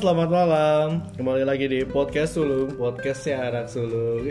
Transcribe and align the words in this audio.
selamat 0.00 0.28
malam. 0.28 0.86
Kembali 1.12 1.44
lagi 1.44 1.66
di 1.66 1.84
podcast 1.84 2.32
Sulung, 2.32 2.72
podcastnya 2.72 3.36
anak 3.44 3.68
Sulung. 3.68 4.24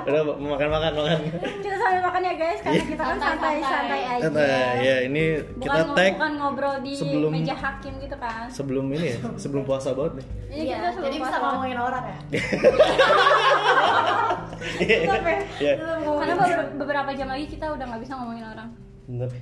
Udah 0.00 0.22
mau 0.26 0.52
makan 0.52 0.68
makan 0.68 0.92
makan. 0.92 1.18
kita 1.62 1.76
sambil 1.76 2.02
makan 2.02 2.20
ya 2.20 2.34
guys 2.34 2.58
karena 2.60 2.82
kita 2.84 3.02
kan 3.04 3.16
santai-santai 3.16 4.00
aja 4.10 4.26
Nah, 4.28 4.68
ya 4.76 4.96
ini 5.02 5.24
kita 5.56 5.80
bukan, 5.80 5.96
tag 5.96 6.12
bukan 6.14 6.32
ngobrol 6.36 6.74
di 6.82 6.92
sebelum- 6.94 7.32
meja 7.32 7.54
hakim 7.54 7.94
gitu 7.96 8.16
kan 8.16 8.44
sebelum 8.50 8.84
ini 8.90 9.06
ya, 9.08 9.18
sebelum 9.36 9.62
puasa 9.64 9.94
banget 9.94 10.20
nih. 10.20 10.26
Ini 10.50 10.60
Iya, 10.60 10.76
kita 10.76 10.88
sebelum 10.90 11.06
jadi 11.06 11.16
bisa 11.22 11.36
ngomongin 11.40 11.78
orang 11.78 12.04
ya. 12.04 12.18
Iya. 14.60 14.98
karena 15.80 16.34
beber- 16.36 16.72
beberapa 16.76 17.10
jam 17.16 17.28
lagi 17.28 17.46
kita 17.48 17.66
udah 17.70 17.84
nggak 17.86 18.02
bisa 18.02 18.12
Bener. 18.12 18.29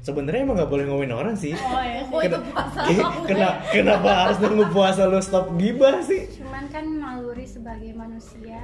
Sebenarnya 0.01 0.41
emang 0.43 0.57
nggak 0.57 0.69
boleh 0.69 0.85
ngomongin 0.85 1.13
orang 1.13 1.35
sih. 1.35 1.53
Oh 1.53 1.79
ya, 1.79 2.01
oh 2.03 2.19
Kena- 2.19 2.25
itu 2.25 2.39
puasa. 2.47 2.81
Kena, 3.23 3.49
kenapa 3.69 4.11
harus 4.23 4.37
nunggu 4.39 4.65
puasa 4.69 5.05
lu 5.05 5.19
stop 5.19 5.53
gibah 5.55 6.01
sih? 6.01 6.25
cuman 6.39 6.65
kan 6.71 6.85
naluri 6.91 7.45
sebagai 7.45 7.93
manusia 7.93 8.59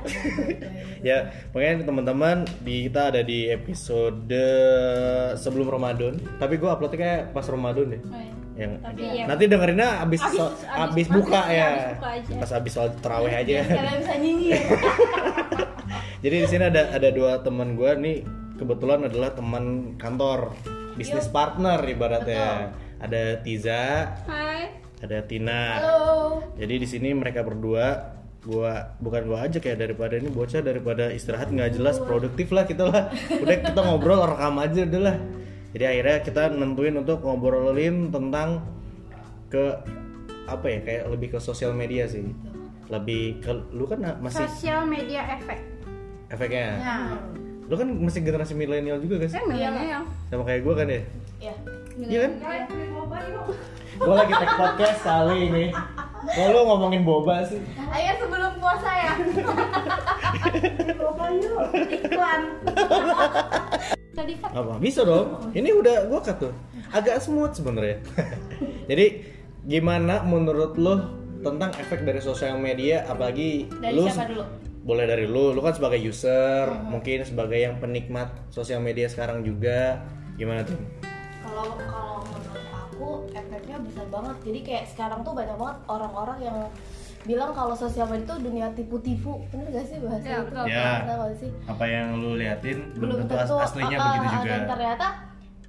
ya 1.04 1.18
makanya 1.50 1.84
teman-teman 1.84 2.36
di 2.58 2.88
kita 2.88 3.06
ada 3.06 3.20
di 3.20 3.46
episode 3.46 4.34
sebelum 5.36 5.68
Ramadan 5.68 6.16
tapi 6.34 6.56
gue 6.56 6.66
uploadnya 6.66 6.98
kayak 6.98 7.22
pas 7.30 7.44
Ramadan 7.44 7.86
deh 7.90 8.02
Oh, 8.02 8.16
iya. 8.16 8.32
yang 8.56 8.72
Tapi 8.80 9.02
iya. 9.04 9.24
nanti 9.26 9.44
dengerinnya 9.46 9.88
abis 10.00 10.20
Abis- 10.22 10.34
so- 10.36 10.48
abis- 10.48 10.64
abis 10.64 11.06
abis- 11.06 11.10
buka 11.12 11.40
iya, 11.44 11.54
ya 11.54 11.68
abis 11.68 11.92
buka 11.92 12.08
aja. 12.10 12.32
pas 12.34 12.50
abis 12.52 12.70
sholat 12.72 12.92
terawih 12.98 13.34
aja 13.36 13.54
Kalian 13.62 13.96
bisa 13.96 14.14
nyinyir. 14.16 14.58
jadi 16.24 16.36
di 16.36 16.48
sini 16.48 16.64
ada 16.64 16.82
ada 16.90 17.08
dua 17.10 17.32
teman 17.38 17.68
gue 17.74 17.90
nih 17.96 18.16
kebetulan 18.54 19.06
adalah 19.10 19.34
teman 19.34 19.96
kantor 19.98 20.54
bisnis 20.94 21.26
partner 21.28 21.82
ibaratnya. 21.82 22.70
Ada 23.02 23.42
Tiza 23.44 24.14
Hai. 24.24 24.70
ada 25.04 25.18
Tina. 25.28 25.62
Halo. 25.76 26.40
jadi 26.56 26.80
di 26.80 26.88
sini 26.88 27.12
mereka 27.12 27.44
berdua 27.44 28.16
gua 28.44 28.96
bukan 29.02 29.28
gua 29.28 29.44
aja 29.44 29.60
kayak 29.60 29.76
daripada 29.84 30.16
ini 30.16 30.32
bocah 30.32 30.64
daripada 30.64 31.12
istirahat 31.12 31.52
nggak 31.52 31.76
jelas 31.76 32.00
produktif 32.00 32.54
lah 32.54 32.64
kita 32.64 32.88
lah. 32.88 33.12
Udah 33.42 33.56
kita 33.60 33.80
ngobrol 33.84 34.24
rekam 34.24 34.56
aja 34.62 34.80
udah 34.88 35.02
lah. 35.02 35.16
Jadi 35.74 35.84
akhirnya 35.90 36.16
kita 36.22 36.42
nentuin 36.54 36.94
untuk 36.96 37.18
ngobrolin 37.20 38.14
tentang 38.14 38.62
ke 39.50 39.64
apa 40.44 40.66
ya 40.70 40.78
kayak 40.86 41.02
lebih 41.10 41.28
ke 41.36 41.38
sosial 41.42 41.74
media 41.76 42.06
sih. 42.08 42.24
Lebih 42.88 43.42
ke 43.42 43.52
lu 43.74 43.84
kan 43.84 44.00
masih 44.22 44.46
sosial 44.48 44.86
media 44.86 45.28
efek. 45.34 45.60
Efeknya? 46.30 46.68
Nah 46.80 47.43
lu 47.64 47.74
kan 47.80 47.88
masih 47.88 48.20
generasi 48.20 48.52
milenial 48.52 49.00
juga 49.00 49.24
saya 49.24 49.40
kan 49.40 49.44
milenial. 49.48 50.02
Sama 50.28 50.42
kayak 50.44 50.60
gua 50.64 50.74
kan 50.76 50.86
ya? 50.88 51.00
Ya. 51.40 51.54
iya 51.96 52.18
kan? 52.28 52.32
gua 54.00 54.14
lagi 54.20 54.32
take 54.36 54.56
podcast 54.58 54.98
kali 55.00 55.36
ini. 55.48 55.64
Kok 56.24 56.46
lu 56.52 56.60
ngomongin 56.68 57.02
boba 57.04 57.44
sih? 57.48 57.60
Ayo 57.88 58.12
sebelum 58.20 58.52
puasa 58.60 58.90
ya. 58.92 59.12
iklan. 61.88 62.40
Tadi 64.14 64.32
kan 64.40 64.50
apa? 64.52 64.72
Bisa 64.80 65.00
dong. 65.08 65.52
Ini 65.56 65.70
udah 65.72 65.96
gua 66.12 66.20
cut 66.20 66.36
tuh. 66.36 66.52
Agak 66.92 67.24
smooth 67.24 67.56
sebenarnya. 67.56 68.04
Jadi 68.90 69.06
gimana 69.64 70.20
menurut 70.20 70.76
lo 70.76 70.94
tentang 71.40 71.72
efek 71.80 72.04
dari 72.04 72.20
sosial 72.20 72.56
media 72.60 73.04
apalagi 73.08 73.68
Dari 73.80 73.92
lu 73.96 74.04
siapa 74.08 74.28
dulu? 74.28 74.44
Boleh 74.84 75.04
dari 75.04 75.24
lu 75.24 75.50
lu 75.50 75.60
kan 75.60 75.72
sebagai 75.72 75.96
user 75.96 76.68
mungkin 76.84 77.24
sebagai 77.24 77.56
yang 77.56 77.80
penikmat 77.80 78.28
sosial 78.48 78.78
media 78.78 79.08
sekarang 79.08 79.40
juga 79.40 80.04
gimana 80.36 80.60
tuh 80.60 80.76
Kalau 81.40 81.72
kalau 81.72 82.20
menurut 82.20 82.66
aku 82.68 83.08
efeknya 83.30 83.76
besar 83.78 84.06
banget. 84.06 84.36
Jadi 84.42 84.58
kayak 84.60 84.84
sekarang 84.86 85.20
tuh 85.22 85.32
banyak 85.32 85.54
banget 85.54 85.78
orang-orang 85.86 86.38
yang 86.42 86.58
bilang 87.22 87.50
kalau 87.52 87.72
sosial 87.72 88.04
media 88.06 88.26
itu 88.26 88.36
dunia 88.42 88.66
tipu-tipu. 88.72 89.40
Bener 89.48 89.70
gak 89.70 89.86
sih 89.86 89.96
bahasa 89.98 90.24
Ya, 90.24 90.38
itu? 90.42 90.52
Ya. 90.68 90.88
Sih? 91.34 91.50
apa 91.64 91.84
yang 91.86 92.06
lu 92.16 92.34
liatin 92.34 92.78
belum 92.92 93.24
tentu 93.24 93.54
aslinya 93.56 93.96
uh, 93.96 94.04
begitu 94.10 94.26
uh, 94.26 94.34
juga 94.36 94.50
dan 94.50 94.62
ternyata 94.68 95.06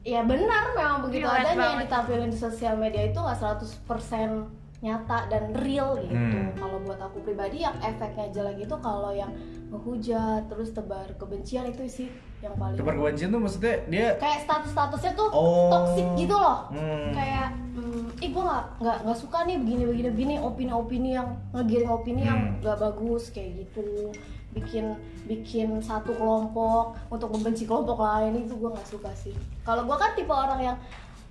ya 0.03 0.21
benar 0.21 0.63
memang 0.73 0.97
begitu 1.01 1.23
Relate 1.23 1.39
adanya 1.39 1.55
yang 1.55 1.71
banget. 1.77 1.85
ditampilin 1.87 2.29
di 2.29 2.37
sosial 2.37 2.75
media 2.75 3.03
itu 3.05 3.15
nggak 3.15 3.37
100% 3.39 4.64
nyata 4.85 5.25
dan 5.25 5.49
real 5.57 5.97
gitu 5.97 6.13
Hmm. 6.13 6.53
kalau 6.53 6.77
buat 6.79 7.01
aku 7.01 7.17
pribadi 7.19 7.57
yang 7.59 7.73
efeknya 7.79 8.29
jelek 8.29 8.61
itu 8.61 8.75
kalau 8.79 9.09
yang 9.09 9.33
menghujat 9.67 10.45
terus 10.45 10.69
tebar 10.71 11.09
kebencian 11.15 11.65
itu 11.65 11.81
sih 11.87 12.07
yang 12.39 12.53
paling 12.53 12.77
Tebar 12.77 12.93
kebencian 12.95 13.29
tuh 13.29 13.41
maksudnya 13.41 13.81
dia 13.87 14.07
kayak 14.15 14.45
status-statusnya 14.45 15.11
tuh 15.13 15.29
Oh. 15.31 15.67
toxic 15.67 16.05
gitu 16.15 16.35
loh 16.35 16.69
Hmm. 16.69 17.09
kayak 17.11 17.47
hmm, 17.73 18.13
ih 18.15 18.29
gue 18.29 18.43
nggak 18.43 18.65
nggak 18.79 18.97
nggak 19.03 19.17
suka 19.17 19.37
nih 19.43 19.57
begini 19.57 19.83
begini 19.85 20.09
begini 20.11 20.33
opini-opini 20.39 21.09
yang 21.11 21.27
ngegiring 21.51 21.91
opini 21.91 22.21
yang 22.23 22.39
Hmm. 22.39 22.55
nggak 22.61 22.77
bagus 22.79 23.23
kayak 23.29 23.65
gitu 23.65 24.13
bikin 24.53 24.95
bikin 25.25 25.81
satu 25.81 26.15
kelompok 26.15 26.95
untuk 27.09 27.27
membenci 27.27 27.65
kelompok 27.65 27.99
lain 27.99 28.39
itu 28.39 28.53
gue 28.53 28.69
nggak 28.69 28.87
suka 28.87 29.11
sih 29.11 29.35
kalau 29.65 29.83
gue 29.83 29.97
kan 29.97 30.13
tipe 30.13 30.31
orang 30.31 30.61
yang 30.63 30.77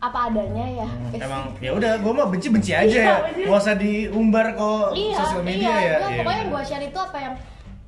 apa 0.04 0.28
adanya 0.28 0.66
ya. 0.76 0.86
Hmm, 0.86 1.16
emang 1.18 1.42
ya 1.58 1.70
udah 1.72 1.92
gua 1.98 2.12
mah 2.14 2.26
benci 2.28 2.48
benci 2.48 2.70
aja 2.70 2.84
Iya, 2.84 3.00
ya. 3.02 3.16
benci. 3.24 3.42
nggak 3.42 3.58
usah 3.58 3.74
diumbar 3.74 4.46
ke 4.52 4.70
iya, 4.94 5.16
sosial 5.16 5.42
media 5.42 5.64
iya, 5.64 5.72
ya. 5.72 5.96
Gua- 5.96 6.04
Iya, 6.04 6.18
pokoknya 6.20 6.38
yang 6.38 6.50
gue 6.50 6.62
share 6.62 6.84
itu 6.84 6.98
apa 7.00 7.18
yang 7.18 7.34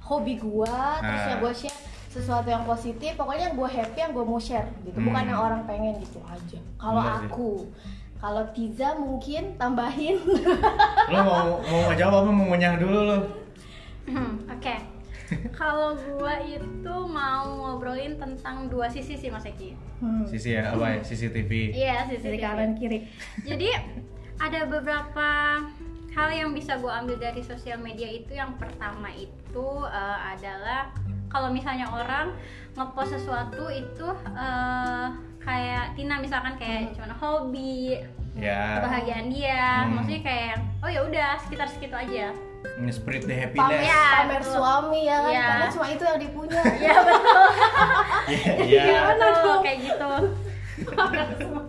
hobi 0.00 0.34
gue 0.36 0.74
terus 0.96 1.20
Ah. 1.20 1.28
yang 1.28 1.40
gue 1.40 1.52
share 1.54 1.78
sesuatu 2.08 2.48
yang 2.48 2.64
positif 2.64 3.10
pokoknya 3.14 3.42
yang 3.44 3.54
gue 3.54 3.68
happy 3.68 3.98
yang 3.98 4.12
gue 4.12 4.24
mau 4.24 4.38
share 4.38 4.68
gitu. 4.80 4.96
Bukan 4.98 5.20
Hmm. 5.20 5.30
yang 5.30 5.40
orang 5.42 5.62
pengen 5.64 5.94
gitu 5.98 6.18
aja. 6.24 6.58
Kalau 6.74 7.02
sih. 7.02 7.12
aku 7.22 7.50
kalau 8.16 8.42
Tiza 8.50 8.88
mungkin 8.96 9.42
tambahin. 9.54 10.16
Lo 11.06 11.20
mau 11.20 11.60
mau 11.60 11.92
jawab 11.92 12.22
apa 12.22 12.30
mau 12.30 12.44
ngunyah 12.46 12.74
dulu 12.76 13.00
lo. 13.04 13.18
Hmm, 14.06 14.40
Oke. 14.48 14.95
Kalau 15.58 15.98
gua 15.98 16.38
itu 16.42 16.94
mau 17.08 17.46
ngobrolin 17.46 18.18
tentang 18.20 18.70
dua 18.70 18.86
sisi 18.86 19.18
sih 19.18 19.28
Mas 19.32 19.46
Eki. 19.46 19.74
sisi 20.28 20.54
ya 20.54 20.70
apa 20.76 20.96
ya? 20.96 20.98
CCTV 21.02 21.50
Iya, 21.72 21.96
sisi 22.06 22.36
kanan 22.38 22.76
kiri. 22.76 23.08
Jadi 23.42 23.72
ada 24.36 24.60
beberapa 24.68 25.28
hal 26.12 26.28
yang 26.32 26.50
bisa 26.52 26.76
gua 26.78 27.00
ambil 27.02 27.16
dari 27.18 27.40
sosial 27.40 27.80
media 27.80 28.06
itu. 28.08 28.36
Yang 28.36 28.60
pertama 28.60 29.08
itu 29.16 29.68
eh, 29.88 30.18
adalah 30.36 30.92
kalau 31.32 31.50
misalnya 31.50 31.90
orang 31.90 32.36
ngepost 32.76 33.16
sesuatu 33.18 33.72
itu 33.72 34.08
eh, 34.36 35.06
kayak 35.46 35.94
Tina 35.94 36.18
misalkan 36.18 36.58
kayak 36.58 36.92
cuma 36.98 37.14
hobi 37.14 38.02
ya. 38.36 38.82
kebahagiaan 38.82 39.30
dia. 39.30 39.86
Hmm. 39.86 39.96
maksudnya 39.96 40.22
kayak 40.26 40.54
oh 40.82 40.90
ya 40.90 41.00
udah 41.06 41.30
sekitar 41.40 41.68
segitu 41.70 41.96
aja 41.96 42.34
ini 42.76 42.90
spirit 42.90 43.22
the 43.22 43.32
pamer, 43.48 43.78
happiness 43.78 43.86
Ya, 43.86 44.04
pamer 44.20 44.40
betul. 44.40 44.52
suami 44.52 45.00
ya 45.02 45.16
kan 45.18 45.30
Iya. 45.30 45.44
karena 45.46 45.66
cuma 45.70 45.86
itu 45.88 46.02
yang 46.02 46.18
dipunya 46.18 46.60
ya 46.86 46.96
betul 47.00 47.46
Iya, 48.28 48.52
Iya 48.58 48.82
iya. 48.84 49.00
betul 49.08 49.54
kayak 49.60 49.78
gitu. 49.82 50.10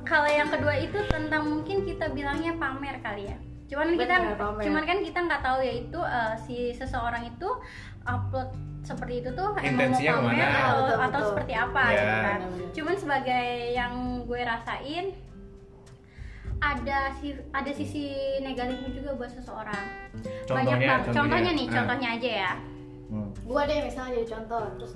Kalau 0.04 0.30
yang 0.30 0.50
kedua 0.50 0.74
itu 0.76 1.00
tentang 1.06 1.44
mungkin 1.46 1.78
kita 1.82 2.06
bilangnya 2.10 2.56
pamer 2.56 3.00
kali 3.00 3.24
ya. 3.26 3.38
Cuman 3.68 3.94
kita 3.94 4.36
pamer. 4.36 4.64
cuman 4.64 4.84
kan 4.84 4.98
kita 5.02 5.20
nggak 5.22 5.42
tahu 5.42 5.60
ya 5.60 5.74
itu 5.78 6.00
eh, 6.00 6.34
si 6.38 6.58
seseorang 6.72 7.24
itu 7.26 7.50
upload 8.04 8.50
seperti 8.82 9.20
itu 9.20 9.30
tuh 9.34 9.52
emang 9.54 9.60
mau 9.60 9.68
Intensinya 9.68 10.14
pamer 10.14 10.32
ke 10.32 10.38
mana? 10.38 10.48
atau, 10.48 10.76
Betul, 10.78 10.96
atau 10.98 11.08
betul. 11.12 11.30
seperti 11.30 11.54
apa 11.54 11.82
Ya. 11.84 11.92
gitu 11.94 12.16
kan. 12.18 12.40
Cuman 12.74 12.96
sebagai 12.98 13.46
yang 13.70 13.94
gue 14.24 14.42
rasain 14.42 15.06
ada 16.60 17.00
si 17.14 17.28
ada 17.50 17.72
sisi 17.72 18.10
negatifnya 18.40 18.90
juga 18.92 19.10
buat 19.14 19.30
seseorang. 19.30 19.84
Banyak 20.14 20.48
Contohnya, 20.48 20.76
banget. 20.80 21.06
contohnya. 21.06 21.16
Contohnya 21.16 21.52
nih, 21.54 21.66
Ah. 21.66 21.74
contohnya 21.74 22.10
aja 22.12 22.32
ya. 22.42 22.54
Hmm. 23.08 23.32
gua 23.42 23.64
deh 23.64 23.80
misalnya 23.82 24.12
jadi 24.16 24.28
contoh 24.30 24.62
terus 24.76 24.94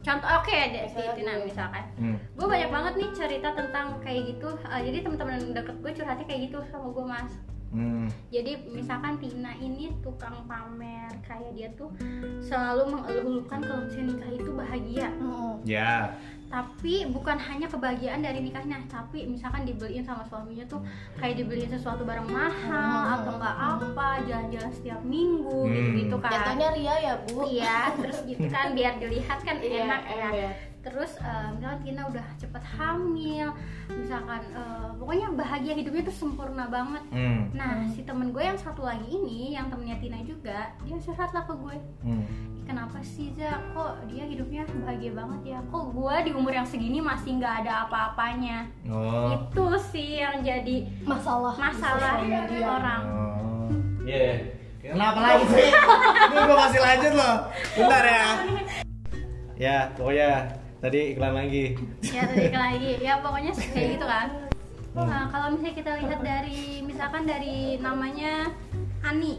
Contoh 0.00 0.26
oke 0.32 0.50
deh 0.50 0.82
si 0.82 0.96
Misalnya 0.96 1.12
Tina 1.14 1.32
gue. 1.32 1.44
misalkan. 1.44 1.84
Hmm. 1.94 2.16
gue 2.34 2.46
banyak 2.48 2.70
banget 2.70 2.92
nih 2.96 3.10
cerita 3.12 3.48
tentang 3.52 3.86
kayak 4.00 4.22
gitu 4.26 4.48
Eh, 4.66 4.80
jadi 4.82 4.98
teman-teman 5.00 5.52
deket 5.52 5.76
gue 5.76 5.92
curhatnya 5.92 6.24
kayak 6.24 6.40
gitu 6.42 6.58
sama 6.66 6.88
gue 6.88 7.04
mas 7.04 7.32
Hmm. 7.70 8.10
jadi 8.28 8.66
misalkan 8.66 9.14
Tina 9.16 9.54
ini 9.54 9.94
tukang 10.00 10.42
pamer 10.44 11.06
kayak 11.22 11.54
dia 11.54 11.70
tuh 11.72 11.94
selalu 12.40 12.82
mengeluh-elukan 12.90 13.60
kalau 13.60 13.86
misalnya 13.86 14.06
nikah 14.10 14.30
itu 14.34 14.50
bahagia 14.50 15.06
hmm, 15.12 15.52
ya 15.62 16.10
tapi 16.50 17.06
bukan 17.06 17.38
hanya 17.38 17.64
kebahagiaan 17.64 18.18
dari 18.18 18.42
nikahnya 18.42 18.82
tapi 18.84 19.22
misalkan 19.24 19.62
dibeliin 19.62 20.02
sama 20.02 20.26
suaminya 20.26 20.66
tuh 20.66 20.82
kayak 21.14 21.38
dibeliin 21.38 21.70
sesuatu 21.70 22.02
barang 22.02 22.26
mahal 22.26 22.98
Hmm. 23.00 23.14
atau 23.16 23.32
enggak 23.32 23.56
apa 23.56 24.08
jalan-jalan 24.26 24.72
setiap 24.72 25.00
minggu 25.00 25.46
Hmm. 25.62 25.72
gitu 25.72 25.90
gitu 25.96 26.16
kan 26.18 26.32
jatuhnya 26.34 26.68
Ria 26.72 26.94
ya 27.00 27.14
bu 27.22 27.46
iya 27.46 27.94
terus 27.94 28.18
gitu 28.24 28.46
kan 28.46 28.74
biar 28.74 28.98
dilihat 28.98 29.38
kan 29.40 29.56
Iya, 29.56 29.86
enak 29.86 30.00
ya 30.02 30.14
ember. 30.26 30.52
Terus 30.80 31.12
eh, 31.16 31.48
misalkan 31.52 31.80
Tina 31.82 32.02
udah 32.04 32.26
cepet 32.34 32.62
hamil 32.70 33.48
misalkan 33.86 34.40
eh, 34.50 34.88
pokoknya 34.96 35.28
bahagia 35.30 35.74
hidupnya 35.74 36.02
tuh 36.02 36.16
sempurna 36.16 36.66
banget 36.66 37.04
Hmm. 37.08 37.52
nah 37.52 37.84
si 37.86 38.00
temen 38.00 38.30
gue 38.30 38.40
yang 38.40 38.56
satu 38.56 38.80
lagi 38.80 39.04
ini 39.04 39.52
yang 39.52 39.68
temennya 39.68 39.96
Tina 39.96 40.20
juga 40.20 40.72
dia 40.80 40.96
curhat 40.96 41.30
lah 41.30 41.42
ke 41.42 41.54
gue 41.54 41.76
Hmm. 42.00 42.24
kenapa 42.62 42.96
sih 43.00 43.28
Za 43.30 43.60
kok 43.70 44.06
dia 44.06 44.24
hidupnya 44.24 44.64
bahagia 44.78 45.12
banget 45.12 45.40
ya 45.46 45.58
kok 45.62 45.84
gue 45.90 46.14
di 46.22 46.30
umur 46.30 46.52
yang 46.52 46.64
segini 46.64 46.98
masih 46.98 47.36
nggak 47.36 47.54
ada 47.60 47.84
apa-apanya 47.84 48.64
Oh. 48.86 49.36
itu 49.36 49.64
sih 49.86 50.10
yang 50.18 50.40
jadi 50.40 50.88
masalah 51.02 51.52
di 51.52 51.62
masalah 51.62 52.12
media. 52.22 52.64
orang 52.64 53.02
Oh. 53.04 53.68
Iya. 54.00 54.32
Kenapa 54.80 55.20
lagi 55.20 55.44
sih? 55.46 55.68
Ini 56.32 56.40
gua 56.40 56.56
masih 56.58 56.80
lanjut 56.80 57.12
loh. 57.12 57.36
Bentar 57.76 58.00
ya. 58.02 58.26
Ya, 59.54 59.76
pokoknya 59.92 60.30
tadi 60.80 61.12
iklan 61.12 61.34
lagi. 61.34 61.64
ya 62.02 62.22
tadi 62.24 62.48
lagi 62.50 62.90
ya 62.98 63.14
pokoknya 63.18 63.52
kayak 63.54 63.88
gitu 63.94 64.06
kan 64.06 64.28
Hmm. 64.90 65.06
Nah, 65.06 65.30
kalau 65.30 65.54
misalnya 65.54 65.70
kita 65.76 65.92
lihat 65.98 66.18
dari 66.18 66.82
misalkan 66.82 67.22
dari 67.22 67.78
namanya 67.78 68.50
Ani 69.00 69.38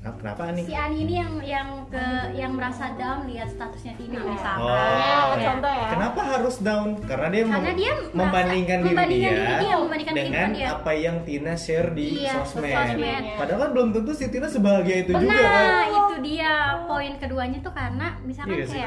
Nah, 0.00 0.16
Kenapa 0.16 0.48
nih? 0.50 0.64
si 0.64 0.72
Ani 0.72 1.04
ini 1.04 1.14
yang 1.14 1.32
yang 1.44 1.68
ke 1.84 2.00
yang 2.32 2.56
merasa 2.56 2.96
down 2.96 3.28
lihat 3.28 3.52
statusnya 3.52 3.92
Tina 3.94 4.16
misalkan 4.16 4.64
Oh. 4.64 5.36
Ya, 5.36 5.44
contoh 5.52 5.68
ya. 5.68 5.88
Kenapa 5.92 6.20
harus 6.26 6.56
down? 6.58 6.96
Karena 7.04 7.28
dia, 7.28 7.42
mem- 7.44 7.52
Karena 7.52 7.72
dia 7.76 7.92
merasa- 7.92 8.16
membandingkan 8.16 8.78
diri 8.78 8.88
membandingkan 8.88 9.28
dia, 9.28 9.36
diri 9.36 9.54
dia, 9.60 9.74
membandingkan 9.76 10.14
dengan 10.14 10.24
kehidupan 10.24 10.56
dia. 10.56 10.68
apa 10.72 10.92
yang 10.96 11.16
Tina 11.20 11.54
share 11.54 11.88
di 11.92 12.06
Iya, 12.16 12.32
sosmed. 12.34 12.72
sosmed. 12.72 13.22
Padahal 13.36 13.60
kan 13.60 13.70
belum 13.70 13.88
tentu 13.92 14.12
si 14.14 14.24
Tina 14.26 14.48
sebahagia 14.48 14.96
itu 14.98 15.12
juga 15.14 15.28
kan. 15.36 15.64
Nah, 15.68 15.84
itu 15.92 16.14
dia 16.24 16.52
poin 16.88 17.12
keduanya 17.14 17.58
tuh 17.60 17.72
karena 17.74 18.06
misalkan 18.24 18.56
Iya 18.56 18.64
sih. 18.66 18.80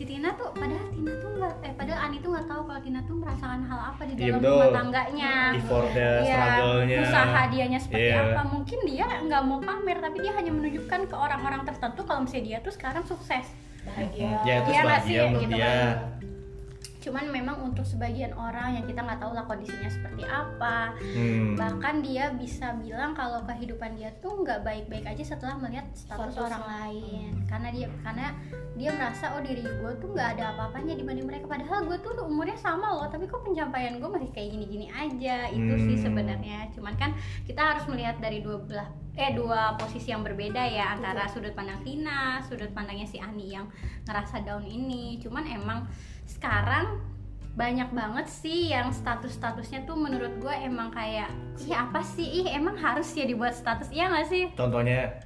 Si 0.00 0.08
Tina 0.08 0.32
tuh 0.32 0.48
padahal 0.56 0.88
Tina 0.88 1.12
tuh 1.14 1.28
nggak 1.30 1.54
eh 1.60 1.72
padahal 1.76 2.00
Ani 2.00 2.16
tuh 2.18 2.32
nggak 2.32 2.48
tahu 2.48 2.62
kalau 2.64 2.80
Tina 2.80 3.00
tuh 3.04 3.14
merasakan 3.14 3.60
hal 3.62 3.80
apa 3.86 4.02
di 4.02 4.12
Iya, 4.14 4.20
dalam 4.26 4.40
betul. 4.40 4.52
rumah 4.56 4.70
tangganya. 4.72 5.32
Effortnya, 5.52 6.10
Iya, 6.16 6.24
struggle-nya. 6.32 6.98
usaha 7.04 7.40
dianya 7.46 7.78
seperti 7.78 8.08
Iya. 8.08 8.20
apa. 8.24 8.42
Mungkin 8.48 8.78
dia 8.86 9.06
nggak 9.20 9.42
mau 9.44 9.58
pamer 9.60 9.98
tapi 10.00 10.16
dia 10.18 10.32
hanya 10.32 10.50
menunjukkan 10.50 11.00
ke 11.04 11.14
orang-orang 11.14 11.60
tertentu 11.62 12.00
kalau 12.02 12.20
misalnya 12.24 12.44
dia 12.46 12.58
tuh 12.58 12.72
sekarang 12.72 13.04
sukses. 13.04 13.44
bahagia 13.80 14.36
Ya 14.42 14.54
itu 14.60 14.68
Iya 14.70 14.80
nggak 14.84 15.00
sebahagia 15.00 15.20
sih? 15.20 15.36
Gitu 15.38 15.54
dia. 15.54 15.64
kan. 15.66 15.96
Cuman 17.00 17.28
memang 17.28 17.56
untuk 17.60 17.82
sebagian 17.82 18.30
orang 18.32 18.76
yang 18.76 18.84
kita 18.84 19.00
nggak 19.00 19.18
tahu 19.18 19.32
lah 19.32 19.44
kondisinya 19.44 19.88
seperti 19.88 20.22
apa, 20.22 20.92
Hmm. 21.00 21.56
bahkan 21.56 22.00
dia 22.00 22.28
bisa 22.30 22.76
bilang 22.76 23.12
kalau 23.12 23.40
kehidupan 23.42 23.96
dia 23.96 24.12
tuh 24.20 24.36
nggak 24.38 24.60
baik-baik 24.60 25.08
aja 25.08 25.24
setelah 25.26 25.56
melihat 25.56 25.88
status 25.92 26.36
Status. 26.36 26.44
orang 26.44 26.62
lain 26.62 27.30
karena 27.48 27.68
dia 27.72 27.86
karena 28.04 28.26
dia 28.76 28.90
merasa 28.92 29.32
oh 29.32 29.42
diri 29.42 29.64
gue 29.64 29.92
tuh 29.96 30.12
nggak 30.12 30.38
ada 30.38 30.54
apa-apanya 30.54 30.94
dibanding 30.94 31.24
mereka 31.24 31.48
padahal 31.48 31.84
gue 31.84 31.98
tuh 31.98 32.12
umurnya 32.20 32.56
sama 32.56 32.92
loh 32.92 33.08
tapi 33.08 33.24
kok 33.24 33.42
pencapaian 33.42 33.96
gue 33.96 34.08
masih 34.08 34.30
kayak 34.30 34.48
gini-gini 34.54 34.86
aja 34.92 35.48
itu 35.48 35.74
sih 35.82 35.96
Hmm. 35.96 36.04
sebenarnya 36.06 36.58
cuman 36.72 36.94
kan 36.94 37.10
kita 37.44 37.60
harus 37.60 37.84
melihat 37.88 38.20
dari 38.20 38.40
dua 38.40 38.60
belah 38.60 38.88
eh 39.16 39.34
dua 39.34 39.74
posisi 39.76 40.12
yang 40.12 40.22
berbeda 40.22 40.62
ya 40.64 40.94
antara 40.94 41.26
sudut 41.26 41.52
pandang 41.52 41.80
Tina 41.82 42.40
sudut 42.44 42.70
pandangnya 42.70 43.04
si 43.04 43.18
Ani 43.18 43.52
yang 43.52 43.66
ngerasa 44.04 44.44
down 44.44 44.62
ini 44.62 45.18
cuman 45.18 45.44
emang 45.44 45.84
sekarang 46.30 47.02
banyak 47.50 47.90
banget 47.90 48.30
sih 48.30 48.70
yang 48.70 48.94
status-statusnya 48.94 49.82
tuh 49.82 49.98
menurut 49.98 50.38
gue 50.38 50.54
emang 50.54 50.88
kayak 50.88 51.28
ih 51.60 51.74
apa 51.74 52.00
sih? 52.00 52.24
Ih 52.40 52.54
emang 52.54 52.78
harus 52.78 53.10
ya 53.12 53.26
dibuat 53.26 53.52
status? 53.52 53.90
Iya 53.90 54.06
gak 54.08 54.26
sih? 54.30 54.44
Contohnya 54.54 55.18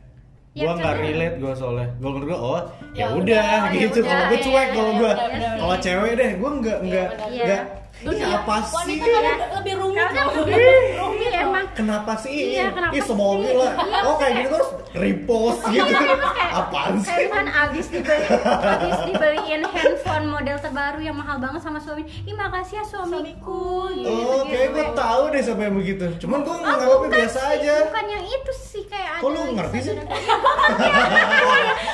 Ya, 0.55 0.71
gua 0.71 0.79
nggak 0.79 0.97
relate 1.03 1.37
gua 1.43 1.51
soalnya. 1.51 1.91
Gua 1.99 2.11
menurut 2.15 2.29
gua 2.31 2.39
oh 2.39 2.61
ya 2.95 2.95
Ya 2.95 3.07
udah 3.11 3.43
ya 3.43 3.75
gitu. 3.75 4.07
kalau 4.07 4.23
gua 4.23 4.31
iya, 4.31 4.45
cuek 4.47 4.55
iya, 4.55 4.71
kalau 4.71 4.87
iya, 4.87 5.01
gua. 5.03 5.11
Iya, 5.11 5.27
iya. 5.35 5.51
kalau 5.59 5.77
cewek 5.83 6.13
deh 6.15 6.31
gua 6.39 6.51
nggak 6.55 6.79
nggak 6.79 7.09
benar. 7.11 7.35
nggak. 7.35 7.63
ini 8.05 8.15
ya, 8.23 8.29
apa 8.39 8.55
sih? 8.63 8.75
wanita 8.79 9.07
kan 9.11 9.19
Iya. 9.19 9.35
lebih 9.59 9.75
rumit 9.83 9.99
Karena 9.99 10.23
loh. 10.23 10.35
lebih 10.47 10.63
emang. 11.37 11.65
Kenapa 11.73 12.13
sih 12.15 12.33
Iya, 12.53 12.71
kenapa 12.71 12.93
ih 12.93 13.03
semoga 13.03 13.43
sih? 13.43 13.55
lah 13.57 13.73
Iya, 13.77 14.01
oh 14.03 14.15
kayak 14.15 14.35
gitu 14.39 14.55
terus 14.55 14.71
repost 14.95 15.61
gitu. 15.67 15.83
kayak- 15.85 16.53
apaan 16.55 16.93
kayak 16.95 17.03
sih 17.03 17.25
misalkan 17.25 17.49
abis 17.51 17.87
dibeli 17.89 18.27
abis 18.47 18.99
dibeliin 19.09 19.63
handphone 19.67 20.27
model 20.29 20.57
terbaru 20.57 21.01
yang 21.01 21.15
mahal 21.15 21.37
banget 21.37 21.61
sama 21.61 21.79
suami 21.79 22.03
ih 22.05 22.33
makasih 22.33 22.77
ya 22.77 22.85
suamiku 22.85 23.91
gitu, 23.91 24.07
Oh, 24.07 24.43
kayak 24.45 24.69
gue 24.71 24.87
tahu 24.93 25.23
deh 25.29 25.41
siapa 25.41 25.63
yang 25.63 25.75
begitu. 25.75 26.05
Cuman 26.19 26.39
gue 26.41 26.55
nganggapnya 26.55 27.09
biasa 27.13 27.41
aja. 27.53 27.75
bukan 27.85 28.07
yang 28.09 28.25
itu 28.25 28.53
sih 28.55 28.83
kayak 28.85 29.19
Kok 29.19 29.27
ada 29.27 29.35
lu 29.35 29.41
ngerti 29.53 29.79
sih? 29.81 29.95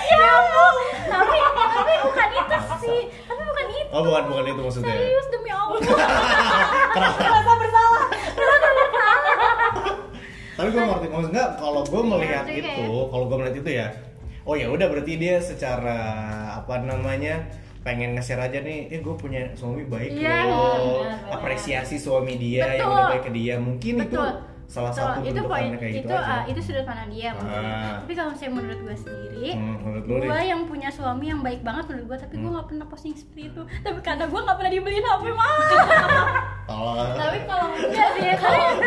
ya 0.06 0.19
ampun 0.31 0.75
tapi 1.06 1.38
tapi 1.48 1.93
bukan 2.02 2.28
itu 2.31 2.56
sih. 2.81 3.00
Tapi 3.22 3.43
bukan 3.43 3.66
itu 3.70 3.88
Oh, 3.90 4.00
bukan 4.02 4.22
bukan 4.26 4.44
itu 4.46 4.60
maksudnya. 4.60 4.93
serius 4.93 5.26
demi 5.28 5.50
allah. 5.50 5.81
Merasa 6.94 7.52
bersalah 7.54 8.04
Tapi 10.60 10.68
gue 10.70 10.84
ngerti 10.84 11.06
maksudnya 11.08 11.44
kalau 11.56 11.80
gue 11.82 12.02
melihat 12.06 12.44
jadi 12.44 12.60
itu, 12.60 12.68
kayak- 12.68 13.08
kalau 13.08 13.24
gue 13.24 13.36
melihat 13.38 13.56
itu 13.56 13.70
ya, 13.72 13.86
oh 14.42 14.54
ya 14.54 14.66
udah 14.68 14.86
berarti 14.86 15.12
dia 15.16 15.36
secara 15.40 15.98
apa 16.54 16.74
namanya 16.80 17.48
pengen 17.80 18.12
nge-share 18.12 18.44
aja 18.44 18.60
nih, 18.60 18.92
eh 18.92 19.00
gue 19.00 19.14
punya 19.14 19.56
suami 19.56 19.88
baik 19.88 20.12
Iya, 20.12 20.44
loh, 20.44 21.00
benar, 21.00 21.16
benar. 21.16 21.32
apresiasi 21.32 21.96
suami 21.96 22.36
dia 22.36 22.76
yang 22.76 22.84
Betul. 22.84 22.92
udah 22.92 23.06
baik 23.08 23.24
ke 23.24 23.32
dia, 23.32 23.54
mungkin 23.56 23.94
itu 23.98 24.12
Betul. 24.12 24.30
Salah 24.70 24.88
Betul, 24.88 25.02
satu 25.02 25.26
itu 25.26 25.40
poin 25.44 25.70
kayak 25.75 25.90
itu 25.90 25.99
gitu 26.00 26.14
aja. 26.14 26.31
uh, 26.31 26.43
itu 26.46 26.61
sudut 26.62 26.84
pandang 26.84 27.11
dia 27.11 27.28
mungkin. 27.32 27.58
Ah. 27.67 27.99
tapi 27.99 28.12
kalau 28.14 28.32
saya 28.32 28.50
menurut 28.50 28.78
gue 28.81 28.96
sendiri 28.96 29.49
Hmm, 29.50 29.75
menurut 29.82 30.02
gue 30.06 30.19
nih? 30.22 30.46
yang 30.46 30.62
punya 30.62 30.88
suami 30.88 31.26
yang 31.26 31.40
baik 31.40 31.61
banget 31.61 31.84
menurut 31.88 32.06
gue 32.06 32.19
tapi 32.20 32.34
gue 32.34 32.44
Hmm. 32.44 32.55
nggak 32.55 32.67
pernah 32.69 32.87
posting 32.87 33.12
seperti 33.12 33.43
itu 33.49 33.62
tapi 33.81 33.99
karena 34.00 34.25
gue 34.25 34.40
nggak 34.40 34.56
pernah 34.56 34.70
dibeliin 34.70 35.02
hp 35.05 35.25
mah 35.28 35.58
tapi 37.12 37.38
kalau 37.44 37.67
Iya 37.75 38.06
sih 38.12 38.22
karena- 38.32 38.78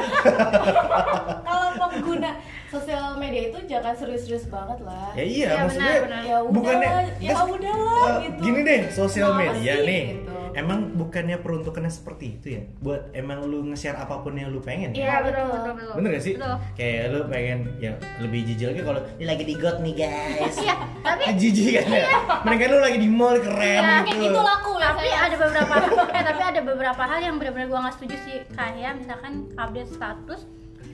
kalau 1.44 1.68
pengguna 1.84 2.32
sosial 2.66 3.14
media 3.16 3.42
itu 3.48 3.60
jangan 3.66 3.94
serius-serius 3.94 4.48
banget 4.48 4.80
lah 4.82 5.12
ya 5.14 5.22
iya, 5.22 5.48
Iya, 5.48 5.62
maksudnya 5.62 5.94
benar, 5.94 6.02
benar. 6.02 6.22
ya 6.24 6.38
udah 6.40 6.54
bukannya 6.54 6.90
ya 7.20 7.34
udahlah 7.38 8.02
Eh, 8.04 8.16
gitu 8.24 8.40
Gini 8.42 8.60
deh, 8.62 8.80
sosial 8.90 9.30
media 9.36 9.74
nih. 9.82 10.04
gitu? 10.16 10.33
Emang 10.54 10.94
bukannya 10.94 11.38
peruntukannya 11.38 11.90
seperti 11.90 12.26
itu 12.34 12.48
ya? 12.52 12.64
Buat 12.78 13.10
emang 13.12 13.44
lu 13.44 13.66
nge-share 13.66 13.96
apa 13.96 14.20
pun 14.20 14.34
yang 14.34 14.50
lu 14.50 14.60
pengen. 14.60 14.94
iya 14.94 15.20
betul 15.20 15.46
betul 15.48 15.74
betul 15.76 15.94
Bener 15.96 16.10
gak 16.12 16.24
sih? 16.24 16.34
betul 16.36 16.56
Kayak 16.74 17.04
lu 17.10 17.20
pengen 17.26 17.60
ya 17.78 17.92
lebih 18.18 18.40
jijik 18.44 18.66
lagi 18.70 18.82
kalau 18.82 19.02
ini 19.16 19.26
lagi 19.26 19.44
di 19.44 19.56
got 19.56 19.78
nih 19.80 19.94
guys. 19.96 20.56
iya 20.58 20.76
tapi 21.00 21.22
Ah, 21.24 21.34
jijik 21.34 21.74
kan 21.76 21.86
ya? 21.90 22.06
Mendingan 22.42 22.70
lu 22.70 22.80
lagi 22.80 22.98
di 22.98 23.10
mall 23.10 23.38
keren 23.38 23.82
Iya, 23.82 23.98
kayak 24.02 24.14
gitu. 24.14 24.24
gitu 24.26 24.40
laku 24.40 24.72
ya 24.74 24.90
tapi 24.90 25.00
saya. 25.06 25.22
ada 25.24 25.36
beberapa 25.38 25.74
eh 26.14 26.24
tapi 26.24 26.42
ada 26.44 26.62
beberapa 26.64 27.04
hal 27.04 27.20
yang 27.20 27.36
benar-benar 27.36 27.68
gue 27.68 27.80
nggak 27.80 27.96
setuju 27.96 28.16
sih 28.22 28.38
kayak 28.50 28.92
misalkan 28.96 29.34
update 29.56 29.90
status 29.90 30.42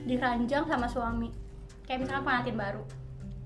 diranjang 0.00 0.64
sama 0.64 0.86
suami 0.86 1.28
kayak 1.84 2.00
misalkan 2.00 2.24
pengantin 2.24 2.56
baru 2.56 2.82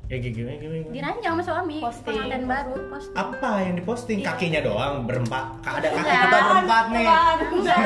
Ya 0.04 0.20
kayak 0.20 0.34
gimana 0.34 0.54
gimana. 0.54 0.76
gimana? 0.78 0.92
diranjang 0.92 1.32
sama 1.32 1.42
suami 1.42 1.76
Posting. 1.80 2.04
pengantin 2.06 2.42
baru 2.44 2.74
post 2.86 3.08
Apa 3.14 3.50
yang 3.58 3.74
diposting? 3.74 4.18
Kakinya 4.20 4.60
doang 4.60 4.94
berempat. 5.04 5.44
Ada 5.62 5.88
kaki 5.88 5.96
Enggak. 5.96 6.20
kita 6.20 6.38
berempat 6.44 6.84
nih. 6.86 7.06
Enggak. 7.50 7.80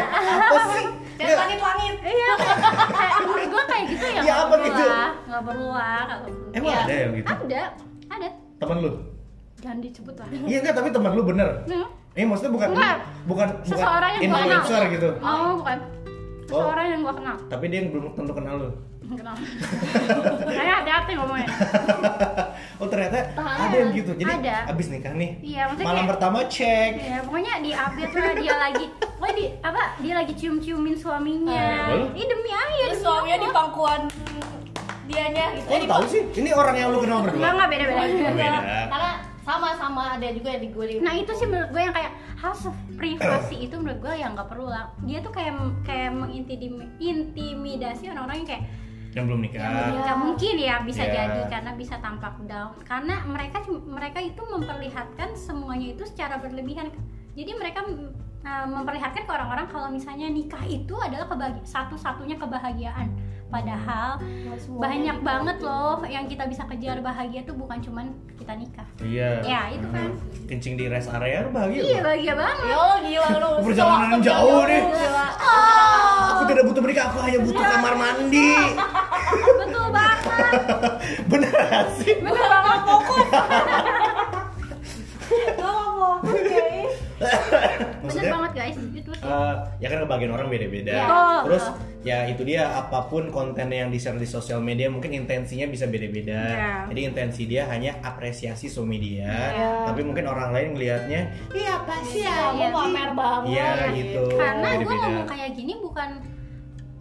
Apa 0.45 0.63
sih? 0.69 0.87
dan 1.15 1.25
Nggak. 1.25 1.39
langit-langit 1.41 1.95
Iya, 2.01 2.31
menurut 3.19 3.49
gue 3.49 3.63
kayak 3.65 3.85
gitu 3.89 4.05
ya 4.07 4.13
Ya, 4.15 4.23
nggak 4.23 4.39
apa 4.39 4.47
perlu 4.49 4.67
gitu? 4.69 4.85
lah, 4.85 5.11
nggak 5.25 5.43
perlu 5.45 5.69
lah 5.69 6.01
kalau 6.05 6.27
Emang 6.49 6.71
Iya. 6.71 6.79
ada 6.81 6.95
yang 6.95 7.13
gitu? 7.13 7.27
ada, 7.29 7.61
ada, 8.09 8.29
Temen 8.57 8.77
lu? 8.79 8.91
jangan 9.59 9.79
disebut 9.83 10.15
lah. 10.15 10.27
Iya 10.47 10.57
enggak, 10.61 10.75
tapi 10.75 10.89
temen 10.89 11.13
lu 11.13 11.23
bener. 11.25 11.49
Hmm. 11.67 11.87
Eh 12.15 12.23
maksudnya 12.23 12.53
bukan 12.53 12.69
Enggak. 12.71 12.97
bukan 13.27 13.49
bukan 13.51 13.67
Seseorang 13.69 14.11
yang 14.13 14.23
influencer 14.25 14.83
gitu. 14.89 15.09
Oh, 15.19 15.51
bukan. 15.57 15.79
Oh. 16.49 16.57
Seseorang 16.59 16.87
yang 16.89 17.01
gue 17.03 17.15
kenal. 17.15 17.37
Tapi 17.47 17.65
dia 17.69 17.79
yang 17.79 17.89
belum 17.91 18.05
tentu 18.13 18.33
kenal 18.33 18.55
lu. 18.57 18.71
Kenal. 19.09 19.33
Saya 20.45 20.73
hati-hati 20.81 21.13
ngomongnya. 21.17 21.49
oh 22.81 22.87
ternyata 22.87 23.33
Tahan. 23.33 23.57
ada 23.65 23.77
yang 23.79 23.91
gitu. 23.95 24.13
Jadi 24.13 24.33
Ada. 24.39 24.69
abis 24.69 24.87
nikah 24.89 25.13
nih. 25.13 25.31
Iya, 25.41 25.63
maksudnya 25.65 25.87
Malam 25.87 25.97
kayak- 25.99 26.13
pertama 26.13 26.39
cek. 26.45 26.93
Ya, 26.99 27.19
pokoknya 27.25 27.53
di 27.59 27.71
update 27.73 28.13
lah 28.13 28.33
dia 28.37 28.55
lagi, 28.59 28.85
pokoknya 29.01 29.35
di 29.35 29.47
apa? 29.65 29.83
Dia 29.99 30.15
lagi 30.15 30.33
cium-ciumin 30.35 30.93
suaminya. 30.95 31.57
Ah, 31.57 31.89
lalu? 31.89 32.05
Ih 32.15 32.27
demi 32.27 32.51
ayah, 32.51 32.69
terus 32.85 32.89
demi 32.91 33.01
suaminya 33.01 33.37
di 33.39 33.49
pangkuan 33.49 34.01
dianya 35.09 35.45
gitu 35.57 35.67
Eh, 35.67 35.79
di 35.81 35.89
tahu 35.89 36.05
sih? 36.05 36.23
Ini 36.29 36.51
orang 36.53 36.75
yang 36.77 36.89
lu 36.93 36.99
kenal 37.01 37.19
berdua. 37.25 37.41
Enggak 37.41 37.53
enggak 37.55 37.69
beda 37.73 37.85
beda. 37.87 37.97
Oh, 37.97 38.09
beda. 38.29 38.49
karena 38.93 39.11
sama-sama 39.49 40.21
ada 40.21 40.29
juga 40.29 40.53
yang 40.53 40.61
di 40.61 40.69
gue 40.69 40.85
di 40.85 41.01
Nah 41.01 41.17
itu 41.17 41.33
sih 41.33 41.49
menurut 41.49 41.73
gue 41.73 41.81
yang 41.81 41.97
kayak 41.97 42.13
hal 42.37 42.53
privasi 43.01 43.65
itu 43.65 43.81
menurut 43.81 44.05
gue 44.05 44.13
yang 44.13 44.37
nggak 44.37 44.45
perlu 44.53 44.69
lah. 44.69 44.93
Dia 45.09 45.25
tuh 45.25 45.33
kayak 45.33 45.57
kayak 45.89 46.13
mengintimidasi 46.13 48.13
orang-orang 48.13 48.45
yang 48.45 48.51
kayak 48.53 48.65
Yang 49.17 49.25
belum 49.25 49.41
nikah. 49.41 49.61
yang 49.65 49.73
belum 49.73 49.89
nikah. 49.97 50.17
mungkin 50.21 50.55
ya 50.61 50.77
bisa 50.85 51.03
Iya. 51.03 51.13
jadi 51.17 51.41
karena 51.49 51.73
bisa 51.81 51.97
tampak 51.99 52.35
down 52.45 52.77
karena 52.85 53.25
mereka 53.25 53.65
mereka 53.89 54.21
itu 54.21 54.43
memperlihatkan 54.45 55.33
semuanya 55.33 55.97
itu 55.97 56.05
secara 56.05 56.37
berlebihan 56.37 56.93
jadi 57.33 57.57
mereka 57.57 57.89
uh, 58.45 58.67
memperlihatkan 58.69 59.25
ke 59.25 59.33
orang-orang 59.33 59.65
kalau 59.73 59.89
misalnya 59.89 60.29
nikah 60.29 60.61
itu 60.69 60.93
adalah 61.01 61.25
satu-satunya 61.65 62.37
kebahagiaan 62.37 63.09
padahal 63.49 64.21
banyak 64.71 65.17
gitu. 65.17 65.25
banget 65.25 65.57
loh 65.59 66.05
yang 66.05 66.29
kita 66.29 66.45
bisa 66.45 66.69
kejar 66.69 67.01
bahagia 67.01 67.41
tuh 67.43 67.57
bukan 67.57 67.81
cuman 67.81 68.07
kita 68.37 68.53
nikah 68.55 68.85
Iya. 68.99 69.41
Ya, 69.41 69.61
itu 69.71 69.89
kan. 69.89 70.11
Kencing 70.45 70.75
di 70.75 70.85
rest 70.87 71.09
area 71.09 71.49
bahagia. 71.49 71.81
iya 71.81 72.01
bahagia 72.03 72.35
banget 72.35 72.57
Yo 72.67 72.85
gila 73.03 73.29
lu. 73.35 73.51
Perjalanan 73.65 74.21
jauh 74.21 74.63
nih. 74.65 74.83
gila. 74.85 75.27
Aku 76.29 76.43
tidak 76.45 76.65
butuh 76.67 76.83
menikah, 76.83 77.05
aku 77.09 77.19
hanya 77.21 77.39
butuh 77.41 77.63
kamar 77.63 77.95
mandi. 77.95 78.53
betul 79.59 79.87
banget 79.89 80.29
Bener 81.31 81.51
gak 81.51 81.87
sih? 81.97 82.15
bener 82.19 82.37
banget 82.45 82.81
fokus 82.83 83.27
Gua 85.29 85.69
nggak 85.69 85.91
fokus 85.95 86.68
Maksudnya 88.05 88.31
banget 88.31 88.53
guys 88.55 88.77
itu 88.95 89.11
sih 89.11 89.27
eh, 89.27 89.55
ya 89.83 89.87
kan 89.91 89.99
kebagian 90.07 90.33
orang 90.33 90.47
beda-beda. 90.47 90.95
Ya. 90.95 91.07
Betul. 91.07 91.41
Terus 91.51 91.65
ya 92.07 92.19
itu 92.31 92.43
dia 92.47 92.63
apa 92.79 93.11
pun 93.11 93.29
konten 93.35 93.69
yang 93.75 93.91
di 93.91 93.99
share 93.99 94.17
di 94.17 94.29
sosial 94.29 94.63
media 94.63 94.87
mungkin 94.87 95.11
intensinya 95.11 95.67
bisa 95.67 95.91
beda-beda. 95.91 96.41
Ya. 96.55 96.75
Jadi 96.87 97.01
intensi 97.05 97.43
dia 97.51 97.67
hanya 97.69 97.99
apresiasi 98.01 98.71
sosial 98.71 98.87
media, 98.89 99.27
Ya. 99.29 99.91
tapi 99.91 100.07
mungkin 100.07 100.31
orang 100.31 100.55
lain 100.55 100.79
ngelihatnya, 100.79 101.35
iya 101.51 101.71
apa 101.83 101.99
sih 102.07 102.23
ya? 102.23 102.55
Kamu 102.55 102.71
pamer 102.71 103.11
banget. 103.13 103.51
Iya 103.51 103.69
gitu. 103.99 104.23
karena 104.39 104.69
gue 104.79 104.95
ngomong 104.95 105.27
kayak 105.27 105.51
gini 105.59 105.75
bukan 105.83 106.11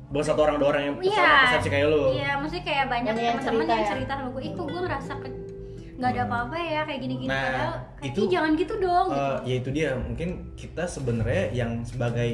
Buat 0.07 0.23
satu 0.23 0.39
orang 0.47 0.55
dua 0.55 0.71
orang 0.71 0.83
yang 0.87 0.95
sama 1.03 1.35
persepsi 1.43 1.67
kayak 1.67 1.87
lu. 1.91 2.15
Iya, 2.15 2.39
maksudnya 2.39 2.63
kayak 2.63 2.85
banyak 2.87 3.11
Banyak 3.11 3.27
yang 3.27 3.37
teman-teman 3.43 3.59
cerita 3.59 3.75
yang 3.75 3.83
ya. 3.83 3.91
cerita 3.91 4.11
sama 4.15 4.29
gue, 4.31 4.43
itu 4.47 4.61
gue 4.63 4.81
ngerasa 4.87 5.11
ke 5.19 5.27
nggak 5.97 6.09
ada 6.09 6.23
apa-apa 6.23 6.55
ya 6.55 6.81
kayak 6.83 6.99
gini-gini 7.01 7.25
Nah, 7.25 7.41
padahal 7.41 7.73
kayak, 7.97 8.07
itu- 8.07 8.21
"Ih, 8.21 8.29
jangan 8.29 8.51
gitu 8.53 8.73
dong. 8.77 9.07
Eh, 9.09 9.37
ya 9.43 9.55
itu 9.57 9.69
dia 9.71 9.89
mungkin 9.93 10.29
kita 10.53 10.83
sebenarnya 10.85 11.43
yang 11.51 11.71
sebagai 11.81 12.29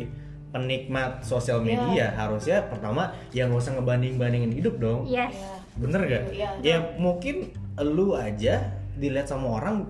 penikmat 0.49 1.11
sosial 1.19 1.59
media 1.59 2.13
harusnya 2.13 2.61
pertama 2.63 3.09
ya 3.31 3.47
nggak 3.47 3.57
usah 3.57 3.73
ngebanding 3.73 4.15
bandingin 4.15 4.53
hidup 4.53 4.77
dong 4.77 5.01
yes. 5.03 5.33
Iya. 5.33 5.57
bener 5.73 6.01
gak 6.05 6.23
Iya. 6.29 6.49
ya 6.61 6.77
mungkin 6.95 7.49
lu 7.81 8.13
aja 8.13 8.61
dilihat 8.93 9.25
sama 9.25 9.57
orang 9.57 9.89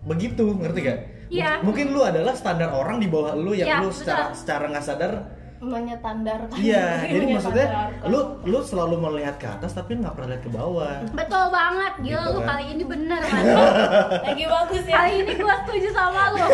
begitu 0.00 0.56
ngerti 0.56 0.80
gak 0.80 0.98
Iya. 1.28 1.60
mungkin 1.60 1.92
lu 1.92 2.00
adalah 2.00 2.32
standar 2.32 2.72
orang 2.72 2.96
di 2.96 3.06
bawah 3.06 3.36
lu 3.36 3.52
yang 3.52 3.68
Iya, 3.68 3.84
lu 3.84 3.92
secara 3.92 4.32
betul. 4.32 4.38
secara 4.40 4.64
nggak 4.66 4.82
sadar 4.82 5.12
Menyetandarkan. 5.60 6.56
iya 6.56 7.04
jadi 7.04 7.24
maksudnya 7.30 7.66
lu 8.02 8.20
lu 8.42 8.58
selalu 8.60 8.96
melihat 8.98 9.36
ke 9.36 9.46
atas 9.46 9.70
tapi 9.70 9.92
nggak 9.94 10.12
pernah 10.12 10.28
lihat 10.30 10.42
ke 10.42 10.50
bawah 10.50 11.04
Betul 11.10 11.44
banget, 11.48 11.92
gila 12.00 12.16
Gitu 12.18 12.30
lu 12.30 12.40
kan. 12.40 12.48
kali 12.50 12.64
ini 12.70 12.84
bener 12.84 13.20
man 13.30 13.44
lagi 14.22 14.44
bagus 14.46 14.84
ya. 14.84 14.94
Kali 14.96 15.12
ini 15.18 15.32
gue 15.34 15.54
setuju 15.60 15.88
sama 15.90 16.22
lu 16.30 16.40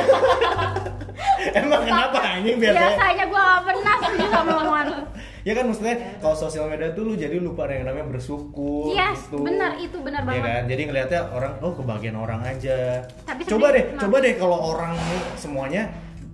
emang 1.56 1.82
kenapa 1.82 2.18
anjing 2.20 2.56
biasanya 2.58 2.82
Biasanya 2.88 3.24
gue 3.26 3.40
gak 3.40 3.62
pernah 3.64 3.94
setuju 3.96 4.26
sama 4.28 4.50
omongan 4.58 4.86
lu 4.88 5.00
ya 5.40 5.52
kan 5.54 5.64
maksudnya 5.64 5.94
kalau 6.18 6.34
sosial 6.34 6.66
media 6.66 6.90
tuh 6.90 7.02
lu 7.04 7.14
jadi 7.14 7.38
lupa 7.38 7.64
ada 7.64 7.78
yang 7.78 7.86
namanya 7.86 8.10
bersyukur 8.10 8.90
Yes, 8.90 9.22
gitu. 9.24 9.38
benar 9.40 9.78
itu 9.78 9.94
benar 9.96 10.20
Iya 10.20 10.28
banget 10.28 10.42
kan 10.44 10.62
jadi 10.66 10.82
ngelihatnya 10.84 11.20
orang 11.30 11.52
oh 11.60 11.72
kebagian 11.72 12.16
orang 12.16 12.40
aja 12.42 13.06
Tapi 13.22 13.46
coba 13.46 13.66
deh 13.70 13.84
coba 13.94 14.16
deh 14.18 14.34
kalau 14.34 14.58
orang 14.74 14.98
nih 14.98 15.22
semuanya 15.38 15.82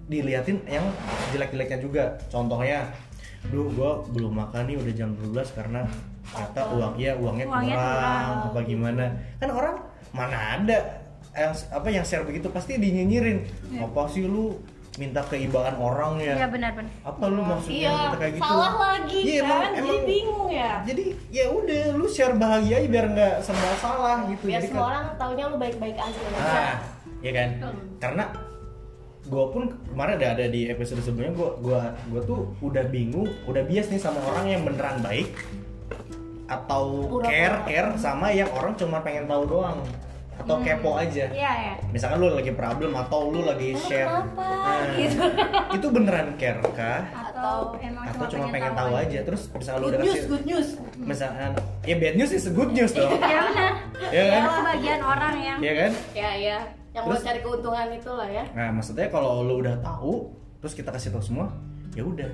diliatin 0.04 0.58
yang 0.66 0.84
jelek-jeleknya 1.30 1.78
juga 1.78 2.04
contohnya 2.26 2.90
duh 3.44 3.66
gua 3.70 4.02
belum 4.08 4.32
makan 4.36 4.66
nih 4.66 4.76
udah 4.76 4.92
jam 4.92 5.10
12 5.16 5.34
karena 5.52 5.82
kata 6.24 6.62
uang 6.72 6.94
ya 6.94 7.12
uangnya, 7.14 7.44
Uangnya 7.44 7.74
kurang, 7.74 7.92
kurang. 7.92 8.46
apa 8.46 8.60
gimana 8.62 9.04
kan 9.36 9.48
orang 9.50 9.76
mana 10.12 10.38
ada 10.54 10.78
yang 11.32 11.50
apa 11.68 11.88
yang 11.88 12.04
share 12.04 12.22
begitu 12.22 12.46
pasti 12.48 12.76
dinyinyirin 12.76 13.42
Iya. 13.68 13.84
apa 13.84 14.06
sih 14.06 14.22
lu 14.22 14.60
minta 14.94 15.24
keibaan 15.24 15.74
orang 15.74 16.20
ya 16.20 16.36
Iya 16.36 16.46
benar-benar 16.46 16.92
apa 17.02 17.24
lu 17.26 17.40
maksudnya 17.42 17.80
Iya, 17.80 17.92
minta 17.96 18.18
kayak 18.18 18.32
gitu 18.32 18.44
salah 18.44 18.72
lagi 18.76 19.18
Iya, 19.18 19.40
kan. 19.40 19.48
emang- 19.48 19.64
Jadi 19.72 19.80
emang- 19.88 20.06
bingung 20.06 20.48
ya. 20.52 20.72
jadi 20.84 21.04
ya 21.32 21.44
udah 21.48 21.82
lu 21.94 22.06
share 22.06 22.36
bahagia 22.36 22.74
aja 22.76 22.88
biar 22.88 23.06
nggak 23.10 23.34
semua 23.40 23.72
salah 23.76 24.16
gitu 24.28 24.44
Biar 24.44 24.54
jadi 24.54 24.66
semua 24.68 24.78
kan- 24.78 24.90
orang 24.92 25.04
taunya 25.16 25.44
lu 25.46 25.56
baik-baik 25.56 25.96
aja. 25.96 26.20
nah 26.30 26.74
ya 27.18 27.32
kan 27.32 27.48
Betul. 27.56 27.74
karena 27.98 28.24
gue 29.22 29.44
pun 29.48 29.62
kemarin 29.86 30.16
ada 30.16 30.28
ada 30.34 30.46
di 30.46 30.66
episode 30.66 30.98
sebelumnya 30.98 31.30
gue 31.32 31.50
gua 31.60 31.80
gua 32.06 32.20
tuh 32.22 32.40
udah 32.58 32.82
bingung 32.84 33.30
udah 33.44 33.62
bias 33.62 33.86
nih 33.86 33.96
sama 33.96 34.18
orang 34.20 34.46
yang 34.48 34.62
beneran 34.62 34.98
baik 34.98 35.30
atau 36.44 37.06
Pura-pura. 37.08 37.24
care 37.24 37.56
care 37.64 37.90
sama 37.96 38.28
yang 38.28 38.50
orang 38.50 38.74
cuma 38.74 39.00
pengen 39.00 39.24
tahu 39.24 39.46
doang 39.46 39.78
atau 40.34 40.56
Hmm. 40.56 40.64
kepo 40.64 40.96
aja 40.96 41.28
Iya 41.28 41.52
ya 41.54 41.74
misalkan 41.88 42.18
lu 42.18 42.28
lagi 42.30 42.50
problem 42.50 42.92
atau 42.92 43.30
lu 43.30 43.40
lagi 43.42 43.72
Lu 43.72 43.78
share 43.78 44.08
kenapa? 44.08 44.42
Nah, 44.42 44.96
Gitu. 44.96 45.16
itu 45.76 45.86
beneran 45.88 46.28
care 46.34 46.58
kah 46.72 47.00
Atau 47.06 47.76
emang 47.78 48.02
atau 48.02 48.24
cuma 48.26 48.46
pengen 48.48 48.72
tahu 48.74 48.92
aja 48.96 49.18
terus 49.22 49.42
misalkan 49.50 49.78
lu 49.78 49.86
Good 49.86 49.92
udah 49.92 50.00
news, 50.02 50.14
kasih 50.14 50.26
good 50.26 50.44
news. 50.44 50.68
misalkan 50.98 51.50
ya 51.84 51.94
bad 51.96 52.14
news 52.16 52.32
is 52.32 52.44
good 52.48 52.70
news 52.70 52.90
dong 52.90 53.12
Ya 53.22 53.38
benar 53.44 53.72
ya 54.10 54.22
kan 54.26 54.40
Ada 54.42 54.50
sebagian 54.58 55.00
orang 55.00 55.34
yang 55.38 55.58
ya 55.60 55.72
kan 55.78 55.90
Ya 56.10 56.30
ya. 56.34 56.58
Yang 56.92 57.04
mau 57.08 57.12
Terus- 57.16 57.24
cari 57.24 57.40
keuntungan 57.40 57.86
itulah 57.88 58.28
ya. 58.28 58.44
Nah, 58.52 58.68
maksudnya 58.72 59.08
kalau 59.08 59.40
lu 59.40 59.64
udah 59.64 59.80
tahu, 59.80 60.28
terus 60.60 60.76
kita 60.76 60.92
kasih 60.92 61.08
tahu 61.08 61.24
semua, 61.24 61.48
ya 61.96 62.04
udah. 62.04 62.28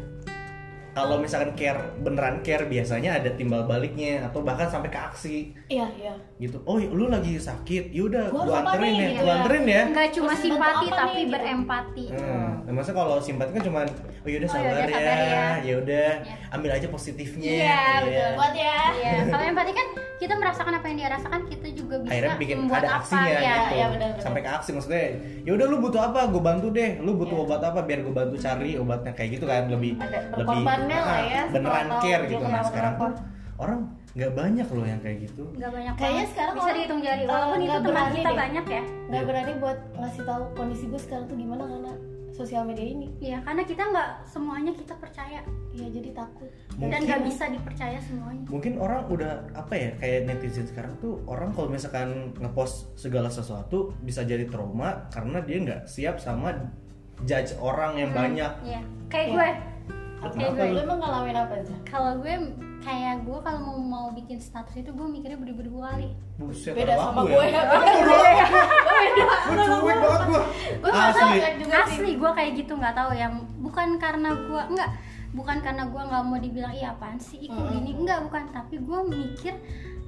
Kalau 1.01 1.17
misalkan 1.17 1.55
care 1.55 1.79
beneran 1.97 2.37
care 2.41 2.65
biasanya 2.65 3.11
ada 3.15 3.31
timbal 3.31 3.63
baliknya 3.65 4.25
atau 4.25 4.41
bahkan 4.41 4.67
sampai 4.67 4.89
ke 4.89 4.99
aksi 4.99 5.37
Iya 5.67 5.87
iya. 5.95 6.15
gitu. 6.37 6.59
Oh, 6.65 6.75
lu 6.77 7.07
lagi 7.07 7.37
sakit, 7.37 7.91
yaudah 7.91 8.27
Gua 8.29 8.43
gua 8.45 8.57
apa 8.59 8.75
anterin 8.75 8.91
nih? 8.91 8.99
ya, 8.99 9.09
Gitu 9.09 9.19
gua 9.19 9.29
ya. 9.29 9.37
anterin 9.39 9.65
ya. 9.65 9.83
nggak 9.89 10.09
cuma 10.11 10.27
Terus 10.29 10.43
simpati 10.45 10.87
apa 10.87 10.97
tapi 10.99 11.11
nih, 11.13 11.23
gitu? 11.23 11.33
berempati 11.33 12.05
Hmm, 12.09 12.51
nah, 12.61 12.73
maksudnya 12.73 12.97
kalau 12.99 13.17
simpati 13.19 13.51
kan 13.53 13.63
cuman 13.63 13.87
oh 14.19 14.29
yaudah 14.29 14.49
Oh, 14.49 14.53
sabar, 14.53 14.67
yaudah, 14.69 14.87
sabar 14.89 14.99
ya, 14.99 15.23
ya. 15.23 15.47
ya 15.61 15.75
udah 15.79 16.09
Ya. 16.19 16.35
ambil 16.51 16.71
aja 16.73 16.87
positifnya. 16.89 17.47
Iya, 17.49 17.63
ya. 17.63 17.83
betul. 18.03 18.31
Buat 18.35 18.55
ya. 18.55 18.79
Iya, 18.93 19.13
kalau 19.29 19.45
empati 19.47 19.73
kan 19.73 19.87
kita 20.19 20.35
merasakan 20.35 20.73
apa 20.75 20.85
yang 20.85 20.97
dia 20.99 21.11
rasakan, 21.11 21.41
kita 21.47 21.69
juga 21.71 21.95
bisa 21.97 22.11
Akhirnya 22.11 22.35
bikin 22.37 22.57
membuat 22.59 22.81
ada 22.81 22.89
apa 22.91 22.99
aksinya 23.01 23.31
ya. 23.31 23.39
gitu. 23.39 23.71
Iya, 23.71 23.87
benar-benar. 23.89 24.19
Sampai 24.21 24.41
ke 24.41 24.51
aksi 24.51 24.71
maksudnya. 24.73 25.05
Ya 25.45 25.53
udah 25.55 25.67
lu 25.67 25.77
butuh 25.79 26.01
apa? 26.03 26.21
Gue 26.27 26.43
bantu 26.43 26.67
deh. 26.69 26.91
Lu 26.99 27.15
butuh 27.15 27.37
Iya. 27.37 27.45
obat 27.45 27.61
apa? 27.63 27.81
Biar 27.81 28.01
gue 28.01 28.11
bantu 28.13 28.35
cari 28.37 28.71
obatnya 28.75 29.13
kayak 29.13 29.31
gitu 29.33 29.45
kan 29.45 29.63
lebih 29.69 29.95
Ada 29.97 30.19
lebih 30.35 30.59
berkorbannya 30.89 30.99
lah 30.99 31.19
ah, 31.19 31.23
ya, 31.29 31.43
beneran 31.49 31.89
care 32.01 32.23
gitu. 32.27 32.45
Nah, 32.45 32.63
sekarang 32.65 32.93
tuh 32.97 33.11
orang 33.57 33.79
nggak 34.09 34.33
banyak 34.35 34.67
loh 34.69 34.83
yang 34.85 35.01
kayak 35.01 35.19
gitu. 35.23 35.45
Nggak 35.53 35.71
banyak 35.71 35.93
Kayaknya 35.95 36.27
sekarang 36.27 36.55
bisa 36.57 36.71
dihitung 36.73 37.01
jari. 37.01 37.23
eh, 37.23 37.29
Walaupun 37.29 37.59
itu 37.59 37.69
nggak 37.69 37.83
teman 37.85 38.07
kita 38.11 38.21
deh. 38.25 38.37
banyak 38.37 38.65
ya. 38.67 38.83
Nggak 39.05 39.15
Iya. 39.15 39.29
berani 39.29 39.53
buat 39.59 39.79
ngasih 39.95 40.23
tahu 40.25 40.43
kondisi 40.55 40.85
gue 40.87 41.01
sekarang 41.01 41.25
tuh 41.27 41.37
gimana 41.37 41.63
karena 41.65 41.93
sosial 42.31 42.63
media 42.63 42.87
ini. 42.87 43.07
Iya, 43.19 43.39
karena 43.43 43.63
kita 43.63 43.83
nggak 43.85 44.11
semuanya 44.25 44.73
kita 44.73 44.95
percaya 44.95 45.41
Iya 45.69 45.87
jadi 45.93 46.11
takut. 46.13 46.51
dan 46.73 46.87
Mungkin- 46.89 47.05
nggak 47.05 47.23
bisa 47.25 47.45
dipercaya 47.49 47.99
semuanya. 48.01 48.47
Mungkin 48.47 48.73
orang 48.77 49.01
udah 49.07 49.33
apa 49.53 49.75
ya 49.75 49.91
kayak 49.97 50.21
netizen 50.25 50.63
sekarang 50.65 50.95
tuh 50.97 51.19
orang 51.25 51.51
kalau 51.51 51.67
misalkan 51.69 52.09
ngepost 52.37 52.95
segala 52.95 53.27
sesuatu 53.29 53.91
bisa 54.01 54.23
jadi 54.23 54.47
trauma 54.47 55.07
karena 55.09 55.39
dia 55.41 55.59
nggak 55.61 55.81
siap 55.85 56.17
sama 56.17 56.55
judge 57.21 57.51
orang 57.57 57.95
yang 57.97 58.11
banyak. 58.13 58.53
Iya, 58.65 58.81
kayak 59.09 59.27
Iya. 59.27 59.35
gue. 59.35 59.49
Kayak 60.19 60.35
Kenapa 60.35 60.63
gue. 60.67 60.75
lu 60.75 60.81
emang 60.83 60.99
ngalamin 60.99 61.37
apa 61.39 61.55
aja? 61.63 61.75
Kalau 61.87 62.13
gue 62.19 62.35
kayak 62.79 63.15
gue 63.23 63.39
kalau 63.39 63.61
mau 63.63 63.79
mau 63.79 64.07
bikin 64.11 64.39
status 64.43 64.75
itu 64.83 64.91
gue 64.91 65.07
mikirnya 65.07 65.39
beribu-ribu 65.39 65.79
kali. 65.79 66.11
Buset, 66.39 66.75
Beda 66.75 66.99
sama 66.99 67.23
gue 67.23 67.45
ya. 67.47 67.63
ya. 67.63 68.47
Gue 69.47 69.57
cuek 69.63 69.99
banget 69.99 70.23
gue. 70.27 70.43
Gue 70.83 70.91
Asli. 70.91 71.39
Asli 71.71 72.11
gue 72.19 72.31
kayak 72.35 72.53
gitu 72.59 72.73
nggak 72.75 72.95
tahu 72.99 73.11
yang 73.15 73.47
bukan 73.63 73.99
karena 74.03 74.31
gue 74.35 74.63
nggak 74.75 74.91
bukan 75.29 75.61
karena 75.61 75.85
gue 75.87 76.03
nggak 76.03 76.23
mau 76.25 76.39
dibilang 76.41 76.73
iya 76.73 76.97
apaan 76.97 77.21
sih 77.21 77.37
ikut 77.37 77.65
gini 77.69 77.93
enggak 78.01 78.25
bukan 78.25 78.49
tapi 78.49 78.81
gue 78.81 79.01
mikir 79.05 79.55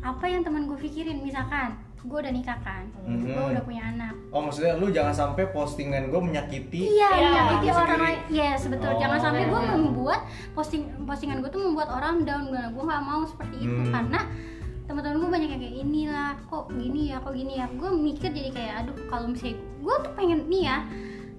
apa 0.00 0.25
yang 0.25 0.40
teman 0.40 0.64
gue 0.64 0.81
pikirin 0.81 1.21
misalkan 1.21 1.76
gue 2.02 2.19
udah 2.19 2.30
nikah 2.30 2.59
kan 2.59 2.88
gue 2.99 3.28
Mm-mm. 3.28 3.52
udah 3.52 3.62
punya 3.62 3.85
anak 3.87 4.14
Oh 4.30 4.40
maksudnya 4.40 4.73
lu 4.75 4.88
jangan 4.88 5.11
sampai 5.11 5.45
postingan 5.49 6.07
gue 6.07 6.16
menyakiti 6.19 6.87
Iya, 6.88 7.09
Iya, 7.11 7.28
menyakiti 7.28 7.66
orang 7.69 8.00
lain. 8.00 8.19
Yes, 8.30 8.62
betul. 8.64 8.88
Oh. 8.88 8.97
Jangan 8.97 9.19
sampai 9.21 9.42
gue 9.45 9.61
membuat 9.69 10.21
posting 10.52 10.87
postingan 11.02 11.40
gue 11.40 11.50
tuh 11.50 11.61
membuat 11.61 11.90
orang 11.90 12.23
down. 12.23 12.49
Nah, 12.49 12.69
gue 12.69 12.78
nggak 12.80 13.02
mau 13.02 13.23
seperti 13.23 13.57
itu 13.61 13.75
Hmm. 13.80 13.90
karena 13.90 14.21
teman-teman 14.87 15.19
gue 15.19 15.30
banyak 15.30 15.49
yang 15.49 15.61
kayak 15.61 15.76
inilah 15.78 16.30
kok 16.45 16.64
gini 16.69 17.02
ya 17.07 17.19
kok 17.19 17.30
gini 17.33 17.52
ya 17.54 17.66
gue 17.69 17.90
mikir 17.92 18.28
jadi 18.28 18.50
kayak 18.50 18.75
aduh 18.80 18.97
kalau 19.07 19.26
misalnya 19.26 19.54
gue 19.59 19.95
tuh 20.00 20.12
pengen 20.14 20.40
nih 20.47 20.62
ya 20.64 20.78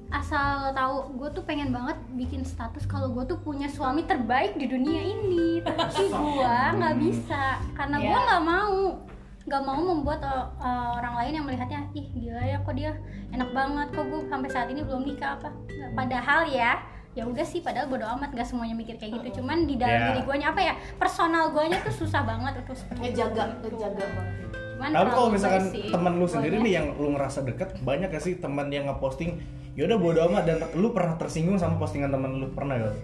asal 0.10 0.48
tahu 0.72 0.96
gue 1.16 1.30
tuh 1.32 1.44
pengen 1.46 1.70
banget 1.70 1.96
bikin 2.14 2.44
status 2.44 2.84
kalau 2.86 3.08
gue 3.10 3.24
tuh 3.26 3.40
punya 3.40 3.68
suami 3.68 4.04
terbaik 4.04 4.56
di 4.56 4.68
dunia 4.68 5.00
ini 5.02 5.60
tapi 5.62 6.04
gue 6.06 6.56
nggak 6.74 6.96
bisa 6.98 7.44
karena 7.72 7.96
gue 7.98 8.08
Ya. 8.10 8.24
nggak 8.26 8.44
mau 8.46 9.00
nggak 9.42 9.62
mau 9.62 9.80
membuat 9.80 10.22
uh, 10.22 10.54
uh, 10.56 10.90
orang 10.96 11.18
lain 11.18 11.32
yang 11.34 11.46
melihatnya 11.46 11.80
ih 11.92 12.06
gila 12.12 12.40
ya 12.40 12.58
kok 12.58 12.74
dia 12.74 12.94
enak 13.30 13.50
banget 13.50 13.88
kok 13.90 14.06
gue 14.06 14.22
sampai 14.28 14.50
saat 14.50 14.68
ini 14.68 14.82
belum 14.82 15.02
nikah 15.04 15.36
apa 15.36 15.50
padahal 15.92 16.46
ya 16.46 16.78
ya 17.12 17.26
udah 17.26 17.44
sih 17.44 17.60
padahal 17.60 17.86
bodo 17.86 18.06
amat 18.08 18.32
gak 18.32 18.46
semuanya 18.46 18.72
mikir 18.72 18.96
kayak 18.96 19.20
gitu 19.20 19.42
cuman 19.42 19.66
di 19.66 19.76
dalam 19.76 19.98
Ya. 19.98 20.08
diri 20.10 20.22
gue 20.24 20.36
apa 20.42 20.62
ya 20.62 20.74
personal 20.96 21.52
gue 21.52 21.64
tuh 21.82 21.96
susah 21.98 22.22
banget 22.22 22.54
untuk 22.58 22.72
seperti 22.74 23.02
Ngejaga, 23.04 23.44
itu. 23.52 23.68
ngejaga 23.68 24.06
banget. 24.08 24.36
cuman 24.72 24.90
Tapi 24.92 25.10
kalau 25.12 25.30
misalkan 25.30 25.64
sih, 25.68 25.86
teman 25.90 26.14
lu 26.16 26.26
sendiri 26.26 26.56
guanya- 26.56 26.64
nih 26.64 26.74
yang 26.74 26.88
lu 26.96 27.08
ngerasa 27.12 27.40
deket 27.44 27.70
banyak 27.82 28.08
gak 28.10 28.24
sih 28.24 28.34
teman 28.36 28.68
yang 28.68 28.86
ngeposting 28.88 29.42
yaudah 29.72 29.98
bodo 29.98 30.20
amat 30.26 30.44
dan 30.46 30.58
lu 30.74 30.90
pernah 30.90 31.16
tersinggung 31.16 31.56
sama 31.56 31.76
postingan 31.78 32.10
teman 32.10 32.32
lu 32.34 32.48
pernah 32.50 32.78
gak? 32.78 32.96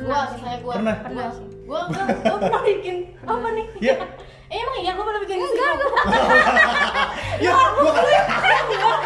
gua 0.00 0.18
misalnya 0.30 0.58
gua 0.60 0.74
Pernah? 0.76 0.96
gua 1.02 1.26
gua 1.66 1.80
gua, 1.84 2.04
gua 2.14 2.36
pernah 2.38 2.62
bikin 2.62 2.96
apa 3.20 3.48
nih 3.50 3.66
Iya. 3.80 3.94
eh, 4.50 4.58
emang 4.58 4.76
iya 4.76 4.92
gua 4.92 5.04
pernah 5.06 5.20
bikin 5.22 5.38
enggak 5.38 5.70
gitu. 5.72 5.88
Ya, 7.40 7.54
gua 7.72 7.90
kan 7.94 8.04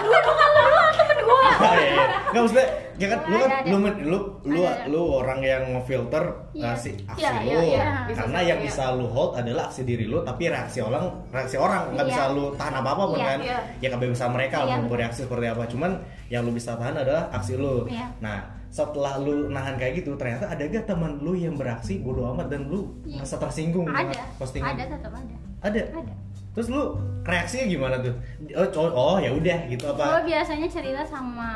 gua 0.02 0.20
bukan 0.20 0.48
lu 0.50 0.62
lu 0.66 0.82
temen 0.94 1.18
gua. 1.22 1.42
Oh, 1.54 1.70
iya, 1.70 1.86
iya. 1.86 2.06
Nggak 2.28 2.42
maksudnya 2.42 2.66
ya 2.94 3.06
kan 3.08 3.20
lu 3.26 3.36
kan 3.38 3.50
lu 3.64 3.76
lu 4.02 4.18
lu 4.44 4.60
lu 4.88 5.00
orang 5.12 5.38
yang 5.40 5.62
ngefilter 5.70 6.24
Iya. 6.50 6.62
ngasih 6.66 6.94
aksi 7.06 7.22
Iya, 7.22 7.82
lu. 8.06 8.12
karena 8.14 8.38
yang 8.42 8.58
bisa 8.60 8.84
lu 8.90 9.06
hold 9.06 9.34
adalah 9.34 9.66
aksi 9.66 9.82
diri 9.82 10.06
lu 10.06 10.22
tapi 10.22 10.50
reaksi 10.50 10.78
orang 10.78 11.04
reaksi 11.30 11.56
orang. 11.56 11.94
Nggak 11.94 12.06
bisa 12.08 12.22
lu 12.30 12.44
tahan 12.54 12.74
apa 12.74 12.90
apa 12.90 13.02
pun 13.06 13.18
kan 13.18 13.38
ya 13.78 13.88
kebebasan 13.88 14.30
mereka 14.30 14.56
mau 14.64 14.88
bereaksi 14.88 15.20
seperti 15.22 15.46
apa. 15.46 15.62
Cuman 15.66 15.90
yang 16.26 16.42
lu 16.42 16.50
bisa 16.50 16.74
tahan 16.74 16.96
adalah 16.96 17.30
aksi 17.30 17.54
lu. 17.54 17.86
Nah 18.18 18.38
setelah 18.74 19.22
lu 19.22 19.46
nahan 19.48 19.78
kayak 19.78 20.02
gitu 20.02 20.18
ternyata 20.18 20.50
ada 20.50 20.66
gak 20.66 20.82
teman 20.84 21.22
lu 21.22 21.32
yang 21.32 21.54
beraksi 21.54 22.02
bodo 22.02 22.26
amat 22.28 22.50
dan 22.50 22.66
lu 22.66 22.90
Iya. 23.04 23.22
merasa 23.22 23.38
tersinggung 23.38 23.86
ada. 23.86 24.10
postingan? 24.34 24.74
Ada 24.74 24.84
tetap 24.90 25.12
ada. 25.14 25.36
Ada? 25.62 25.80
Ada. 25.94 26.14
Terus 26.50 26.66
lu 26.68 26.82
reaksinya 27.22 27.66
gimana 27.68 27.96
tuh? 27.98 28.14
Oh, 28.52 28.66
co- 28.68 28.90
oh 28.92 29.16
ya 29.16 29.30
udah 29.30 29.58
gitu 29.68 29.84
gue 29.84 29.94
apa 29.96 30.22
biasanya 30.22 30.66
cerita 30.66 31.02
sama 31.02 31.50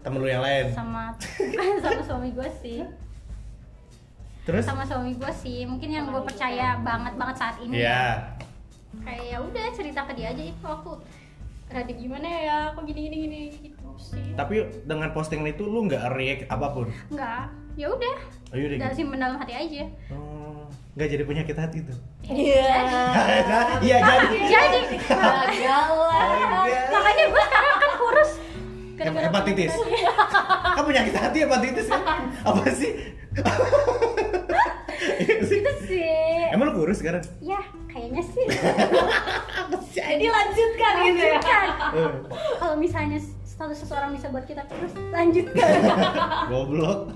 temen 0.00 0.18
lu 0.18 0.28
yang 0.28 0.40
lain? 0.40 0.70
sama 0.70 1.10
sama 1.82 2.00
suami 2.00 2.30
gue 2.30 2.48
sih. 2.56 2.86
Terus? 4.40 4.62
Sama 4.62 4.82
suami 4.82 5.14
gue 5.14 5.32
sih. 5.32 5.62
Mungkin 5.64 5.86
yang 5.88 6.06
gue 6.06 6.22
percaya 6.24 6.78
banget 6.80 7.14
banget 7.14 7.36
saat 7.36 7.56
ini 7.58 7.78
ya. 7.80 8.14
Kayak 8.96 9.22
ya 9.24 9.38
udah 9.40 9.66
cerita 9.70 10.02
ke 10.02 10.12
dia 10.14 10.30
aja 10.30 10.42
itu 10.44 10.66
aku 10.66 10.98
rada 11.66 11.92
gimana 11.92 12.26
ya? 12.26 12.56
Aku 12.70 12.82
gini 12.82 13.06
gini 13.06 13.16
gini 13.20 13.40
sih 14.02 14.32
Tapi 14.32 14.54
dengan 14.82 15.10
postingan 15.10 15.48
itu 15.48 15.62
lu 15.62 15.84
nggak 15.84 16.10
react 16.10 16.42
apa 16.46 16.66
pun. 16.70 16.86
enggak 17.08 17.52
ya 17.74 17.86
udah 17.86 18.14
Oh, 18.50 18.56
yaudah 18.56 18.76
dari 18.76 18.90
gitu. 18.90 18.98
simpen 18.98 19.18
dalam 19.18 19.36
hati 19.36 19.54
aja 19.54 19.84
Oh, 20.10 20.66
nggak 20.92 21.08
jadi 21.08 21.22
penyakit 21.22 21.54
hati 21.54 21.78
tuh. 21.82 21.98
iya 22.26 22.82
Iya 23.78 23.96
jadi. 24.08 24.36
jadi 24.42 24.80
gagal 24.98 25.86
makanya 26.90 27.24
gue 27.26 27.44
sekarang 27.44 27.76
kan 27.76 27.92
kurus 27.96 28.32
Hepatitis. 29.00 29.72
Kan 30.76 30.82
penyakit 30.84 31.14
hati 31.14 31.38
hepatitis 31.40 31.88
kan? 31.88 32.20
Apa 32.42 32.68
sih? 32.68 32.92
Iya 35.00 35.40
sih. 35.40 35.58
itu 35.58 35.72
sih 35.86 36.52
Emang 36.52 36.68
lu 36.68 36.84
kurus 36.84 37.00
sekarang? 37.00 37.24
ya 37.40 37.56
kayaknya 37.88 38.20
sih 38.20 38.44
jadi 39.90 40.26
lanjutkan 40.28 40.92
gitu 41.02 41.16
ya 41.16 41.32
lanjutkan 41.32 41.66
kalau 42.58 42.76
misalnya 42.76 43.16
status 43.60 43.76
seseorang 43.78 44.16
bisa 44.16 44.32
buat 44.32 44.48
kita 44.48 44.64
kurus 44.64 44.88
lanjutkan 45.12 45.68
Goblok. 46.50 47.12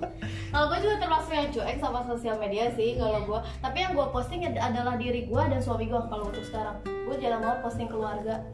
Kalau 0.53 0.67
gue 0.69 0.79
juga 0.79 0.97
termasuk 1.01 1.33
yang 1.33 1.49
cuek 1.49 1.77
sama 1.81 2.05
sosial 2.05 2.37
media 2.37 2.69
sih 2.71 2.95
kalau 2.95 3.25
gue. 3.25 3.41
Tapi 3.59 3.77
yang 3.81 3.97
gue 3.97 4.07
posting 4.13 4.45
ad- 4.45 4.61
adalah 4.61 4.95
diri 4.95 5.25
gue 5.25 5.41
dan 5.43 5.59
suami 5.59 5.89
gue 5.89 5.97
kalau 6.05 6.29
untuk 6.29 6.45
sekarang. 6.45 6.77
Gue 6.85 7.17
jarang 7.17 7.41
banget 7.41 7.59
posting 7.59 7.89
keluarga. 7.89 8.45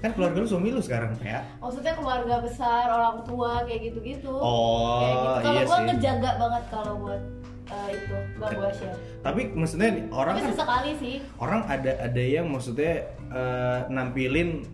Kan 0.00 0.10
keluarga 0.12 0.40
lu 0.40 0.48
suami 0.48 0.72
lu 0.72 0.80
sekarang 0.80 1.12
ya? 1.20 1.44
Maksudnya 1.60 1.92
keluarga 1.92 2.40
besar, 2.40 2.88
orang 2.88 3.22
tua 3.22 3.60
kayak 3.62 3.92
gitu-gitu. 3.92 4.32
Oh, 4.32 4.98
kayak 4.98 5.12
gitu. 5.12 5.28
Kalau 5.44 5.52
iya 5.54 5.62
gue 5.62 5.76
sih. 5.76 5.84
ngejaga 5.86 6.30
banget 6.40 6.64
kalau 6.72 6.94
buat 6.98 7.20
eh, 7.66 7.88
itu 7.92 8.16
gak 8.34 8.50
gue 8.50 8.68
share. 8.74 8.98
Tapi 9.20 9.40
maksudnya 9.52 9.88
nih, 9.92 10.04
orang 10.10 10.34
Tapi 10.34 10.42
kan 10.42 10.50
sesekali 10.50 10.92
sih. 10.96 11.16
orang 11.36 11.60
ada 11.66 11.92
ada 12.00 12.22
yang 12.24 12.48
maksudnya 12.48 13.04
eh, 13.30 13.78
nampilin 13.86 14.64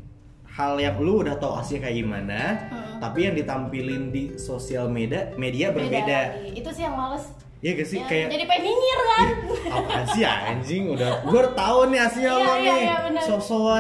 hal 0.50 0.74
yang 0.76 0.96
lu 0.96 1.20
udah 1.20 1.34
tau 1.34 1.56
aslinya 1.56 1.84
kayak 1.84 1.96
gimana, 1.98 2.40
Hmm. 2.64 2.98
tapi 2.98 3.18
yang 3.22 3.34
ditampilin 3.34 4.02
di 4.08 4.34
sosial 4.36 4.86
media 4.86 5.30
media 5.34 5.70
berbeda. 5.70 6.20
lagi. 6.36 6.52
Itu 6.54 6.70
sih 6.70 6.82
yang 6.82 6.94
males. 6.94 7.24
Iya 7.60 7.76
gak 7.76 7.88
sih 7.88 7.98
Ya, 7.98 8.08
kayak 8.08 8.26
Jadi 8.30 8.44
pengen 8.46 8.64
nyinyir 8.64 9.00
kan. 9.06 9.26
apaan 9.70 10.04
sih 10.08 10.24
anjing 10.24 10.84
udah 10.88 11.10
gue 11.22 11.42
tahu 11.52 11.78
nih 11.86 12.00
aslinya 12.00 12.32
Iya, 12.32 12.40
lo 12.40 12.40
iya, 12.40 12.56
nih 12.56 12.80
iya, 12.80 12.96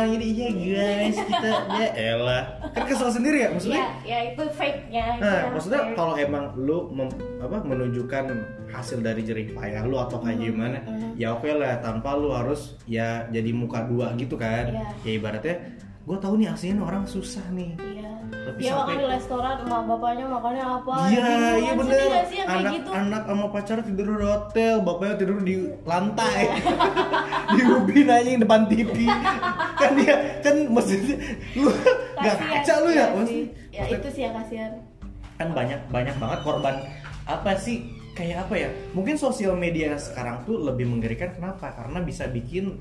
ini 0.04 0.26
iya 0.28 0.84
guys 1.00 1.16
kita 1.18 1.48
ya 1.72 1.88
elah 2.12 2.42
kan 2.70 2.82
kesel 2.84 3.08
sendiri 3.08 3.40
ya 3.40 3.48
maksudnya 3.48 3.80
Iya, 3.80 3.88
ya 4.04 4.18
itu 4.28 4.42
fake-nya. 4.52 5.04
itu 5.10 5.22
nah 5.22 5.32
yang 5.34 5.50
maksudnya 5.50 5.80
fake. 5.82 5.96
kalau 5.96 6.14
emang 6.14 6.44
lu 6.58 6.78
mem- 6.90 7.16
apa 7.40 7.56
menunjukkan 7.62 8.24
hasil 8.68 9.00
dari 9.00 9.24
jerih 9.24 9.48
payah 9.50 9.82
lu 9.82 9.96
atau 9.96 10.20
kayak 10.20 10.38
gimana 10.38 10.78
mhm. 10.82 11.16
ya 11.16 11.32
oke 11.32 11.48
lah 11.48 11.80
tanpa 11.80 12.12
lu 12.14 12.30
harus 12.30 12.76
ya 12.84 13.24
jadi 13.26 13.48
muka 13.50 13.80
dua 13.82 14.12
gitu 14.14 14.36
kan 14.36 14.68
Iya. 14.68 14.86
ya 15.00 15.12
ibaratnya 15.14 15.56
gue 16.10 16.18
tahu 16.18 16.34
nih 16.36 16.50
aslinya 16.50 16.82
orang 16.82 17.06
susah 17.06 17.46
nih 17.54 17.78
Iya. 17.78 18.10
Tapi 18.30 18.60
makan 18.66 18.72
sampai- 18.72 18.98
di 18.98 19.06
restoran, 19.06 19.54
emak 19.62 19.82
bapaknya 19.86 20.24
makannya 20.26 20.64
apa? 20.64 20.94
Iya, 21.06 21.28
iya 21.60 21.72
bener. 21.76 21.98
sih 22.26 22.36
yang 22.40 22.48
Anak 22.50 22.72
gitu? 22.72 22.90
anak 22.90 23.22
sama 23.26 23.46
pacar 23.46 23.78
tidur 23.84 24.06
di 24.10 24.26
hotel, 24.26 24.74
bapaknya 24.80 25.14
tidur 25.18 25.38
di 25.40 25.54
lantai. 25.84 26.42
di 27.54 27.62
ubin 27.62 28.08
aja 28.08 28.30
depan 28.40 28.60
TV. 28.66 28.94
kan 29.82 29.90
dia 29.94 30.14
kan 30.40 30.56
maksudnya 30.66 31.16
lu 31.54 31.70
nggak 32.16 32.36
kaca 32.38 32.74
lu 32.80 32.90
ya, 32.90 33.06
maksudnya. 33.12 33.46
Ya 33.70 33.82
itu 33.86 34.08
sih 34.08 34.22
yang 34.24 34.34
kasihan. 34.34 34.72
kan 35.36 35.48
banyak 35.56 35.80
banyak 35.88 36.16
banget 36.20 36.40
korban 36.44 36.74
apa 37.24 37.52
sih 37.56 37.86
kayak 38.12 38.44
apa 38.44 38.54
ya? 38.56 38.68
Mungkin 38.92 39.14
sosial 39.16 39.54
media 39.54 39.94
sekarang 39.96 40.42
tuh 40.44 40.58
lebih 40.60 40.84
mengerikan 40.84 41.30
kenapa? 41.32 41.70
Karena 41.72 42.00
bisa 42.00 42.26
bikin 42.26 42.76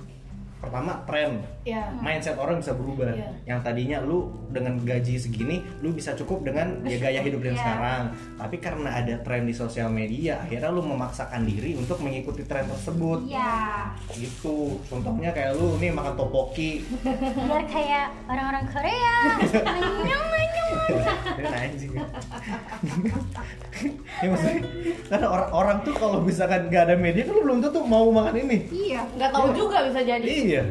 pertama 0.59 0.91
tren 1.03 1.39
Ya. 1.63 1.87
mindset 1.95 2.35
orang 2.35 2.59
bisa 2.59 2.71
berubah. 2.71 3.09
Iya. 3.09 3.31
Yang 3.45 3.59
tadinya 3.63 3.97
lu 4.01 4.19
dengan 4.47 4.75
gaji 4.77 5.15
segini, 5.15 5.63
lu 5.79 5.89
bisa 5.89 6.11
cukup 6.13 6.43
dengan 6.43 6.83
ya 6.83 6.97
gaya 6.97 7.19
hidup 7.19 7.39
yang 7.41 7.55
Iya. 7.55 7.61
sekarang. 7.61 8.01
Tapi 8.35 8.55
karena 8.57 8.89
ada 8.93 9.15
tren 9.19 9.43
di 9.43 9.53
sosial 9.53 9.87
media, 9.87 10.39
akhirnya 10.39 10.67
lu 10.67 10.83
memaksakan 10.83 11.43
diri 11.43 11.73
untuk 11.73 11.99
mengikuti 11.99 12.43
tren 12.43 12.65
tersebut. 12.65 13.23
ya 13.25 13.87
Gitu. 14.09 14.75
Contohnya 14.85 15.31
kayak 15.31 15.55
lu 15.55 15.77
nih 15.77 15.89
makan 15.89 16.13
topoki. 16.13 16.83
biar 17.47 17.63
kayak 17.65 18.11
orang-orang 18.25 18.65
Korea 18.65 19.15
anjing. 21.39 21.91
ya 24.19 24.27
maksudnya 24.29 24.61
karena 25.07 25.27
orang 25.29 25.49
orang 25.53 25.77
tuh 25.87 25.93
kalau 25.95 26.19
misalkan 26.19 26.67
nggak 26.67 26.83
ada 26.91 26.95
media 26.99 27.23
kan 27.25 27.33
lu 27.37 27.41
belum 27.45 27.59
tentu 27.63 27.79
mau 27.83 28.07
makan 28.11 28.35
ini. 28.37 28.57
iya 28.69 29.01
Nggak 29.15 29.31
tahu 29.31 29.47
juga 29.55 29.77
bisa 29.89 29.99
jadi. 30.03 30.25
Iya. 30.25 30.63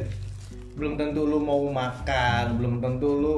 Belum 0.79 0.95
tentu 0.95 1.27
lu 1.27 1.43
mau 1.43 1.63
makan, 1.67 2.55
belum 2.61 2.75
tentu 2.79 3.11
lu 3.19 3.37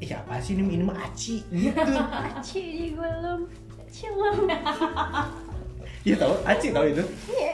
Iya 0.00 0.24
apa 0.24 0.40
sih 0.40 0.56
ini 0.56 0.80
ini 0.80 0.84
mah 0.84 0.96
aci 0.96 1.44
gitu. 1.52 1.76
aci 2.08 2.62
di 2.64 2.86
belum 2.96 3.40
cilum 3.92 4.36
Iya 6.08 6.16
tahu, 6.16 6.32
aci 6.48 6.66
tahu 6.72 6.86
itu. 6.88 7.04
iya 7.28 7.52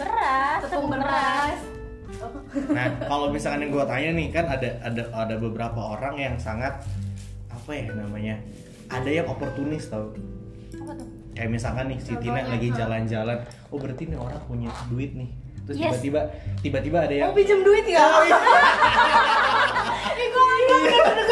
beras 0.00 0.60
Tepung 0.64 0.88
tepung 0.88 0.90
beras. 0.96 1.58
Nah, 2.72 2.86
kalau 3.04 3.28
misalkan 3.28 3.68
yang 3.68 3.72
gue 3.76 3.84
tanya 3.84 4.10
nih 4.16 4.28
kan 4.32 4.44
ada 4.48 4.68
ada 4.80 5.02
ada 5.12 5.36
beberapa 5.36 5.76
orang 5.76 6.16
yang 6.16 6.34
sangat 6.40 6.80
apa 7.66 7.74
ya 7.74 7.90
namanya? 7.98 8.38
Ada 8.86 9.10
yang 9.10 9.26
oportunis 9.26 9.90
tau. 9.90 10.14
apa 10.70 10.92
tuh 10.94 11.08
Kayak 11.34 11.50
misalkan 11.50 11.90
nih 11.90 11.98
si 11.98 12.14
Tina 12.22 12.46
lagi 12.46 12.70
jalan-jalan, 12.70 13.42
oh 13.74 13.78
berarti 13.82 14.06
nih 14.06 14.14
orang 14.14 14.38
punya 14.46 14.70
duit 14.86 15.18
nih. 15.18 15.26
Terus 15.66 15.74
Yes. 15.74 15.98
tiba-tiba 15.98 16.20
tiba-tiba 16.62 16.98
ada 17.02 17.10
yang 17.10 17.26
Mau 17.26 17.34
pinjem 17.34 17.66
duit 17.66 17.82
ya? 17.90 18.06
Oh, 18.06 18.22
iya. 18.22 18.38
Ih, 20.14 20.28
gue 20.30 20.44
gue 20.62 20.78
bener-bener 20.78 21.26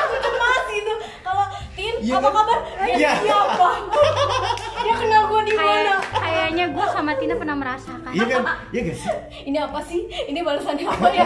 Aku 0.00 0.16
cemas 0.16 0.64
gitu. 0.64 0.92
Kalau 1.20 1.44
Tin, 1.76 1.94
Iya 2.00 2.14
apa 2.16 2.24
kan? 2.24 2.32
kabar? 2.40 2.58
Iya. 2.80 2.96
Iya. 2.96 3.12
Siapa? 3.20 3.68
Dia 4.80 4.94
kenal 4.96 5.22
gue 5.28 5.40
di 5.44 5.52
kayak 5.52 5.76
mana? 5.76 5.99
Kayaknya 6.50 6.74
gue 6.74 6.86
sama 6.90 7.14
Tina 7.14 7.34
pernah 7.34 7.54
merasakan 7.54 8.10
Iya 8.10 8.24
kan? 8.26 8.42
Iya 8.70 8.80
gak 8.82 8.96
sih? 8.96 9.10
Ini 9.48 9.58
apa 9.60 9.78
sih? 9.80 10.00
Ini 10.26 10.40
balasannya 10.42 10.82
apa 10.84 11.06
ya? 11.08 11.24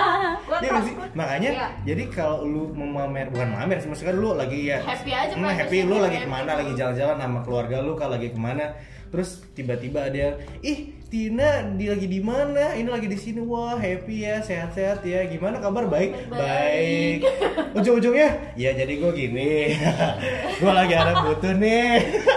Iya 0.62 0.68
gak 0.68 0.84
sih? 0.84 0.94
Makanya 1.14 1.50
Iya. 1.52 1.66
jadi 1.86 2.02
kalau 2.08 2.42
lu 2.42 2.62
memamer 2.72 3.30
bukan 3.30 3.48
mamer 3.48 3.78
sih 3.78 3.86
maksudnya 3.86 4.12
lu 4.12 4.34
lagi 4.34 4.66
ya 4.66 4.82
Happy 4.82 5.10
aja, 5.10 5.30
Hmm, 5.32 5.46
privacy 5.46 5.62
happy 5.62 5.78
lu 5.84 5.96
lagi 5.96 6.16
happy. 6.16 6.26
ke 6.26 6.30
mana 6.32 6.50
lagi 6.56 6.72
jalan-jalan 6.74 7.16
sama 7.16 7.40
keluarga 7.40 7.76
lu 7.78 7.94
kalau 7.94 8.12
lagi 8.12 8.28
ke 8.28 8.40
mana 8.40 8.74
terus 9.06 9.46
tiba-tiba 9.54 10.02
ada 10.02 10.18
yang 10.18 10.34
ih 10.60 10.78
Tina 11.06 11.62
di 11.70 11.86
lagi 11.86 12.04
di 12.04 12.18
mana 12.18 12.74
ini 12.74 12.90
lagi 12.90 13.06
di 13.06 13.14
sini 13.14 13.38
wah 13.38 13.78
happy 13.78 14.26
ya 14.26 14.42
sehat-sehat 14.42 15.06
ya 15.06 15.22
gimana 15.24 15.62
kabar 15.62 15.86
baik 15.86 16.26
Baik. 16.26 17.22
ujung-ujungnya 17.72 18.26
ya 18.54 18.74
jadi 18.74 18.90
gue 18.92 19.10
gini 19.14 19.78
gue 20.60 20.72
lagi 20.72 20.90
ada 20.92 21.22
butuh 21.22 21.54
nih 21.54 22.02
mau 22.02 22.35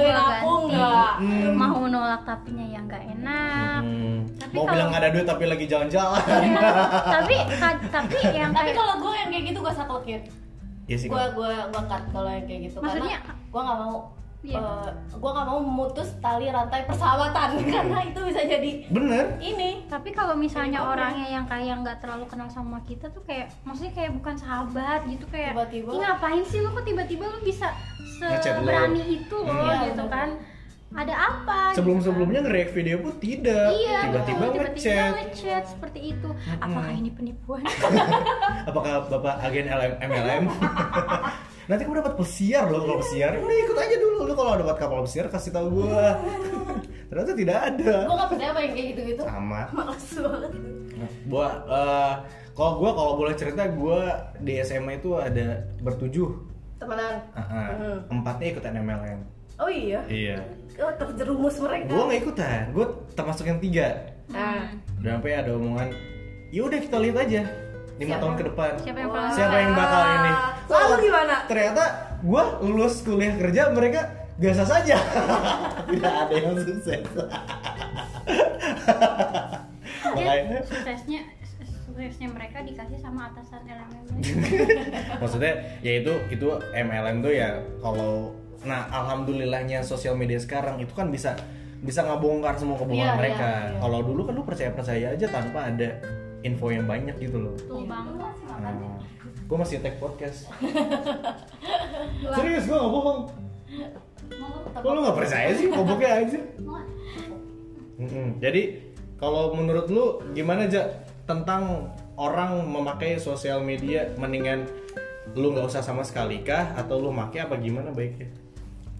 bantuin 0.00 0.14
gua 0.14 0.22
aku 0.30 0.48
ganti. 0.48 0.70
nggak? 0.70 1.12
Hmm. 1.18 1.52
mau 1.52 1.82
nolak 1.84 2.22
tapinya 2.22 2.66
ya 2.68 2.80
nggak 2.80 3.02
enak 3.12 3.80
Hmm. 3.80 4.18
Tapi 4.38 4.52
mau 4.52 4.62
kalau- 4.62 4.72
bilang 4.72 4.88
gak 4.88 5.00
ada 5.00 5.10
duit 5.10 5.26
tapi 5.26 5.44
lagi 5.44 5.64
jalan-jalan 5.66 6.22
tapi 7.14 7.34
ka- 7.52 7.82
tapi 7.88 8.16
yang 8.38 8.50
Tapi 8.50 8.60
kayak 8.64 8.76
kalau 8.76 8.94
gue 8.98 9.14
yang 9.16 9.28
kayak 9.28 9.44
gitu 9.46 9.58
gue 9.60 9.74
sakit 9.74 10.22
ya 10.86 10.96
sih 10.96 11.06
gue 11.06 11.22
gue 11.30 11.52
gue 11.66 11.82
cut 11.84 12.04
kalau 12.08 12.30
yang 12.30 12.44
kayak 12.44 12.60
gitu 12.64 12.76
Maksudnya- 12.78 13.20
karena 13.20 13.44
gue 13.44 13.62
nggak 13.62 13.78
mau 13.78 13.96
Iya. 14.38 14.62
gue 15.10 15.30
nggak 15.34 15.46
mau 15.46 15.58
memutus 15.58 16.14
tali 16.22 16.46
rantai 16.46 16.86
persahabatan 16.86 17.58
karena 17.74 17.98
itu 18.06 18.20
bisa 18.22 18.38
jadi 18.40 18.86
bener 18.86 19.34
ini 19.36 19.82
tapi 19.84 20.14
kalau 20.14 20.32
misalnya 20.32 20.78
Kayak 20.78 20.92
orangnya 20.94 21.26
yang 21.28 21.44
kayak 21.44 21.74
nggak 21.76 21.98
terlalu 21.98 22.24
kenal 22.24 22.46
sama 22.46 22.78
kita 22.80 23.10
tuh 23.10 23.18
kayak 23.20 23.50
maksudnya 23.66 23.90
kayak 23.92 24.14
bukan 24.14 24.38
sahabat 24.38 25.02
gitu 25.04 25.26
kayak 25.26 25.58
Tiba-tiba. 25.58 25.90
"Ih, 25.90 26.00
ngapain 26.00 26.42
sih 26.44 26.62
lu 26.62 26.70
kok 26.70 26.86
tiba-tiba 26.86 27.24
lu 27.26 27.42
bisa. 27.42 27.66
Seberani 28.18 29.02
itu 29.14 29.36
loh 29.36 29.54
Iya, 29.54 29.78
gitu 29.90 30.04
kan. 30.06 30.28
Ada 30.88 31.12
apa 31.14 31.60
sebelum 31.76 32.00
gitu 32.00 32.08
kan. 32.08 32.16
sebelumnya 32.16 32.40
nge-react 32.42 32.72
video 32.72 32.96
pun 32.98 33.12
tidak. 33.20 33.66
Iya 33.70 33.98
tiba-tiba 34.08 34.44
betul, 34.48 34.60
ngechat. 34.64 35.12
ngechat 35.20 35.64
seperti 35.68 36.00
itu. 36.16 36.28
Apakah 36.56 36.92
ini 36.92 37.10
penipuan? 37.12 37.62
Apakah 38.68 38.92
bapak 39.06 39.34
agen 39.44 39.68
LM, 39.68 39.92
MLM 40.00 40.44
nanti 41.68 41.84
kamu 41.84 42.00
dapat 42.00 42.14
pesiar 42.16 42.72
loh 42.72 42.80
kalau 42.80 42.98
pesiar. 43.04 43.36
Udah 43.36 43.58
ikut 43.60 43.76
aja 43.76 43.96
dulu 44.00 44.18
lu 44.24 44.32
kalau 44.32 44.56
dapat 44.56 44.76
kapal 44.80 45.04
pesiar 45.04 45.28
kasih 45.28 45.52
tahu 45.52 45.84
gua. 45.84 46.16
Ternyata 47.12 47.32
tidak 47.36 47.58
ada. 47.60 47.94
Gue 48.04 48.16
gak 48.16 48.28
percaya 48.32 48.50
apa 48.52 48.60
yang 48.60 48.72
kayak 48.72 48.86
gitu-gitu. 48.96 49.22
Sama. 49.24 49.62
Males 49.72 50.08
banget. 50.16 50.50
Gua 51.28 51.46
eh, 51.68 52.14
kalau 52.56 52.72
gua 52.80 52.90
kalau 52.96 53.12
boleh 53.14 53.34
cerita 53.36 53.68
gua 53.68 54.32
di 54.40 54.56
SMA 54.64 54.96
itu 54.96 55.12
ada 55.14 55.68
bertujuh 55.78 56.47
temenan. 56.78 57.14
Ah, 57.34 57.40
ah. 57.42 57.66
Hmm. 57.74 57.98
empatnya 58.18 58.46
ikutan 58.54 58.72
MLM 58.78 59.20
oh 59.58 59.70
iya? 59.70 60.00
Iya. 60.06 60.38
Oh, 60.78 60.94
terjerumus 60.94 61.58
mereka. 61.58 61.90
Gua 61.90 62.02
nggak 62.06 62.20
ikutan. 62.22 62.60
Gua 62.70 62.86
termasuk 63.18 63.44
yang 63.50 63.58
tiga. 63.58 64.14
Nah 64.30 64.70
dan 64.98 65.18
sampai 65.18 65.38
ada 65.38 65.54
omongan 65.54 65.94
ya 66.50 66.60
udah 66.66 66.78
kita 66.82 66.96
lihat 66.98 67.16
aja 67.22 67.42
lima 67.98 68.16
tahun 68.22 68.34
ke 68.38 68.44
depan. 68.54 68.72
Siapa 68.82 68.98
yang 69.02 69.10
siapa 69.34 69.56
yang 69.58 69.72
bakal 69.74 70.02
ini? 70.06 70.32
Lalu 70.70 70.94
gimana? 71.10 71.34
ternyata 71.50 71.84
gue 72.22 72.42
lulus 72.62 72.94
kuliah 73.02 73.34
kerja 73.34 73.62
mereka 73.74 74.00
biasa 74.38 74.62
saja. 74.62 74.96
Tidak 75.90 76.14
ada 76.14 76.34
yang 76.34 76.54
sukses. 76.62 77.02
Makanya 80.14 80.62
suksesnya 80.62 81.20
suksesnya 81.98 82.30
mereka 82.30 82.62
dikasih 82.62 82.94
sama 83.02 83.34
atasan 83.34 83.66
elemen 83.66 84.02
maksudnya 85.22 85.52
ya 85.82 85.98
itu 85.98 86.14
itu 86.30 86.46
MLM 86.70 87.26
tuh 87.26 87.34
ya 87.34 87.58
kalau 87.82 88.30
nah 88.62 88.86
alhamdulillahnya 88.86 89.82
sosial 89.82 90.14
media 90.14 90.38
sekarang 90.38 90.78
itu 90.78 90.94
kan 90.94 91.10
bisa 91.10 91.34
bisa 91.82 92.06
ngabongkar 92.06 92.54
semua 92.54 92.78
kebohongan 92.78 93.02
Iya, 93.02 93.18
mereka. 93.18 93.50
iya, 93.50 93.70
iya. 93.74 93.78
kalau 93.82 93.98
dulu 94.06 94.20
kan 94.30 94.34
lu 94.38 94.42
percaya 94.46 94.70
percaya 94.70 95.06
aja 95.14 95.26
tanpa 95.26 95.74
ada 95.74 95.88
info 96.42 96.70
yang 96.70 96.86
banyak 96.86 97.18
gitu 97.18 97.38
loh. 97.38 97.54
Betul 97.54 97.86
banget. 97.86 98.14
nah, 98.18 98.98
gue 99.46 99.56
masih 99.58 99.78
tag 99.82 99.98
podcast. 99.98 100.46
Serius 102.38 102.66
gue 102.66 102.78
gak 102.78 102.92
bohong. 102.94 103.20
Kok 104.74 104.90
lu 104.90 105.00
gak 105.06 105.18
percaya 105.18 105.50
sih? 105.54 105.66
Ngoboknya 105.70 106.10
aja. 106.26 106.40
Jadi 108.38 108.62
kalau 109.18 109.54
menurut 109.54 109.86
lu 109.90 110.22
gimana 110.34 110.66
aja 110.66 110.86
tentang 111.28 111.92
orang 112.16 112.64
memakai 112.64 113.20
sosial 113.20 113.60
media 113.60 114.08
mendingan 114.16 114.64
lu 115.36 115.52
nggak 115.52 115.68
usah 115.68 115.84
sama 115.84 116.00
sekali 116.00 116.40
kah 116.40 116.72
atau 116.72 116.96
lu 116.96 117.12
make 117.12 117.36
apa 117.36 117.60
gimana 117.60 117.92
baiknya? 117.92 118.32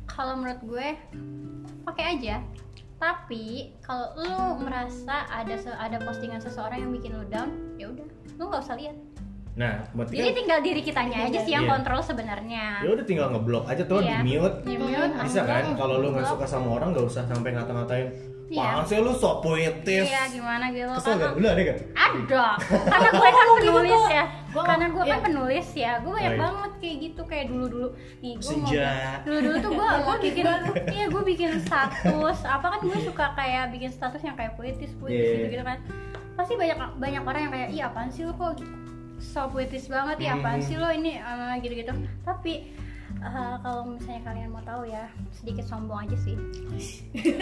kalau 0.05 0.37
menurut 0.37 0.61
gue 0.61 0.88
pakai 1.88 2.21
aja 2.21 2.45
tapi 3.01 3.73
kalau 3.81 4.12
lu 4.19 4.37
merasa 4.61 5.25
ada 5.31 5.57
ada 5.81 5.97
postingan 6.05 6.43
seseorang 6.43 6.85
yang 6.85 6.93
bikin 6.93 7.17
lu 7.17 7.25
down 7.33 7.49
ya 7.81 7.88
udah 7.88 8.05
lu 8.37 8.43
nggak 8.45 8.62
usah 8.62 8.77
lihat 8.77 8.97
Nah, 9.59 9.83
berarti 9.91 10.14
jadi 10.14 10.31
kan 10.31 10.38
tinggal 10.38 10.59
diri 10.62 10.81
kitanya 10.87 11.17
aja 11.27 11.38
sih 11.43 11.51
yang 11.51 11.67
Iya. 11.67 11.73
kontrol 11.75 11.99
sebenarnya 11.99 12.79
ya 12.79 12.91
udah 12.95 13.03
tinggal 13.03 13.27
ngeblok 13.35 13.67
aja 13.67 13.83
tuh 13.91 14.07
Iya. 14.07 14.23
di 14.23 14.38
mute. 14.38 14.59
Di 14.62 14.75
mute, 14.79 15.19
Bisa 15.19 15.43
kan? 15.43 15.75
Kalau 15.75 15.99
lu 15.99 16.14
nggak 16.14 16.31
suka 16.31 16.47
sama 16.47 16.79
orang 16.79 16.95
nggak 16.95 17.03
usah 17.03 17.27
sampai 17.27 17.59
ngata-ngatain. 17.59 18.07
Iya. 18.49 18.81
Sih 18.83 18.97
lu 18.97 19.13
sok 19.13 19.43
puitis? 19.43 20.05
iya 20.05 20.25
gimana 20.27 20.69
gitu 20.71 20.89
Kesel 20.91 21.15
gak? 21.15 21.33
Lu 21.35 21.45
ada 21.45 21.63
gak? 21.63 21.79
ada 21.93 22.41
karena 22.89 23.09
gue 23.13 23.29
kan 23.31 23.47
penulis 23.59 24.05
ya 24.09 24.25
Gua- 24.49 24.65
karena 24.65 24.87
gue 24.89 25.03
kan 25.03 25.13
iya. 25.13 25.19
penulis 25.21 25.69
ya 25.77 25.93
gue 25.99 26.09
banyak 26.09 26.25
Oh, 26.25 26.33
iya. 26.33 26.41
banget 26.41 26.73
kayak 26.79 26.97
gitu 26.99 27.23
kayak 27.23 27.45
dulu 27.47 27.65
dulu 27.69 27.89
nih 28.19 28.33
gue 28.35 28.49
mau 28.55 28.65
Senja. 28.65 28.91
dulu 29.23 29.39
dulu 29.39 29.57
tuh 29.61 29.71
gue 29.71 29.89
gue 30.07 30.17
bikin 30.25 30.45
iya 30.89 31.05
gue 31.07 31.23
bikin 31.27 31.51
status 31.61 32.39
apa 32.43 32.67
kan 32.67 32.81
gue 32.83 32.99
suka 32.99 33.27
kayak 33.35 33.65
bikin 33.69 33.91
status 33.91 34.21
yang 34.23 34.33
kayak 34.35 34.53
puitis 34.55 34.91
puitis 34.97 35.13
Iya. 35.15 35.33
gitu 35.37 35.47
gitu 35.53 35.65
kan 35.65 35.79
pasti 36.35 36.53
banyak 36.55 36.79
banyak 36.97 37.23
orang 37.23 37.41
yang 37.43 37.53
kayak 37.53 37.69
iya 37.71 37.85
apaan 37.87 38.09
sih 38.09 38.23
lo 38.23 38.33
kok 38.33 38.57
so 39.19 39.45
puitis 39.47 39.85
banget 39.87 40.17
ya 40.19 40.33
apaan 40.33 40.57
Hmm. 40.57 40.65
sih 40.65 40.75
lo 40.75 40.89
ini 40.89 41.21
gitu 41.61 41.75
gitu 41.77 41.93
tapi 42.23 42.73
eh, 43.21 43.55
kalau 43.59 43.83
misalnya 43.87 44.23
kalian 44.23 44.49
mau 44.49 44.63
tahu 44.63 44.83
ya 44.85 45.05
sedikit 45.33 45.65
sombong 45.65 46.05
aja 46.05 46.17
sih 46.17 46.35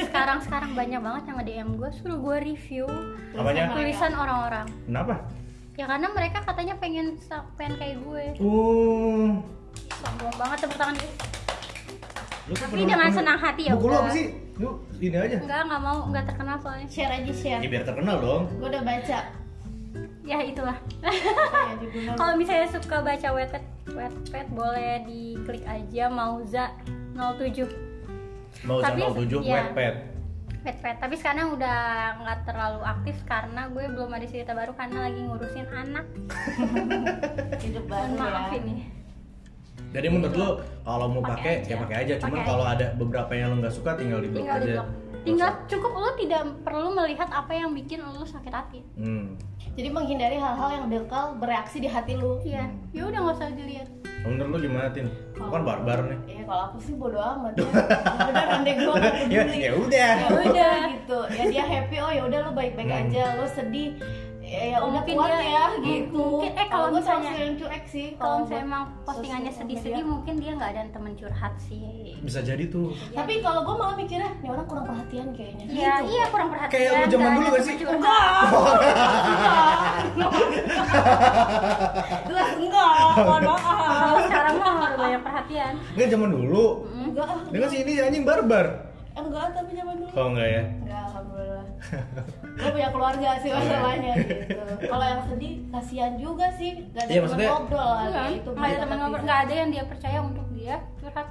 sekarang 0.03 0.39
sekarang 0.41 0.71
banyak 0.73 0.99
banget 0.99 1.23
yang 1.25 1.37
nge 1.37 1.47
DM 1.47 1.69
gue 1.75 1.91
suruh 1.93 2.19
gue 2.19 2.37
review 2.47 2.85
Apanya? 3.33 3.71
tulisan 3.71 4.13
orang-orang 4.13 4.67
Kenapa? 4.83 5.15
ya 5.75 5.85
karena 5.85 6.09
mereka 6.09 6.39
katanya 6.43 6.75
pengen 6.75 7.07
pengen 7.55 7.75
kayak 7.77 7.97
gue 8.01 8.25
Uh, 8.39 9.37
sombong 9.95 10.35
banget 10.35 10.59
tepuk 10.61 10.77
tangan 10.77 10.97
lu 10.97 11.05
tuh 12.47 12.57
Tapi 12.57 12.73
penulis- 12.73 12.89
dengan 12.89 13.11
senang 13.11 13.39
hati 13.39 13.63
ya 13.65 13.73
Buku 13.75 13.87
lu 13.87 13.97
apa 13.97 14.11
sih? 14.11 14.27
Lu 14.57 14.71
ini 14.97 15.13
aja. 15.15 15.37
enggak 15.37 15.61
nggak 15.63 15.83
mau 15.83 15.99
nggak 16.07 16.25
terkenal 16.25 16.57
soalnya 16.57 16.87
share 16.87 17.13
aja 17.13 17.33
share 17.35 17.61
Ya 17.61 17.69
biar 17.69 17.83
terkenal 17.83 18.17
dong. 18.19 18.43
gue 18.53 18.67
udah 18.67 18.83
baca 18.83 19.19
ya 20.23 20.39
itulah 20.41 20.77
judulnya 21.79 22.13
kalau 22.15 22.35
misalnya 22.35 22.69
suka 22.69 22.97
baca 22.99 23.29
Wattpad 23.31 23.65
Wattpad 23.89 24.47
boleh 24.51 25.05
diklik 25.05 25.63
aja 25.63 26.05
Mauza 26.07 26.75
07 27.15 27.65
Mau 28.63 28.81
Tapi- 28.81 28.99
channel 28.99 29.13
7 29.15 29.41
iya. 29.41 29.55
Wattpad. 29.63 29.95
Wattpad 30.63 30.97
tapi 30.99 31.15
sekarang 31.15 31.47
udah 31.53 31.79
nggak 32.19 32.39
terlalu 32.43 32.81
aktif 32.83 33.17
karena 33.23 33.69
gue 33.69 33.85
belum 33.87 34.11
ada 34.11 34.25
cerita 34.25 34.51
baru 34.51 34.73
karena 34.73 35.07
lagi 35.07 35.21
ngurusin 35.21 35.69
anak 35.69 36.07
hidup 37.65 37.85
baru 37.87 38.13
maaf 38.15 38.51
ya 38.51 38.59
ini 38.59 38.77
Jadi 39.87 40.07
menurut 40.11 40.35
lu 40.35 40.49
kalau 40.83 41.07
mau 41.09 41.23
Pakai 41.23 41.63
aja. 41.63 41.73
ya 41.73 41.77
pakai 41.79 41.97
aja. 42.05 42.15
Cuman 42.19 42.43
kalau 42.43 42.67
ada 42.67 42.93
beberapa 42.93 43.33
yang 43.33 43.55
lu 43.55 43.65
nggak 43.65 43.73
suka 43.73 43.97
tinggal 43.97 44.21
di 44.21 44.29
blok 44.29 44.45
di 44.45 44.51
aja. 44.75 44.85
Tinggal 45.27 45.51
cukup 45.67 45.93
lo 45.93 46.11
tidak 46.15 46.43
perlu 46.63 46.89
melihat 46.93 47.27
apa 47.29 47.51
yang 47.51 47.71
bikin 47.71 47.99
lo 48.01 48.23
sakit 48.23 48.53
hati. 48.53 48.81
Hmm. 48.95 49.35
jadi 49.75 49.91
menghindari 49.91 50.37
hal-hal 50.37 50.71
yang 50.73 50.87
bakal 50.87 51.37
bereaksi 51.37 51.77
di 51.77 51.87
hati 51.87 52.15
lu 52.15 52.41
iya. 52.41 52.65
Ya 52.91 53.05
udah 53.05 53.19
nggak 53.21 53.37
usah 53.37 53.53
dilihat. 53.53 53.89
Menurut 54.25 54.49
lu 54.49 54.59
gimana 54.65 54.89
Tin? 54.89 55.07
Lu 55.37 55.47
kan 55.47 55.63
barbar 55.63 55.99
nih. 56.03 56.19
ya 56.27 56.43
kalau 56.43 56.63
aku 56.67 56.79
sih 56.81 56.95
bodo 56.95 57.19
amat. 57.19 57.53
Ya 57.55 57.67
beneran 58.27 58.61
deh 58.63 58.75
gue 58.75 58.89
gak 58.89 59.05
ya, 59.05 59.13
peduli. 59.13 59.59
ya 59.61 59.73
udah. 59.77 60.13
ya 60.17 60.29
udah 60.33 60.75
gitu. 60.89 61.19
Ya 61.29 61.43
dia 61.47 61.65
happy 61.65 61.97
oh 61.99 62.11
ya 62.11 62.23
udah 62.25 62.39
lu 62.41 62.51
baik-baik 62.53 62.89
Hmm. 62.89 63.01
aja. 63.05 63.25
Lu 63.37 63.47
sedih 63.47 63.89
ya, 64.57 64.65
ya 64.67 64.79
udah 64.81 64.89
Mungkin 64.97 65.15
kuat 65.15 65.29
dia- 65.31 65.45
ya 65.47 65.65
gitu 65.79 66.17
mungkin- 66.17 66.55
eh, 66.55 66.67
kalau 66.67 66.87
gua 66.87 66.97
misalnya- 66.97 67.35
yang 67.37 67.55
cuek 67.55 67.85
sih 67.87 68.07
kalau 68.17 68.37
misalnya 68.41 68.65
emang 68.65 68.85
postingannya 69.03 69.53
sedih-sedih 69.53 70.01
mungkin 70.03 70.35
dia 70.35 70.53
nggak 70.53 70.71
ada 70.71 70.83
temen 70.89 71.13
curhat 71.15 71.55
sih 71.59 72.17
Bisa 72.19 72.41
jadi 72.41 72.65
tuh. 72.67 72.91
tapi 73.13 73.39
kalau 73.39 73.61
gue 73.63 73.75
malah 73.77 73.95
mikirnya 73.95 74.31
nih 74.35 74.49
orang 74.49 74.67
kurang 74.67 74.85
perhatian 74.87 75.29
kayaknya 75.31 75.65
Iya, 75.69 75.93
Gitu. 76.01 76.09
iya 76.11 76.25
kurang 76.27 76.49
perhatian. 76.49 76.73
Kayak 76.73 76.91
lu 76.91 77.05
zaman 77.07 77.23
nggak 77.23 77.37
dulu 77.37 77.49
gak 77.49 77.63
sih? 77.63 77.75
enggak 82.57 82.91
mohon 83.19 83.43
maaf 83.45 83.77
Kalau 83.77 84.21
sekarang 84.23 84.55
mah 84.57 84.73
harus 84.79 84.97
banyak 84.97 85.21
perhatian. 85.23 85.73
Enggak 85.93 86.09
zaman 86.09 86.31
dulu. 86.31 86.67
enggak 86.91 87.27
ah. 87.27 87.39
Dia 87.47 87.59
kan 87.59 87.69
si 87.69 87.77
ini 87.79 87.93
anjing 87.99 88.25
barbar. 88.25 88.67
enggak 89.15 89.49
tapi 89.51 89.73
zaman 89.73 89.95
dulu 89.97 90.13
Oh 90.13 90.27
enggak 90.29 90.45
ya? 90.47 90.63
enggak 90.79 91.05
gue 92.57 92.71
punya 92.73 92.91
keluarga 92.91 93.31
sih 93.39 93.51
masalahnya 93.51 94.13
gitu 94.17 94.61
kalau 94.87 95.05
yang 95.05 95.23
sedih 95.29 95.53
kasihan 95.69 96.13
juga 96.17 96.47
sih 96.55 96.71
gak 96.91 97.03
ada 97.05 97.11
Iya, 97.11 97.21
teman 97.23 97.39
ngobrol 97.47 97.79
lah 97.79 98.01
Enggak, 98.03 98.23
kayak 98.23 98.37
itu 98.37 98.51
nggak 98.51 98.67
ada 98.67 98.77
teman 98.77 98.89
tapi 98.89 99.01
ngobrol, 99.03 99.23
nggak 99.23 99.41
ada 99.41 99.55
yang 99.55 99.69
dia 99.71 99.85
percaya 99.85 100.19
untuk 100.21 100.47
dia 100.53 100.75
curhat. 100.99 101.29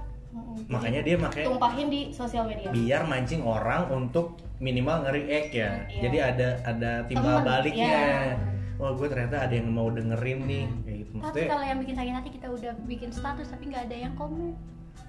Makanya 0.65 1.01
dia 1.01 1.15
pakai 1.17 1.43
tumpahin 1.43 1.87
di 1.87 2.01
sosial 2.11 2.43
media 2.45 2.67
biar 2.69 3.01
mancing 3.05 3.43
orang 3.43 3.87
untuk 3.89 4.35
minimal 4.57 5.03
nge-react 5.03 5.49
ya. 5.51 5.71
Iya. 5.85 6.01
Jadi 6.01 6.17
ada 6.19 6.47
ada 6.63 6.91
timbal 7.05 7.39
Temen, 7.39 7.47
baliknya. 7.47 7.87
iya. 7.87 8.35
Wah, 8.75 8.91
gue 8.91 9.07
ternyata 9.07 9.39
ada 9.39 9.53
yang 9.53 9.71
mau 9.71 9.87
dengerin 9.87 10.39
nih 10.43 10.65
kayak 10.81 10.97
gitu. 10.97 11.11
Tapi 11.13 11.19
Maksudnya, 11.23 11.47
kalau 11.47 11.65
yang 11.65 11.79
bikin 11.79 11.95
sakit 11.95 12.13
hati 12.13 12.29
kita 12.29 12.47
udah 12.49 12.73
bikin 12.85 13.09
status 13.09 13.47
tapi 13.47 13.63
nggak 13.67 13.83
ada 13.87 13.95
yang 13.97 14.13
komen. 14.15 14.51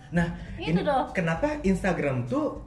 nah, 0.08 0.28
Itu 0.54 0.80
dong. 0.82 1.06
kenapa 1.10 1.58
Instagram 1.62 2.26
tuh 2.26 2.62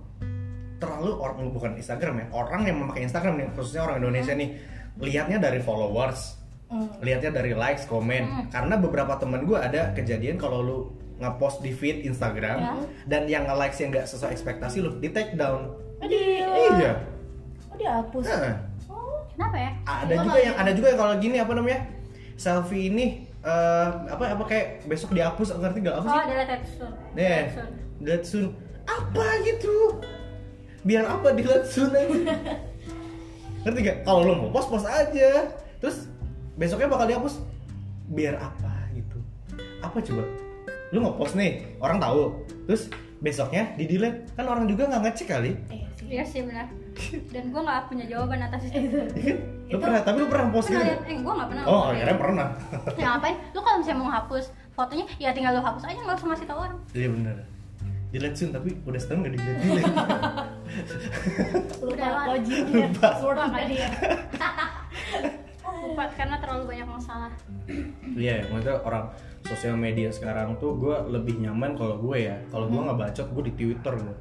terlalu 0.80 1.12
orang 1.13 1.52
bukan 1.52 1.76
Instagram 1.76 2.15
ya, 2.18 2.26
orang 2.32 2.62
yang 2.63 2.78
memakai 2.80 3.04
Instagram 3.04 3.36
nih, 3.36 3.48
khususnya 3.54 3.84
orang 3.84 4.00
Indonesia 4.00 4.34
nih, 4.34 4.50
lihatnya 4.98 5.38
dari 5.38 5.60
followers, 5.60 6.39
Hmm. 6.65 6.86
lihatnya 7.02 7.34
dari 7.34 7.52
likes, 7.52 7.84
komen. 7.84 8.24
Hmm. 8.24 8.46
Karena 8.48 8.78
beberapa 8.78 9.18
temen 9.18 9.42
gue 9.44 9.58
ada 9.58 9.89
kejadian 9.92 10.38
kalau 10.38 10.62
lu 10.62 10.78
ngepost 11.18 11.60
di 11.60 11.74
feed 11.74 12.06
Instagram 12.06 12.58
Ya. 12.58 12.74
dan 13.06 13.22
yang 13.26 13.44
nge-likes 13.44 13.76
yang 13.76 13.89
nggak 13.89 14.06
sesuai 14.06 14.32
ekspektasi 14.32 14.80
lu 14.80 14.96
di 14.96 15.10
take 15.10 15.34
down. 15.34 15.74
Aduh, 16.00 16.15
Iya. 16.78 16.94
oh 17.68 17.76
dihapus 17.76 18.24
Nah, 18.24 18.56
oh 18.88 19.20
Kenapa 19.30 19.58
ya? 19.58 19.72
ada 19.84 20.08
Gua 20.10 20.22
juga 20.22 20.32
nggak 20.32 20.46
yang 20.46 20.56
ada 20.56 20.72
juga 20.72 20.88
yang 20.88 21.00
kalau 21.00 21.13
gini 21.18 21.38
apa 21.38 21.52
namanya? 21.52 21.80
Selfie 22.36 22.88
ini 22.88 23.06
eh, 23.39 23.88
apa 24.06 24.24
apa 24.30 24.44
kayak 24.46 24.68
besok 24.86 25.12
dihapus 25.12 25.56
ngerti 25.56 25.80
gak 25.82 25.96
apa 25.98 26.06
sih? 26.06 26.12
Oh, 26.13 26.24
deleted 26.24 26.62
soon. 26.70 26.92
Nih, 27.12 27.44
Deleted 27.98 28.24
soon. 28.24 28.46
apa 28.86 29.26
gitu? 29.42 29.76
Biar 30.82 31.04
apa 31.06 31.36
dilihat 31.36 31.68
sun 31.68 31.92
aja? 31.92 32.15
Ngerti 33.68 33.80
gak? 33.84 33.98
Kalau 34.08 34.24
lo 34.24 34.34
mau 34.38 34.50
post 34.50 34.72
post 34.72 34.88
aja, 34.88 35.52
terus 35.78 36.08
besoknya 36.56 36.88
bakal 36.88 37.06
dihapus. 37.06 37.44
Biar 38.10 38.39
apa 38.39 38.72
gitu? 38.96 39.20
Apa 39.84 40.00
coba? 40.00 40.24
Lu 40.89 41.04
nge-post 41.04 41.36
nih, 41.36 41.78
orang 41.78 42.00
tahu. 42.00 42.34
Terus 42.65 42.88
besoknya 43.20 43.76
di 43.76 43.84
delete 43.84 44.32
kan 44.34 44.48
orang 44.48 44.63
juga 44.63 44.88
nggak 44.88 45.12
ngecek 45.12 45.28
kali 45.28 45.52
Iya 45.68 45.88
sih. 45.92 46.06
Iya 46.08 46.24
sih 46.24 46.39
benar. 46.48 46.72
Dan 47.36 47.52
gue 47.52 47.62
nggak 47.62 47.92
punya 47.92 48.06
jawaban 48.08 48.39
atas 48.39 48.63
itu. 48.72 48.80
Itu. 48.80 48.98
Iya 49.13 49.34
kan? 49.36 49.38
Lu 49.70 49.78
pernah 49.78 50.00
tapi 50.02 50.18
lu 50.24 50.28
pernah 50.32 50.48
post 50.50 50.68
gitu? 50.72 50.80
Eh, 50.80 51.20
gue 51.20 51.34
nggak 51.36 51.50
pernah. 51.52 51.63
oh 51.68 51.76
Nggak 51.76 51.92
akhirnya 51.94 52.18
pernah 52.18 52.48
Ya 52.96 53.08
ngapain? 53.13 53.36
Lu 53.52 53.60
kalau 53.60 53.78
misalnya 53.84 54.00
mau 54.00 54.10
hapus 54.10 54.46
fotonya, 54.72 55.06
ya 55.20 55.30
tinggal 55.36 55.52
lu 55.52 55.62
hapus 55.62 55.84
aja 55.84 56.00
nggak 56.00 56.15
usah 56.15 56.28
ngasih 56.32 56.48
tau 56.48 56.60
orang. 56.63 56.80
iya 56.96 57.08
bener 57.12 57.36
delete 58.10 58.38
soon 58.38 58.50
tapi 58.50 58.74
udah 58.89 59.00
setahun 59.00 59.19
nggak 59.22 59.34
di 59.34 59.39
delete 59.39 59.62
delete 59.62 59.93
Lupa 61.82 62.08
logiknya. 62.30 62.88
Password 62.98 63.38
Lupa 63.38 63.45
apa 63.50 63.58
kali. 63.58 63.74
dia? 63.74 63.89
Lupa 65.86 66.04
karena 66.13 66.36
terlalu 66.41 66.63
banyak 66.76 66.88
masalah. 66.89 67.32
Iya, 68.13 68.45
maksudnya 68.52 68.78
orang 68.84 69.06
sosial 69.45 69.76
media 69.80 70.10
sekarang 70.12 70.60
tuh 70.60 70.76
gue 70.78 70.95
lebih 71.10 71.39
nyaman 71.41 71.74
kalau 71.78 71.98
gue 71.98 72.17
ya. 72.30 72.38
Kalau 72.52 72.67
gue 72.67 72.80
nggak 72.80 73.00
bacot, 73.00 73.28
gue 73.34 73.43
di 73.50 73.54
Twitter 73.56 73.93
gue. 73.95 74.15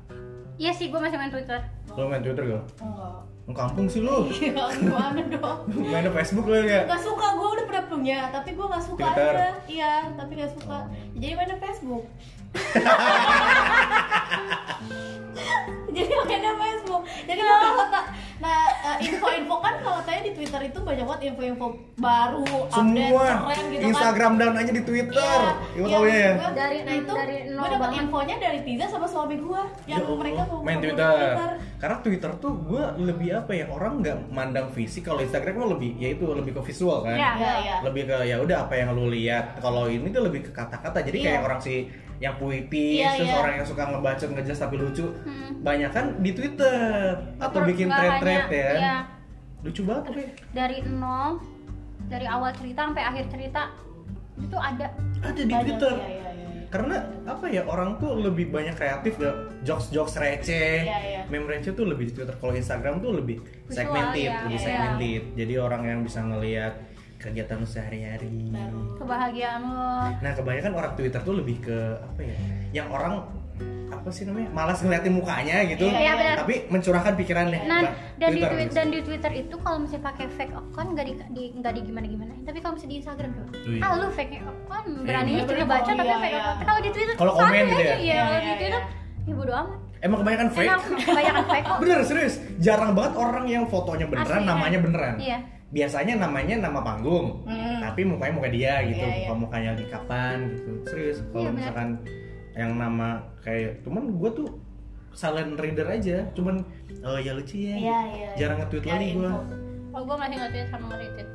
Iya 0.59 0.73
sih, 0.75 0.91
gue 0.91 1.01
masih 1.01 1.19
main 1.19 1.31
Twitter. 1.31 1.61
Lo 1.95 2.09
main 2.11 2.23
Twitter 2.23 2.45
gak? 2.47 2.65
Enggak. 2.83 3.38
Kampung 3.49 3.89
sih 3.89 4.05
lu. 4.05 4.29
Iya, 4.29 4.69
gimana 4.77 5.21
dong? 5.25 5.59
main 5.73 6.05
Facebook 6.13 6.47
lo 6.47 6.57
ya? 6.61 6.85
Gak 6.85 7.01
suka, 7.01 7.27
gue 7.33 7.49
udah 7.59 7.65
pernah 7.65 7.85
punya, 7.89 8.19
tapi 8.29 8.53
gue 8.53 8.67
gak 8.69 8.85
suka 8.85 9.09
Twitter. 9.09 9.35
aja 9.35 9.51
Iya, 9.65 9.93
tapi 10.15 10.33
gak 10.37 10.53
suka 10.53 10.79
Jadi 11.17 11.33
mainnya 11.33 11.57
Facebook 11.57 12.05
Jadi 15.89 16.13
mainnya 16.15 16.53
Facebook 16.55 17.03
Jadi 17.27 17.41
gue 17.41 17.57
kalau 17.59 17.87
tak 17.89 18.05
Nah, 18.39 18.55
eh, 18.95 19.11
info-info 19.11 19.59
kan 19.59 19.75
kalau 19.83 19.99
tanya 20.07 20.23
di 20.23 20.33
Twitter 20.33 20.71
itu 20.71 20.79
banyak 20.79 21.03
banget 21.03 21.35
info-info 21.35 21.75
baru, 21.99 22.47
update, 22.71 22.71
Semua 22.71 23.27
keren 23.27 23.65
gitu 23.67 23.83
kan 23.83 23.89
Instagram 23.91 24.33
down 24.39 24.55
aja 24.55 24.71
di 24.71 24.83
Twitter. 24.87 25.19
Iya, 25.19 25.51
Ibu 25.75 25.87
iya, 25.91 25.97
tau 25.99 26.05
ya? 26.07 26.15
maksud 26.15 26.39
gua, 26.39 26.51
Dari- 26.55 26.83
nah 26.87 26.95
itu 26.95 27.13
dari 27.19 27.37
gue 27.51 27.69
banget. 27.75 27.99
infonya 27.99 28.37
dari 28.39 28.59
Tiza 28.63 28.87
sama 28.87 29.07
suami 29.11 29.43
gue 29.43 29.61
yang 29.91 29.99
Ya 29.99 30.07
Allah, 30.07 30.19
mereka 30.23 30.41
mau 30.47 30.61
main 30.63 30.79
Twitter. 30.79 31.11
Twitter. 31.11 31.51
Karena 31.83 31.97
Twitter 31.99 32.31
tuh 32.39 32.53
gue 32.63 32.85
lebih 33.03 33.29
apa 33.35 33.53
ya 33.59 33.67
orang 33.75 33.93
nggak 33.99 34.17
mandang 34.31 34.67
fisik. 34.71 35.03
Kalau 35.03 35.19
Instagram 35.19 35.55
kan 35.59 35.69
lebih, 35.75 35.91
ya 35.99 36.09
itu 36.15 36.25
lebih 36.31 36.53
ke 36.55 36.63
visual 36.63 37.03
kan. 37.03 37.19
Iya. 37.19 37.31
Iya, 37.35 37.53
iya. 37.59 37.75
Lebih 37.83 38.03
ke 38.07 38.17
ya 38.23 38.37
udah 38.39 38.71
apa 38.71 38.75
yang 38.79 38.95
lu 38.95 39.11
lihat. 39.11 39.59
Kalau 39.59 39.91
ini 39.91 40.15
tuh 40.15 40.23
lebih 40.23 40.47
ke 40.47 40.55
kata-kata. 40.55 41.03
Jadi 41.03 41.27
kayak 41.27 41.43
Iya. 41.43 41.47
orang 41.51 41.59
si 41.59 41.91
yang 42.19 42.35
puitis, 42.35 42.99
Iya, 42.99 43.15
terus 43.15 43.29
iya. 43.29 43.39
orang 43.39 43.53
yang 43.55 43.67
suka 43.67 43.83
ngebacot 43.85 44.29
ngejelas 44.29 44.61
tapi 44.61 44.75
lucu. 44.75 45.07
Hmm. 45.23 45.51
Banyak 45.59 45.91
kan 45.91 46.07
di 46.19 46.31
Twitter 46.33 46.75
atau 47.37 47.59
bikin 47.63 47.87
thread-thread 47.87 48.45
ya. 48.49 48.71
Iya, 48.75 48.97
Lucu 49.59 49.83
banget 49.83 50.03
tapi. 50.05 50.23
dari 50.51 50.79
nol, 50.85 51.43
dari 52.05 52.27
awal 52.27 52.51
cerita 52.53 52.85
sampai 52.85 53.03
akhir 53.03 53.25
cerita 53.29 53.71
itu 54.37 54.55
ada. 54.55 54.87
Ada 55.21 55.41
di 55.41 55.47
Banyak, 55.49 55.63
Twitter. 55.65 55.95
iya, 55.97 56.09
iya, 56.09 56.31
iya. 56.33 56.47
Karena 56.69 56.97
apa 57.25 57.47
ya 57.47 57.63
orang 57.65 57.97
tuh 57.97 58.21
lebih 58.21 58.51
banyak 58.51 58.75
kreatif 58.75 59.17
gak 59.17 59.35
jokes-jokes 59.63 60.15
receh, 60.17 60.85
Iya, 60.85 60.99
iya. 61.01 61.21
meme 61.27 61.49
receh 61.49 61.73
tuh 61.73 61.87
lebih 61.87 62.07
di 62.07 62.13
Twitter. 62.13 62.35
Kalau 62.35 62.53
Instagram 62.53 62.99
tuh 62.99 63.15
lebih 63.15 63.41
Visual, 63.41 63.73
segmented, 63.73 64.27
ya. 64.27 64.43
lebih 64.45 64.53
Iya. 64.53 64.65
segmented. 64.65 65.23
Jadi 65.35 65.55
orang 65.57 65.83
yang 65.85 66.01
bisa 66.03 66.21
ngelihat 66.21 66.75
kegiatan 67.19 67.59
sehari-hari. 67.67 68.55
Kebahagiaan 68.97 69.61
lo. 69.67 69.95
Nah 70.23 70.33
kebanyakan 70.33 70.73
orang 70.73 70.93
Twitter 70.95 71.21
tuh 71.21 71.35
lebih 71.35 71.57
ke 71.61 71.79
apa 71.99 72.21
ya? 72.23 72.39
Yang 72.73 72.89
orang 72.95 73.15
apa 73.89 74.09
sih 74.15 74.23
namanya? 74.23 74.49
Malas 74.55 74.79
ngeliatin 74.79 75.15
mukanya 75.19 75.67
gitu. 75.67 75.91
Iya, 75.91 75.99
iya, 75.99 76.13
benar. 76.15 76.37
Tapi 76.47 76.55
mencurahkan 76.71 77.13
pikirannya. 77.19 77.61
Nah, 77.67 77.81
Mbak, 77.83 77.93
dan 78.23 78.29
di 78.31 78.39
Twitter 78.39 78.55
tweet 78.55 78.69
gitu. 78.71 78.77
dan 78.79 78.87
di 78.89 79.01
Twitter 79.03 79.33
itu 79.35 79.55
kalau 79.59 79.79
misalnya 79.83 80.05
pakai 80.07 80.27
fake 80.31 80.55
account 80.55 80.89
nggak 80.95 81.07
di, 81.09 81.15
di 81.35 81.43
nggak 81.59 81.73
di 81.75 81.81
gimana 81.83 82.07
gimana. 82.07 82.33
Tapi 82.47 82.59
kalau 82.63 82.73
misalnya 82.79 82.93
di 82.95 82.99
Instagram 83.03 83.31
tuh, 83.35 83.47
Wih. 83.67 83.81
ah 83.83 83.91
lu 83.99 84.07
fake 84.15 84.35
account 84.39 84.89
beraninya 85.03 85.43
Iya, 85.43 85.43
cuma 85.43 85.57
bener. 85.59 85.67
baca 85.67 85.91
Oh, 85.91 85.97
tapi 85.99 86.07
iya, 86.07 86.19
fake 86.23 86.31
iya. 86.31 86.39
account. 86.39 86.59
Kalau 86.63 86.81
di 86.81 86.91
Twitter 86.95 87.15
Kalau 87.19 87.33
komen 87.35 87.63
gitu 87.67 87.83
ya? 87.83 87.83
Iya, 87.83 87.97
Iya, 87.99 88.23
kalau 88.23 88.39
di 88.39 88.47
iya, 88.47 88.57
Twitter, 88.61 88.83
iya. 88.87 89.27
ya 89.27 89.35
bodo 89.35 89.53
amat. 89.59 89.79
Emang 89.99 90.19
kebanyakan 90.23 90.49
fake. 90.55 90.69
Enak, 90.71 90.81
kebanyakan 91.03 91.45
fake 91.51 91.65
kok. 91.67 91.79
Bener 91.83 91.99
serius, 92.07 92.35
jarang 92.63 92.91
banget 92.95 93.13
orang 93.19 93.45
yang 93.51 93.65
fotonya 93.67 94.07
beneran, 94.07 94.31
Asli, 94.31 94.45
iya. 94.47 94.51
namanya 94.55 94.79
beneran. 94.79 95.15
Iya. 95.19 95.39
Biasanya 95.69 96.17
namanya 96.19 96.57
nama 96.59 96.81
panggung, 96.81 97.45
Hmm. 97.45 97.81
tapi 97.83 98.01
mukanya 98.03 98.35
muka 98.35 98.49
dia 98.49 98.81
gitu, 98.83 98.99
Iya, 98.99 99.13
iya. 99.15 99.21
muka 99.23 99.35
mukanya 99.39 99.71
di 99.75 99.85
kapan 99.85 100.37
gitu. 100.51 100.71
Serius, 100.87 101.21
kalau 101.27 101.37
Iya, 101.39 101.45
bener. 101.47 101.57
misalkan 101.61 101.89
yang 102.55 102.73
nama 102.75 103.09
kayak, 103.39 103.83
cuman 103.83 104.03
gue 104.11 104.31
tuh 104.35 104.49
silent 105.11 105.55
reader 105.55 105.85
aja, 105.85 106.25
cuman 106.33 106.65
oh 107.03 107.19
ya 107.19 107.33
lucu 107.33 107.57
ya, 107.59 107.77
Iya, 107.77 107.99
iya. 108.09 108.29
jarang 108.35 108.59
nge-tweet 108.59 108.85
lagi 108.87 109.09
gue. 109.15 109.33
Oh, 109.91 110.03
gue 110.03 110.17
masih 110.17 110.37
nggak 110.37 110.51
tweet 110.51 110.69
sama 110.69 110.85
nge-retweet. 110.89 111.29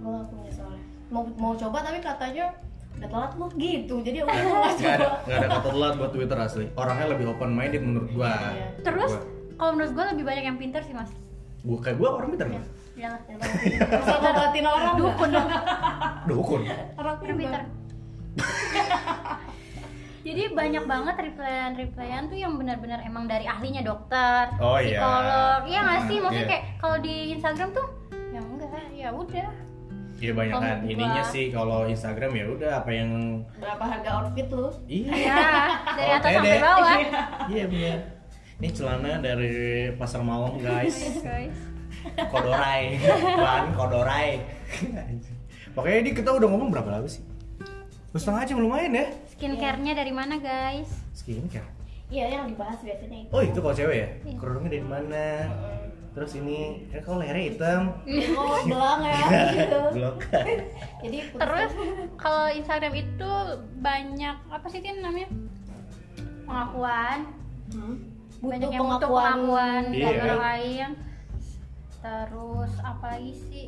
gue 0.00 0.10
gak 0.10 0.26
punya 0.26 0.50
soalnya 0.50 0.82
mau 1.08 1.22
mau 1.34 1.52
coba 1.54 1.78
tapi 1.82 2.00
katanya 2.00 2.46
udah 2.90 3.04
telat 3.06 3.32
lu 3.34 3.46
gitu 3.54 3.94
jadi 4.00 4.16
udah 4.24 4.32
gue 4.34 4.48
gak 4.50 4.74
Gak 4.74 4.88
ada, 4.90 4.96
coba 4.98 5.16
gak 5.22 5.36
ada 5.36 5.46
kata 5.46 5.68
telat 5.70 5.94
buat 5.94 6.10
Twitter 6.10 6.38
asli. 6.38 6.64
Orangnya 6.74 7.06
lebih 7.10 7.26
open 7.28 7.50
minded 7.50 7.80
menurut 7.80 8.10
gue. 8.10 8.32
Terus, 8.80 9.12
kalau 9.54 9.70
menurut 9.72 9.92
gue 9.92 10.04
lebih 10.10 10.24
banyak 10.26 10.44
yang 10.46 10.58
pintar 10.58 10.80
sih 10.82 10.92
mas. 10.92 11.08
gue 11.60 11.76
kayak 11.76 11.96
gue 11.96 12.08
orang 12.10 12.28
pintar 12.30 12.48
nggak? 12.48 12.64
Iyalah. 12.94 13.20
bisa 13.22 14.16
ngobatin 14.18 14.66
orang? 14.66 14.94
Dukun 14.96 15.28
dong. 15.30 15.48
Dukun. 16.26 16.60
orang 16.96 17.16
Pintar. 17.18 17.36
pintar 17.36 17.62
Jadi 20.20 20.52
banyak 20.52 20.84
banget 20.84 21.16
replyan-replyan 21.16 22.28
tuh 22.28 22.36
yang 22.36 22.60
benar-benar 22.60 23.00
emang 23.00 23.24
dari 23.24 23.48
ahlinya 23.48 23.80
dokter, 23.80 24.52
Oh, 24.60 24.76
iya. 24.76 25.00
psikolog. 25.00 25.60
Iya 25.64 25.80
nggak 25.80 26.00
sih? 26.04 26.16
Maksudnya 26.20 26.44
Iya. 26.44 26.50
kayak 26.52 26.64
kalau 26.76 26.96
di 27.00 27.14
Instagram 27.32 27.68
tuh 27.72 27.86
ya 28.28 28.40
enggak, 28.44 28.84
ya 28.92 29.08
udah. 29.10 29.48
Iya 30.20 30.32
banyak 30.36 30.54
kan. 30.60 30.78
Ininya 30.84 31.24
sih 31.24 31.48
kalau 31.48 31.88
Instagram 31.88 32.36
ya 32.36 32.44
udah 32.52 32.70
apa 32.84 32.90
yang 32.92 33.10
berapa 33.56 33.80
harga 33.80 34.10
outfit 34.20 34.48
lu 34.52 34.68
iya. 34.84 35.08
Ya, 35.16 35.40
dari 35.96 36.10
atas 36.12 36.30
sampai 36.36 36.60
bawah. 36.60 36.96
Iya 37.48 37.64
bener. 37.64 37.98
Ini 38.60 38.68
celana 38.76 39.12
dari 39.24 39.56
pasar 39.96 40.20
malam 40.20 40.60
guys. 40.60 41.24
Guys. 41.24 41.56
Kodorai, 42.26 42.96
bahan 43.36 43.66
kodorai. 43.72 44.30
Pokoknya 45.70 45.98
ini 45.98 46.10
kita 46.12 46.30
udah 46.30 46.48
ngomong 46.48 46.68
berapa 46.68 46.90
lama 46.90 47.06
sih? 47.06 47.22
Dua 48.10 48.18
setengah 48.18 48.42
jam 48.44 48.58
lumayan 48.58 48.90
ya. 48.92 49.06
Skincare-nya 49.30 49.92
dari 49.94 50.10
mana, 50.10 50.34
guys? 50.36 50.90
Skincare. 51.12 51.78
iya 52.10 52.26
yang 52.26 52.50
dibahas 52.50 52.82
biasanya 52.82 53.22
itu 53.22 53.30
Oh 53.30 53.38
itu 53.38 53.54
kalau 53.56 53.70
cewek 53.72 53.96
ya? 53.96 54.08
Iya. 54.24 54.34
Kerudungnya 54.34 54.70
dari 54.72 54.82
mana? 54.84 55.26
Terus 56.10 56.34
ini, 56.34 56.58
kan 56.90 57.00
kalau 57.00 57.22
lehernya 57.22 57.44
hitam. 57.46 57.82
oh 58.34 58.58
belang 58.66 59.00
ya 59.06 59.14
gitu 59.54 59.78
Blok. 59.94 60.18
jadi 60.98 61.18
Terus 61.30 61.70
kalau 62.18 62.50
Instagram 62.50 62.94
itu 62.98 63.30
banyak 63.78 64.36
apa 64.50 64.66
sih 64.66 64.82
Tin 64.82 64.98
namanya? 64.98 65.30
Pengakuan. 66.42 67.18
Hmm. 67.70 67.96
banyak 68.40 68.70
yang 68.72 68.82
butuh 68.82 69.06
pengakuan 69.06 69.22
pengakuan 69.38 69.82
Iya. 69.86 70.02
dari 70.02 70.18
orang 70.18 70.42
lain. 70.42 70.88
Terus 72.00 72.72
apa 72.80 73.04
lagi 73.12 73.32
sih? 73.36 73.66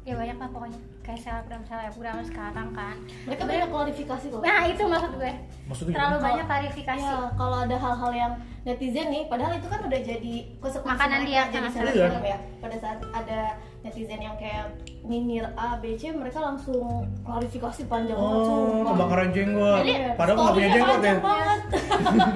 Ya 0.00 0.16
banyak 0.16 0.36
lah 0.36 0.48
pokoknya. 0.48 0.80
Kayak 1.00 1.20
selebgram 1.20 1.62
selebgram 1.62 2.16
sekarang 2.22 2.68
kan. 2.72 2.96
mereka 3.24 3.42
banyak 3.44 3.68
klarifikasi 3.68 4.24
kok 4.26 4.40
Nah 4.40 4.62
itu 4.64 4.82
maksud 4.82 5.12
gue. 5.12 5.32
Maksudnya 5.68 5.92
Terlalu 5.92 6.08
Kalau- 6.10 6.24
banyak 6.24 6.46
klarifikasi. 6.46 7.02
Iya, 7.02 7.18
kalau 7.34 7.56
ada 7.60 7.76
hal-hal 7.76 8.12
yang 8.14 8.32
netizen 8.60 9.06
nih, 9.08 9.24
padahal 9.26 9.52
itu 9.54 9.66
kan 9.66 9.80
udah 9.80 10.00
jadi 10.00 10.34
konsekuensi 10.56 10.92
Makanan 10.92 11.20
dia, 11.24 11.42
jadi 11.48 11.60
kan, 11.62 11.70
selebgram 11.70 12.24
ya. 12.24 12.38
Pada 12.60 12.76
saat 12.76 12.98
ada 13.10 13.40
netizen 13.80 14.20
yang 14.20 14.36
kayak 14.36 14.64
nyinyir 15.02 15.46
A, 15.52 15.76
B, 15.76 15.96
C, 15.96 16.12
mereka 16.12 16.40
langsung 16.40 16.80
klarifikasi 17.20 17.82
panjang 17.84 18.16
banget. 18.16 18.36
Oh, 18.36 18.44
sumpah. 18.46 18.92
kebakaran 18.94 19.28
jenggot. 19.30 19.82
Iya, 19.82 20.12
Padahal 20.16 20.36
nggak 20.38 20.54
punya 20.54 20.68
jenggot 20.70 21.00
ya. 21.00 21.14
banget. 21.18 21.60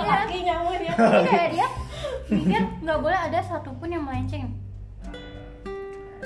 Kaki 0.02 0.38
nyamun 0.42 0.80
ya. 0.80 0.92
Kayak 1.24 1.48
dia 1.50 1.66
mikir 2.26 2.62
nggak 2.82 2.98
boleh 2.98 3.18
ada 3.22 3.38
satupun 3.40 3.88
yang 3.88 4.04
melenceng. 4.04 4.48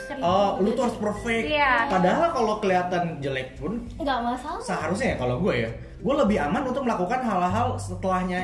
Serius. 0.09 0.25
Oh, 0.25 0.57
lu 0.59 0.73
tuh 0.73 0.83
harus 0.89 0.97
perfect. 0.97 1.45
Iya. 1.47 1.73
Padahal 1.87 2.29
kalau 2.33 2.55
kelihatan 2.59 3.03
jelek 3.21 3.61
pun 3.61 3.85
Nggak 3.95 4.19
masalah. 4.25 4.61
seharusnya 4.65 5.13
ya 5.13 5.17
kalau 5.21 5.37
gue 5.39 5.55
ya, 5.55 5.71
gue 6.01 6.15
lebih 6.25 6.39
aman 6.41 6.63
untuk 6.65 6.83
melakukan 6.83 7.21
hal-hal 7.21 7.77
setelahnya 7.77 8.41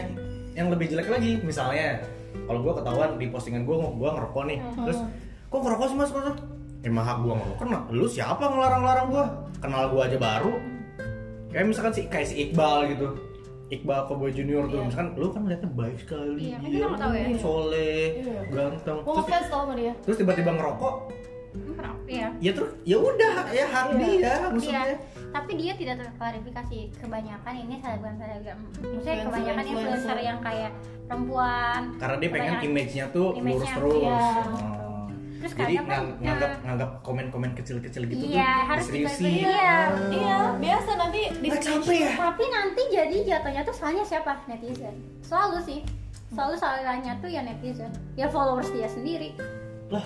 yang 0.52 0.68
lebih 0.68 0.92
jelek 0.92 1.08
lagi. 1.08 1.40
Misalnya, 1.40 2.04
kalau 2.44 2.60
gue 2.60 2.72
ketahuan 2.76 3.10
di 3.16 3.26
postingan 3.26 3.64
gue, 3.64 3.74
gue 3.74 4.10
ngerokok 4.12 4.44
nih, 4.44 4.58
terus 4.78 4.98
kok 5.48 5.60
ngerokok 5.60 5.86
sih 5.88 5.96
mas? 5.96 6.10
Kok 6.12 6.22
Emang 6.84 7.00
hak 7.00 7.24
gue 7.24 7.32
ngerokok? 7.32 7.58
Kenal? 7.64 7.82
Lu 7.88 8.04
siapa 8.04 8.44
ngelarang-larang 8.44 9.06
gue? 9.08 9.24
Kenal 9.56 9.88
gue 9.88 10.02
aja 10.04 10.18
baru. 10.20 10.52
Kayak 11.48 11.64
misalkan 11.64 11.92
si 11.96 12.02
kayak 12.04 12.26
si 12.28 12.34
Iqbal 12.44 12.92
gitu. 12.92 13.08
Iqbal 13.72 14.04
Cowboy 14.04 14.28
Junior 14.28 14.68
tuh, 14.68 14.76
Iya. 14.76 14.86
misalkan 14.86 15.08
lu 15.16 15.32
kan 15.32 15.42
liatnya 15.48 15.70
baik 15.72 15.96
sekali, 15.96 16.52
Iya, 16.52 16.56
kan 16.60 16.68
kita 16.68 16.84
nggak 16.84 17.00
tahu 17.00 17.12
ya. 17.16 17.26
soleh, 17.40 18.04
Iya. 18.20 18.40
ganteng, 18.52 18.98
terus, 19.00 19.26
dia. 19.72 19.92
terus 20.04 20.16
tiba-tiba 20.20 20.50
ngerokok, 20.52 20.94
Kenapa? 21.84 22.00
Iya. 22.06 22.28
ya 22.38 22.50
terus 22.50 22.70
ya 22.82 22.96
udah 22.98 23.34
ya 23.50 23.64
hak 23.66 23.84
Iya. 23.86 23.98
dia 24.00 24.34
maksudnya. 24.46 24.82
Iya, 24.82 24.96
tapi 25.30 25.50
dia 25.54 25.72
tidak 25.74 25.96
terklarifikasi. 26.00 26.78
Kebanyakan 26.96 27.54
ini 27.58 27.74
selebgram 27.78 28.14
selebgram. 28.16 28.58
Maksudnya 28.58 28.88
Influencer- 28.90 29.24
kebanyakan 29.26 29.64
influencer 29.66 30.18
yang 30.18 30.38
kayak 30.40 30.72
perempuan. 31.04 31.80
karena 31.96 32.16
dia 32.16 32.30
pengen 32.30 32.54
image-nya 32.64 33.04
tuh 33.10 33.26
lurus 33.30 33.44
image-nya, 33.60 33.74
terus. 33.74 33.94
iya. 33.94 34.24
Oh. 34.48 35.06
Terus 35.36 35.52
Jadi 35.52 35.74
kadang 35.74 35.84
kan, 35.84 35.92
ngang- 36.00 36.16
nganggap 36.18 36.50
nganggap 36.64 36.90
komen-komen 37.02 37.50
kecil-kecil 37.52 38.02
gitu 38.06 38.24
Iya, 38.26 38.48
tuh 38.48 38.64
harus 38.66 38.84
diseriusin. 38.86 39.20
dikasih- 39.20 39.44
iya. 39.44 39.76
Iya, 40.10 40.36
biasa 40.56 40.90
nanti 40.96 41.20
di 41.36 41.48
ya? 42.00 42.12
tapi 42.16 42.44
nanti 42.48 42.82
jadi 42.88 43.16
jatuhnya 43.22 43.60
tuh 43.60 43.74
salahnya 43.74 44.00
siapa 44.02 44.40
netizen 44.46 44.96
selalu 45.20 45.60
sih 45.60 45.80
selalu 46.32 46.54
salahnya 46.56 47.12
tuh 47.20 47.28
ya 47.28 47.44
netizen 47.44 47.92
ya 48.14 48.24
followers 48.26 48.72
dia 48.72 48.88
sendiri 48.88 49.36
lah 49.86 50.00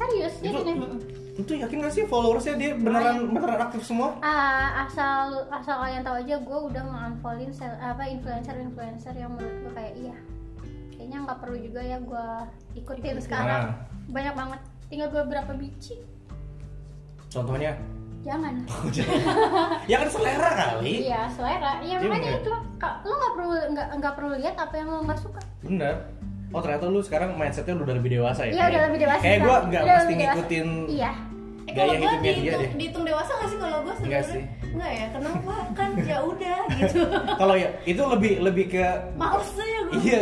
serius 0.00 0.34
itu, 0.40 0.48
jadi 0.48 0.60
nih 0.64 0.76
itu 1.36 1.52
yakin 1.56 1.76
gak 1.80 1.94
sih 1.94 2.04
followersnya 2.04 2.54
dia 2.56 2.72
beneran 2.74 3.32
beneran 3.32 3.60
aktif 3.62 3.80
semua? 3.82 4.16
Ah, 4.20 4.84
asal 4.84 5.48
asal 5.48 5.76
kalian 5.78 6.00
tahu 6.00 6.16
aja 6.18 6.36
gue 6.36 6.58
udah 6.68 6.82
nge-unfollowin 6.84 7.48
sel- 7.48 7.80
apa 7.80 8.04
influencer 8.04 8.56
influencer 8.56 9.14
yang 9.14 9.32
menurut 9.32 9.56
gue 9.62 9.72
kayak 9.72 9.94
iya. 9.96 10.16
Kayaknya 10.90 11.18
nggak 11.24 11.38
perlu 11.40 11.56
juga 11.56 11.80
ya 11.80 11.96
gue 11.96 12.26
ikutin 12.76 13.16
sekarang. 13.20 13.72
Nah. 13.72 13.74
banyak 14.10 14.34
banget. 14.36 14.60
Tinggal 14.88 15.08
beberapa 15.10 15.52
biji? 15.54 15.96
Contohnya? 17.30 17.72
Jangan. 18.20 18.54
Ya 19.90 19.96
kan 19.96 20.08
selera 20.12 20.50
kali. 20.52 21.08
Iya 21.08 21.24
selera. 21.30 21.80
Iya 21.80 21.96
Iya, 21.96 22.04
makanya 22.04 22.30
bener. 22.36 22.42
itu. 22.44 22.52
Kak, 22.76 22.94
lo 23.00 23.14
nggak 23.16 23.32
perlu 23.32 23.52
nggak 23.72 23.88
nggak 23.96 24.14
perlu 24.14 24.32
lihat 24.36 24.56
apa 24.60 24.74
yang 24.76 24.88
lo 24.92 24.98
nggak 25.08 25.20
suka. 25.20 25.40
Bener 25.64 26.19
oh 26.50 26.60
ternyata 26.60 26.84
lu 26.86 27.00
sekarang 27.00 27.30
mindsetnya 27.34 27.74
udah 27.76 27.94
lebih 27.94 28.10
dewasa 28.12 28.40
ya 28.42 28.52
iya 28.52 28.64
udah 28.68 28.80
lebih 28.86 28.98
dewasa 29.00 29.20
kayak 29.20 29.38
gue 29.40 29.56
nggak 29.66 29.82
mesti 29.84 30.12
ngikutin 30.14 30.68
iya 30.88 31.12
Eh, 31.62 31.72
gaya 31.72 31.86
kalau 31.86 31.94
gue 31.94 32.02
hidupnya 32.02 32.18
dia 32.18 32.34
dihitung, 32.34 32.58
deh 32.58 32.70
dihitung 32.74 33.04
dewasa 33.06 33.30
nggak 33.30 33.46
sih 33.46 33.58
kalau 33.60 33.78
gue 33.78 33.94
Enggak 34.00 34.22
sebenarnya? 34.26 34.32
sih. 34.34 34.42
Enggak 34.70 34.90
ya, 34.90 35.06
kenapa? 35.08 35.54
Kan 35.70 35.88
ya 36.00 36.18
udah 36.20 36.58
gitu. 36.80 37.00
kalau 37.36 37.54
ya 37.54 37.68
itu 37.84 38.02
lebih 38.04 38.32
lebih 38.40 38.64
ke 38.66 38.82
Males 39.14 39.50
aja 39.52 39.78
gue. 39.80 39.94
iya 39.96 40.18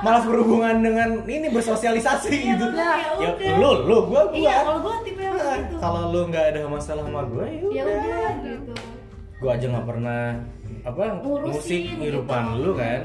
malas 0.00 0.22
berhubungan 0.22 0.76
dengan 0.78 1.08
ini 1.24 1.46
bersosialisasi 1.50 2.30
Iya, 2.30 2.46
gitu 2.48 2.64
makanya 2.68 2.94
ya 2.94 3.10
ya 3.18 3.28
udah. 3.34 3.54
lu 3.58 3.70
lu 3.82 3.98
gua 4.06 4.22
gua 4.24 4.38
Iya, 4.38 4.54
kalau 4.60 4.78
gue 4.78 4.94
tipe 5.02 5.20
yang 5.20 5.34
Nah, 5.34 5.56
gitu. 5.58 5.74
kalau 5.80 6.00
lu 6.08 6.20
nggak 6.30 6.44
ada 6.46 6.60
masalah 6.64 7.02
sama 7.02 7.20
gue 7.26 7.46
Ya 7.48 7.58
ya 7.74 7.82
udah 7.84 8.30
gitu. 8.46 8.72
gue 9.34 9.50
aja 9.50 9.66
nggak 9.66 9.86
pernah 9.88 10.22
apa 10.84 11.02
Ngurusin 11.16 11.50
musik 11.50 11.82
gitu. 11.82 11.98
kehidupan 11.98 12.42
lu 12.56 12.70
kan 12.72 13.00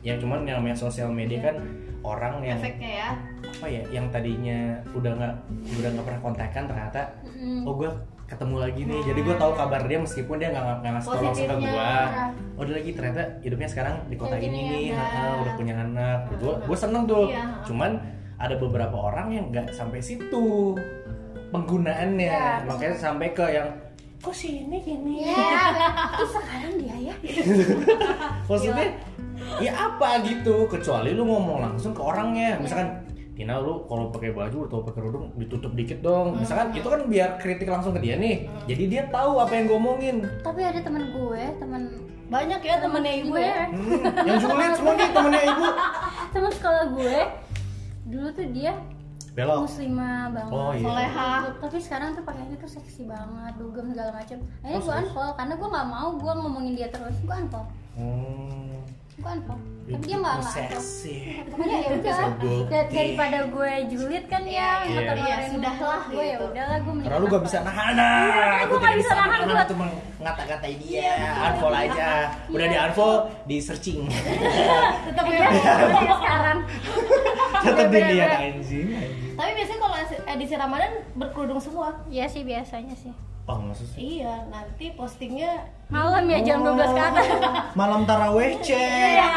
yang 0.00 0.18
cuman 0.18 0.38
yang 0.42 0.58
namanya 0.58 0.74
sosial 0.76 1.06
media 1.08 1.38
kan 1.44 1.54
orang 2.00 2.40
yang 2.40 2.58
Efeknya 2.58 2.90
ya. 2.96 3.08
apa 3.42 3.66
ya 3.66 3.82
yang 3.90 4.06
tadinya 4.08 4.58
udah 4.92 5.12
nggak 5.12 5.34
udah 5.74 5.88
nggak 5.90 6.06
pernah 6.06 6.20
kontekan 6.22 6.64
ternyata 6.64 7.02
Mm. 7.32 7.62
oh 7.62 7.74
gue 7.76 7.90
ketemu 8.26 8.56
lagi 8.58 8.82
nih 8.82 9.00
jadi 9.04 9.20
gue 9.20 9.36
tahu 9.36 9.52
kabar 9.54 9.82
dia 9.84 9.96
meskipun 9.96 10.36
dia 10.36 10.50
nggak 10.50 10.64
nggak 10.80 10.92
ngasih 10.92 11.06
tau 11.08 11.22
langsung 11.22 11.32
ke 11.40 11.54
Positifnya. 11.54 11.70
gue 11.70 11.90
oh 12.52 12.62
dia 12.62 12.74
lagi 12.74 12.90
ternyata 12.92 13.22
hidupnya 13.40 13.68
sekarang 13.68 13.94
di 14.04 14.16
kota 14.16 14.34
Kayak 14.34 14.44
ini 14.44 14.60
nih 14.60 14.82
ya. 14.88 14.98
ha, 14.98 15.26
udah 15.38 15.52
punya 15.54 15.74
anak 15.76 16.18
gue 16.32 16.54
gue 16.60 16.76
seneng 16.76 17.02
tuh 17.04 17.26
Iya. 17.26 17.44
cuman 17.62 17.90
ada 18.36 18.54
beberapa 18.54 18.96
orang 18.96 19.26
yang 19.30 19.44
nggak 19.48 19.70
sampai 19.70 19.98
situ 19.98 20.74
penggunaannya 21.48 22.28
Iya. 22.28 22.66
makanya 22.66 22.96
sampai 22.96 23.28
ke 23.30 23.46
yang 23.48 23.68
kok 24.18 24.34
sini 24.34 24.76
gini 24.78 25.22
ya 25.24 25.38
terus 26.12 26.32
sekarang 26.34 26.72
dia 26.76 26.96
ya 27.00 27.14
maksudnya 28.50 28.86
ya 29.56 29.72
apa 29.74 30.20
gitu 30.22 30.66
kecuali 30.66 31.10
lu 31.10 31.24
ngomong 31.24 31.58
langsung 31.64 31.90
ke 31.90 32.00
orangnya. 32.00 32.56
Misalkan 32.56 33.04
Tina 33.32 33.56
lu 33.56 33.86
kalau 33.86 34.10
pakai 34.10 34.30
baju 34.30 34.66
atau 34.66 34.82
pakai 34.82 34.94
kerudung 34.98 35.30
ditutup 35.34 35.72
dikit 35.72 35.98
dong. 36.00 36.36
Misalkan 36.36 36.72
itu 36.72 36.84
kan 36.84 37.00
biar 37.04 37.30
kritik 37.36 37.66
langsung 37.66 37.92
ke 37.92 38.00
dia 38.00 38.14
nih. 38.14 38.44
Jadi 38.66 38.84
dia 38.88 39.02
tahu 39.06 39.38
apa 39.38 39.52
yang 39.52 39.64
gue 39.66 39.78
omongin. 39.78 40.16
Tapi 40.40 40.60
ada 40.60 40.78
teman 40.78 41.08
gue 41.08 41.42
teman 41.56 41.82
Banyak 42.28 42.60
ya 42.60 42.76
temennya 42.76 43.12
ibu 43.16 43.32
gue 43.32 43.40
ya. 43.40 43.64
hmm, 43.66 44.04
yang 44.20 44.36
sulit 44.36 44.72
semua 44.74 44.92
nih 44.92 45.08
temennya 45.08 45.42
ibu. 45.48 45.64
Teman 46.34 46.52
sekolah 46.52 46.84
gue 46.92 47.16
dulu 48.04 48.28
tuh 48.30 48.46
dia 48.50 48.72
belok. 49.32 49.64
muslimah 49.64 50.28
banget 50.28 50.52
Oh, 50.52 50.72
iya. 50.72 50.82
Soleha. 50.82 51.30
tapi 51.56 51.76
sekarang 51.78 52.12
tuh 52.12 52.24
pakaiannya 52.24 52.58
tuh 52.58 52.68
seksi 52.68 53.04
banget 53.04 53.52
dugem 53.54 53.86
segala 53.88 54.12
macam 54.12 54.38
akhirnya 54.60 54.76
Oh, 54.76 54.82
gue 54.82 54.94
unfollow 54.98 55.32
karena 55.34 55.54
gue 55.54 55.68
nggak 55.70 55.88
mau 55.88 56.08
gue 56.10 56.32
ngomongin 56.34 56.74
dia 56.74 56.88
terus 56.90 57.16
gue 57.16 57.32
unfollow. 57.34 57.68
Hmm, 57.94 58.76
gue 59.18 59.30
unfollow 59.32 59.66
tapi 59.88 60.04
dia 60.04 60.16
nggak 60.20 60.34
nggak 60.36 60.52
ya 60.68 61.88
udah. 61.90 62.16
Dar- 62.68 62.90
daripada 62.92 63.38
gue 63.48 63.72
julid 63.88 64.24
kan 64.28 64.42
ya 64.44 64.84
Iya. 64.84 65.00
ngeluarin 65.00 65.24
Iya, 65.24 65.36
sudahlah 65.48 66.02
gue 66.04 66.20
ya 66.20 66.36
gitu. 66.36 66.44
udahlah 66.46 66.78
gue 66.78 66.92
karena 67.00 67.16
lu 67.16 67.26
gak 67.26 67.42
bisa 67.42 67.58
nahan. 67.64 67.92
Nah 67.96 68.04
Iya, 68.04 68.28
aku 68.28 68.68
gua 68.68 68.76
nggak 68.76 68.84
tidak 68.84 69.00
bisa 69.00 69.12
nahan 69.16 69.38
buat- 69.40 69.64
untuk 69.64 69.78
mengata-katai 70.20 70.74
dia 70.76 71.12
unfollow 71.42 71.80
aja. 71.80 72.08
udah 72.46 72.66
di 72.68 72.76
unfollow 72.78 73.18
di 73.44 73.56
searching. 73.58 74.00
Tetap 75.08 75.24
Iya, 75.24 75.40
ya. 75.40 75.48
udah 75.80 76.02
ya 76.04 76.14
sekarang. 76.14 76.58
Tetap 77.64 77.86
dilihat 77.88 78.28
anjing 78.30 78.54
anjing. 78.60 78.88
Tapi 79.34 79.50
biasanya 79.56 79.80
kalau 79.80 79.96
edisi 80.28 80.54
Ramadan 80.54 80.92
berkerudung 81.14 81.58
semua. 81.58 81.88
Iya 82.06 82.28
sih 82.28 82.44
biasanya 82.44 82.92
sih 82.92 83.12
oh 83.48 83.58
maksudnya? 83.64 83.96
Iya, 83.96 84.34
nanti 84.52 84.92
postingnya 84.92 85.52
malam 85.88 86.28
ya 86.28 86.38
jam 86.44 86.60
12 86.60 86.84
ke 86.92 87.00
atas. 87.00 87.26
Malam 87.80 88.04
taraweh 88.04 88.60
cek 88.60 88.76
Iya. 89.16 89.28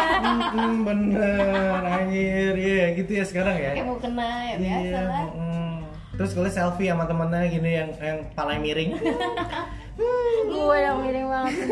Mm, 0.52 0.76
bener. 0.84 1.80
Anjir 1.80 2.56
ya 2.60 2.86
gitu 2.91 3.12
ya 3.15 3.24
sekarang 3.24 3.56
ya. 3.56 3.71
Kayak 3.71 3.88
mau 3.88 3.97
kena 3.97 4.30
ya 4.52 4.56
biasa 4.60 4.84
Iya, 4.84 5.02
lah. 5.08 5.26
mm. 5.32 5.76
terus 6.12 6.32
kalau 6.36 6.52
selfie 6.52 6.91
sama 6.91 7.08
temennya 7.08 7.47
gini 7.47 7.71
yang 7.71 7.89
yang 7.97 8.19
palanya 8.36 8.62
miring. 8.62 8.89
Gue 10.52 10.78
yang 10.78 10.97
miring 11.00 11.28
banget. 11.32 11.56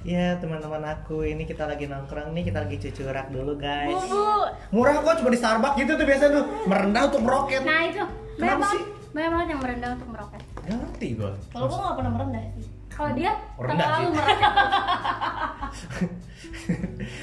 Ya 0.00 0.32
teman-teman 0.40 0.80
aku 0.80 1.28
ini 1.28 1.44
kita 1.44 1.68
lagi 1.68 1.84
nongkrong 1.84 2.32
nih 2.32 2.48
kita 2.48 2.64
lagi 2.64 2.80
cucurak 2.80 3.28
dulu 3.28 3.60
guys. 3.60 4.00
Bu 4.08 4.48
murah 4.72 4.96
kok 4.96 5.20
cuma 5.20 5.28
di 5.28 5.36
Starbucks 5.36 5.76
gitu 5.76 5.92
tuh 5.92 6.06
biasa 6.08 6.24
tuh. 6.32 6.44
Merendah 6.64 7.12
untuk 7.12 7.20
meroket. 7.20 7.60
Nah 7.68 7.84
itu. 7.84 8.00
Kenapa 8.40 8.64
sih? 8.72 8.80
banyak 9.10 9.30
banget 9.34 9.48
yang 9.50 9.60
merendah 9.60 9.90
untuk 9.98 10.08
meroket 10.08 10.40
Gak 10.70 10.78
ngerti 10.78 11.06
gue 11.12 11.30
Kalau 11.48 11.66
gua 11.66 11.78
nggak 11.82 11.96
pernah 11.96 12.12
merendah 12.12 12.44
sih. 12.52 12.66
kalau 12.88 13.10
dia 13.12 13.32
Rendah 13.56 13.74
terlalu 13.80 14.06
sih. 14.06 14.14
meroket 14.14 14.38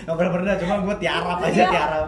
Gak 0.03 0.15
pernah 0.15 0.31
pernah 0.31 0.53
cuma 0.57 0.75
gue 0.81 0.95
tiarap 0.97 1.39
aja 1.39 1.55
Iya. 1.55 1.67
tiarap 1.69 2.07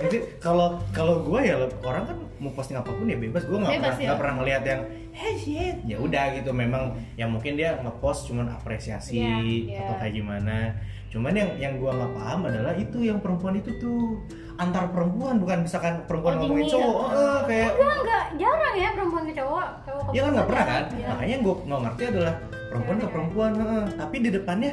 Jadi 0.00 0.16
kalau 0.38 0.80
kalau 0.90 1.20
gue 1.22 1.40
ya 1.42 1.54
orang 1.82 2.04
kan 2.04 2.16
mau 2.38 2.48
posting 2.50 2.72
apa 2.74 2.88
pun 2.88 3.04
ya 3.04 3.18
bebas 3.18 3.44
gue 3.44 3.52
nggak 3.52 3.68
pernah 3.74 3.92
ya. 3.94 4.06
nggak 4.06 4.18
pernah 4.18 4.34
ngelihat 4.38 4.62
yang 4.64 4.80
hey 5.12 5.34
shit 5.34 5.76
ya 5.84 5.96
udah 5.98 6.24
gitu 6.32 6.50
memang 6.50 6.82
yang 7.14 7.28
mungkin 7.28 7.52
dia 7.54 7.76
ngepost 7.78 8.24
cuman 8.24 8.48
apresiasi 8.48 9.20
Iya, 9.20 9.36
iya. 9.44 9.78
atau 9.84 9.94
kayak 9.98 10.14
gimana 10.14 10.72
cuman 11.10 11.32
yang 11.32 11.50
yang 11.58 11.72
gue 11.74 11.90
nggak 11.90 12.12
paham 12.14 12.40
adalah 12.46 12.72
itu 12.72 12.98
yang 13.02 13.18
perempuan 13.18 13.54
itu 13.56 13.74
tuh 13.76 14.22
antar 14.56 14.86
perempuan 14.88 15.36
bukan 15.36 15.66
misalkan 15.66 16.06
perempuan 16.06 16.38
Oh, 16.38 16.46
ngomongin 16.46 16.66
cowok 16.68 17.02
ya. 17.02 17.18
eh, 17.18 17.40
kayak 17.44 17.70
enggak 17.72 17.94
enggak 17.96 18.24
jarang 18.38 18.74
ya 18.76 18.88
perempuan 18.94 19.22
ke 19.24 19.34
cowok 19.34 19.66
cowok 19.82 20.02
ke 20.02 20.10
ya 20.10 20.20
kan 20.20 20.30
nggak 20.30 20.46
pernah 20.46 20.64
kan 20.64 20.84
Iya. 20.92 21.06
makanya 21.10 21.36
gue 21.40 21.54
nggak 21.60 21.80
ngerti 21.82 22.02
adalah 22.06 22.34
perempuan 22.70 22.94
ke 22.94 23.00
Cewek. 23.00 23.10
perempuan 23.10 23.50
heeh. 23.56 23.84
tapi 23.96 24.16
di 24.20 24.30
depannya 24.30 24.72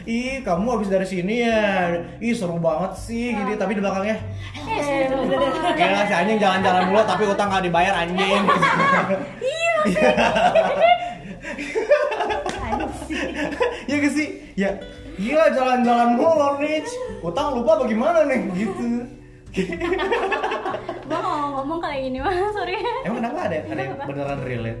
ih 0.00 0.36
kamu 0.40 0.66
habis 0.70 0.88
dari 0.88 1.06
sini 1.06 1.34
ya 1.42 1.58
ih 2.18 2.32
seru 2.32 2.56
banget 2.56 2.92
sih 2.94 3.28
gini 3.30 3.52
tapi 3.54 3.72
di 3.72 3.80
belakangnya 3.80 4.16
Eh, 4.70 5.04
Gila 5.74 6.00
si 6.02 6.14
anjing 6.14 6.38
jalan-jalan 6.38 6.82
dulu 6.86 7.00
tapi 7.02 7.22
utang 7.24 7.48
gak 7.48 7.60
dibayar 7.62 7.94
anjing 7.98 8.42
Iya 13.84 13.96
gak 13.98 14.12
sih? 14.12 14.28
Ya 14.54 14.74
Gila 15.18 15.50
jalan-jalan 15.50 16.14
mulu 16.14 16.62
nih 16.62 16.86
Utang 17.26 17.58
lupa 17.58 17.82
bagaimana 17.82 18.22
nih 18.30 18.40
gitu 18.54 18.86
gue 19.58 21.08
nggak 21.08 21.22
mau 21.24 21.48
ngomong 21.58 21.80
kayak 21.80 22.04
gini 22.04 22.18
mah 22.20 22.36
sorry 22.52 22.76
Emang 23.02 23.24
kenapa 23.24 23.48
ada, 23.48 23.58
ada 23.64 23.80
yang 23.80 23.96
beneran 24.04 24.40
relate? 24.44 24.80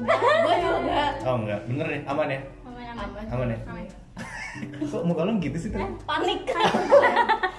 Gua 0.00 0.54
juga. 0.60 1.02
Oh 1.24 1.36
enggak, 1.40 1.60
bener 1.66 1.86
nih, 1.88 2.00
aman 2.04 2.28
ya? 2.28 2.40
aman 2.68 2.84
aman 2.84 3.08
Aman. 3.32 3.48
Ya? 3.48 3.58
aman 3.64 3.84
Kok 4.92 5.02
muka 5.08 5.24
lu 5.24 5.32
gitu 5.40 5.56
sih 5.56 5.70
tadi? 5.72 5.88
Panik. 6.10 6.40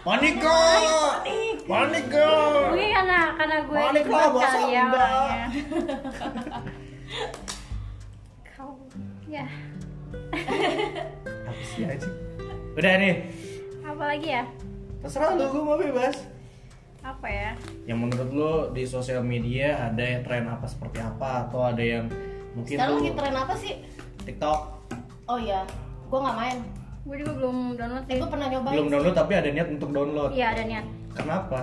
Panik 0.06 0.36
kok! 0.38 1.26
Panik 1.66 2.06
kok! 2.14 2.62
Mungkin 2.72 2.90
karena 2.94 3.20
karena 3.38 3.58
gue 3.66 3.78
Panik 3.82 4.06
lah, 4.06 4.28
kali 4.30 4.64
ya. 4.70 4.86
Kau 8.54 8.78
ya 9.26 9.46
Sih 11.64 11.84
anjing? 11.84 12.14
Udah 12.72 12.92
nih, 12.96 13.16
apa 13.84 14.04
lagi 14.08 14.30
ya? 14.32 14.44
terserah 14.98 15.34
lu, 15.34 15.44
gue 15.44 15.64
mau 15.64 15.76
bebas 15.76 16.14
Apa 17.02 17.26
ya? 17.26 17.58
yang 17.84 17.98
menurut 17.98 18.30
lo 18.30 18.54
di 18.70 18.86
sosial 18.86 19.20
media 19.22 19.74
ada 19.84 19.98
yang 20.00 20.22
tren 20.22 20.46
apa 20.46 20.64
seperti 20.64 20.98
apa 20.98 21.44
atau 21.44 21.66
ada 21.66 21.82
yang 21.82 22.06
mungkin 22.54 22.78
Sekarang 22.78 22.96
lagi 22.96 23.12
tren 23.12 23.36
apa 23.36 23.54
sih? 23.56 23.74
TikTok 24.22 24.60
Oh 25.26 25.38
iya, 25.38 25.66
gua 26.06 26.20
nggak 26.22 26.38
main. 26.38 26.58
Gue 27.02 27.16
juga 27.18 27.32
belum 27.36 27.58
download 27.74 28.04
Eh, 28.04 28.08
sih. 28.08 28.20
gua 28.20 28.30
pernah 28.30 28.48
nyobain. 28.48 28.74
belum 28.74 28.86
sih. 28.86 28.94
download 28.94 29.16
tapi 29.16 29.32
ada 29.34 29.50
niat 29.50 29.68
untuk 29.72 29.90
download 29.90 30.32
Iya 30.32 30.48
ada 30.50 30.64
niat. 30.64 30.86
kenapa 31.12 31.60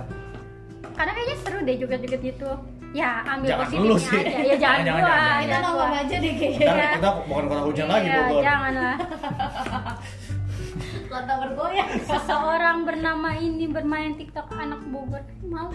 Karena 0.91 1.11
kayaknya 1.13 1.35
seru 1.39 1.59
deh 1.61 1.75
joget-joget 1.75 2.21
gitu. 2.25 2.49
Ya 2.89 3.21
ambil 3.23 3.47
Jangan 3.47 3.61
positifnya 3.63 3.85
dulu 3.85 3.95
sih. 3.95 4.09
aja. 4.11 4.25
Ya 4.41 4.55
jangan, 4.57 4.57
Jangan, 4.57 4.83
jangan, 4.83 4.99
jangan. 4.99 5.29
Kita 5.39 5.45
jangan 5.45 5.61
nongkrong 5.63 5.87
gua. 5.87 6.01
aja 6.01 6.15
deh 6.17 6.33
kita, 6.33 6.57
kayaknya. 6.59 6.89
kita 6.91 7.09
bukan 7.23 7.43
kota 7.45 7.61
hujan 7.63 7.87
lagi 7.87 8.03
Iya, 8.03 8.17
Bogor 8.19 8.41
jangan 8.41 8.73
lah. 8.75 8.95
Bergoyang. 11.39 11.89
Seseorang 12.11 12.77
bernama 12.83 13.29
ini 13.39 13.65
bermain 13.71 14.11
TikTok 14.19 14.51
anak 14.51 14.81
Bogor. 14.91 15.23
Malu. 15.47 15.71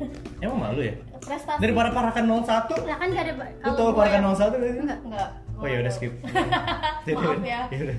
Emang 0.44 0.58
malu 0.58 0.80
ya? 0.86 0.94
prestasi. 1.18 1.58
Daripada 1.60 1.90
Parakan 1.90 2.24
01 2.30 2.86
lah 2.86 2.96
kan 2.96 3.08
gak 3.10 3.24
ada 3.26 3.32
Lu 3.34 3.44
kalau 3.60 3.74
tau 3.74 3.92
Parakan 3.98 4.22
01 4.32 4.38
gak 4.38 4.70
sih? 4.70 4.80
enggak 4.86 5.00
enggak 5.04 5.30
Oh 5.58 5.66
ya 5.66 5.82
udah 5.82 5.92
skip. 5.92 6.12
Maaf 7.18 7.42
ya. 7.42 7.66
udah. 7.66 7.96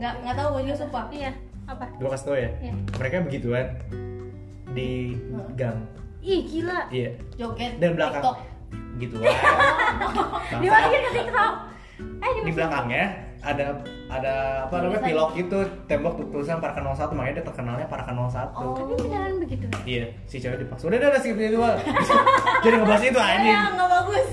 enggak 0.00 0.12
enggak 0.24 0.34
tahu 0.40 0.48
gue 0.56 0.62
juga 0.64 0.76
sumpah. 0.80 1.04
Iya 1.12 1.32
apa? 1.68 1.84
Gue 2.00 2.08
kasih 2.08 2.24
tau 2.24 2.36
ya. 2.40 2.50
Iya. 2.64 2.72
Mereka 2.96 3.14
begituan 3.28 3.66
Di 4.72 4.90
gang. 5.60 5.78
Ih 6.24 6.40
gila. 6.48 6.88
Iya. 6.88 7.10
Joget 7.36 7.72
Dan 7.76 7.90
belakang. 8.00 8.22
TikTok. 8.24 8.36
Gituan 8.96 9.24
dimasukin 10.64 11.00
ke 11.04 11.10
TikTok. 11.20 11.52
Eh 12.00 12.30
di 12.48 12.52
belakangnya 12.56 13.04
ada 13.40 13.80
ada 14.12 14.34
apa 14.68 14.84
namanya 14.84 15.00
pilok 15.00 15.30
gitu 15.32 15.58
tembok 15.88 16.20
tulisan 16.28 16.60
Parakan 16.60 16.92
01 16.92 17.16
makanya 17.16 17.34
dia 17.40 17.46
terkenalnya 17.48 17.86
Parakan 17.88 18.28
01 18.28 18.52
Oh. 18.52 18.76
tapi 18.76 18.92
beneran 19.00 19.40
begitu? 19.40 19.64
Iya 19.88 20.12
si 20.28 20.36
cewek 20.36 20.60
dipaksa. 20.60 20.92
Udah 20.92 20.98
udah 21.00 21.20
skip 21.20 21.40
itu 21.40 21.56
jadi 22.64 22.74
ngebahas 22.76 23.02
itu 23.04 23.20
anjing. 23.20 23.56
Ya 23.56 23.62
nggak 23.72 23.88
bagus. 23.88 24.28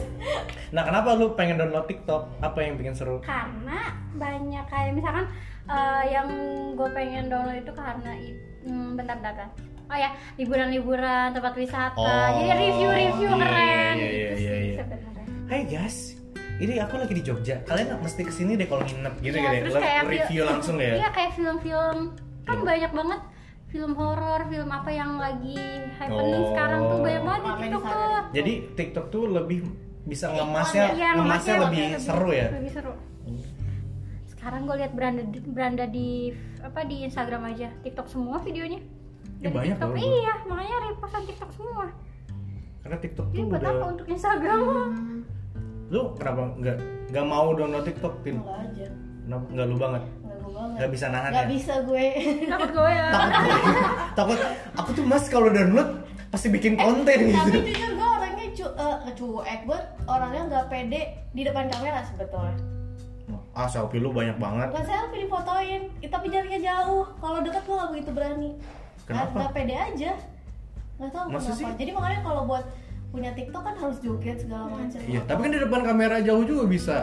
Nah 0.76 0.84
kenapa 0.84 1.10
lu 1.16 1.32
pengen 1.40 1.56
download 1.56 1.88
TikTok? 1.88 2.28
Apa 2.44 2.60
yang 2.60 2.76
bikin 2.76 2.94
seru? 2.94 3.24
Karena 3.24 3.96
banyak 4.20 4.66
kayak 4.68 4.92
misalkan 4.92 5.26
eh, 5.72 6.04
yang 6.12 6.28
gue 6.76 6.90
pengen 6.92 7.32
download 7.32 7.64
itu 7.64 7.72
karena 7.72 8.12
hmm, 8.68 9.00
bentar 9.00 9.16
bentar. 9.24 9.48
Oh 9.88 9.96
ya 9.96 10.12
liburan-liburan 10.36 11.32
tempat 11.32 11.56
wisata. 11.56 11.96
Oh, 11.96 12.28
jadi 12.36 12.60
review-review 12.60 13.32
iya, 13.32 13.40
keren 13.40 13.96
iya, 13.96 14.04
gitu 14.04 14.20
iya, 14.20 14.36
sih 14.36 14.68
iya. 14.76 14.76
sebenarnya. 14.84 15.26
Hai 15.48 15.64
guys 15.64 16.17
ini 16.58 16.74
aku 16.78 16.96
lagi 16.96 17.14
di 17.14 17.22
Jogja. 17.22 17.62
Kalian 17.64 17.98
mesti 17.98 18.22
ke 18.22 18.32
sini 18.32 18.54
deh 18.54 18.66
kalau 18.66 18.82
nginep 18.82 19.14
gitu 19.20 19.36
Iya, 19.36 19.50
gitu 19.52 19.62
terus 19.64 19.74
ya 19.74 19.82
kayak 19.84 20.04
review 20.08 20.42
langsung 20.44 20.76
ya? 20.78 20.94
Iya 20.96 21.10
kayak 21.12 21.32
film-film. 21.34 21.98
Kan 22.42 22.56
Hmm. 22.56 22.66
banyak 22.66 22.92
banget 22.92 23.20
film 23.68 23.92
horor 23.94 24.42
film 24.48 24.70
apa 24.70 24.90
yang 24.90 25.12
lagi 25.18 25.60
happening 25.94 26.42
Oh. 26.42 26.50
sekarang 26.50 26.82
tuh. 26.84 27.00
Banyak 27.00 27.24
banget 27.24 27.42
di 27.42 27.48
di 27.48 27.62
TikTok 27.64 27.84
tuh. 27.84 28.22
Jadi 28.32 28.54
TikTok 28.74 29.06
tuh 29.10 29.24
lebih 29.30 29.60
bisa 30.04 30.26
ngemasnya 30.30 30.86
Iya, 30.94 31.10
ngemasnya 31.16 31.56
lebih 31.62 31.86
seru 31.98 32.30
ya? 32.32 32.48
lebih 32.50 32.72
seru. 32.72 32.94
Sekarang 34.28 34.64
gue 34.64 34.76
lihat 34.78 34.94
beranda 34.94 35.22
beranda 35.46 35.86
di 35.86 36.32
apa 36.58 36.82
di 36.82 37.04
Instagram 37.04 37.44
aja. 37.48 37.68
TikTok 37.82 38.08
semua 38.08 38.40
videonya. 38.40 38.80
Ya, 39.38 39.52
Dari 39.52 39.54
banyak 39.54 39.76
TikTok. 39.76 39.92
loh. 39.92 40.00
iya 40.00 40.34
makanya 40.44 40.78
repostan 40.88 41.22
TikTok 41.24 41.52
semua. 41.52 41.86
Karena 42.80 42.98
TikTok 42.98 43.28
ini 43.28 43.36
tuh 43.36 43.46
buat 43.46 43.60
udah 43.60 43.72
apa 43.74 43.86
untuk 43.92 44.08
Instagram? 44.08 44.60
Hmm, 44.64 45.20
lu 45.88 46.02
kenapa 46.20 46.52
nggak 46.54 46.78
nggak 47.08 47.26
mau 47.26 47.56
download 47.56 47.86
TikTok 47.86 48.14
tin? 48.22 48.38
Enggak 48.38 48.60
aja. 48.62 48.88
Kenapa? 49.24 49.46
Nggak 49.48 49.66
lu 49.66 49.76
banget? 49.78 50.04
Enggak 50.04 50.38
gue 50.38 50.52
banget. 50.52 50.76
Nggak 50.76 50.90
bisa 50.92 51.06
nahan 51.08 51.30
nggak 51.32 51.48
ya? 51.48 51.50
bisa 51.50 51.74
gue. 51.82 52.06
Takut 52.46 52.70
gue 52.74 52.90
ya. 52.92 53.08
Takut 53.10 53.44
takut. 54.14 54.40
Aku 54.76 54.90
tuh 54.94 55.06
mas 55.06 55.26
kalau 55.28 55.50
download 55.50 55.90
pasti 56.28 56.52
bikin 56.52 56.76
konten 56.76 57.32
tapi 57.32 57.32
gitu 57.32 57.60
jujur 57.72 57.92
gue 57.96 58.10
orangnya 58.14 58.48
cu 58.52 58.66
eh, 58.68 58.98
cuek 59.16 59.60
gue 59.64 59.80
orangnya 60.06 60.42
nggak 60.46 60.66
pede 60.68 61.02
di 61.32 61.42
depan 61.42 61.72
kamera 61.72 62.04
sebetulnya. 62.04 62.56
Ah 63.58 63.66
selfie 63.66 63.98
lu 63.98 64.12
banyak 64.12 64.38
banget. 64.38 64.70
Bukan 64.70 64.86
selfie 64.86 65.20
difotoin. 65.24 65.82
Eh, 65.98 66.10
tapi 66.12 66.30
jaraknya 66.30 66.60
jauh. 66.62 67.08
Kalau 67.16 67.40
deket 67.42 67.64
gue 67.64 67.76
nggak 67.76 67.92
begitu 67.96 68.12
berani. 68.12 68.50
Nggak- 68.52 69.08
Kenapa? 69.08 69.36
nggak 69.40 69.52
pede 69.56 69.76
aja. 69.76 70.12
Nggak 70.98 71.12
tahu 71.14 71.26
kenapa. 71.32 71.54
sih? 71.54 71.66
jadi 71.78 71.92
makanya 71.94 72.20
kalau 72.22 72.44
buat 72.44 72.66
punya 73.18 73.34
TikTok 73.34 73.64
kan 73.66 73.76
harus 73.82 73.98
joget 73.98 74.38
segala 74.46 74.70
macam. 74.70 75.00
Iya 75.02 75.22
tapi 75.26 75.40
kan 75.42 75.52
di 75.58 75.60
depan 75.66 75.82
kamera 75.82 76.22
jauh 76.22 76.46
juga 76.46 76.64
bisa. 76.70 76.98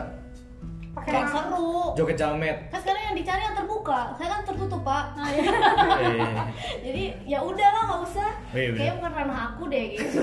Pakai 0.95 1.11
kan 1.11 1.27
seru. 1.27 1.99
Joget 1.99 2.17
jamet. 2.23 2.57
Kan 2.71 2.79
sekarang 2.87 3.03
yang 3.11 3.17
dicari 3.19 3.43
yang 3.43 3.57
terbuka. 3.59 4.15
Saya 4.15 4.29
kan 4.31 4.41
tertutup 4.47 4.81
pak. 4.87 5.05
Nah, 5.19 5.27
iya. 5.35 5.43
Iya, 5.43 6.43
jadi 6.87 7.03
ya 7.27 7.39
udah 7.43 7.69
lah 7.75 7.83
nggak 7.91 8.01
usah. 8.07 8.31
Oh, 8.31 8.59
iya, 8.62 8.71
kayaknya 8.71 8.95
bukan 9.03 9.12
ranah 9.19 9.39
aku 9.51 9.62
deh 9.67 9.85
gitu. 9.99 10.23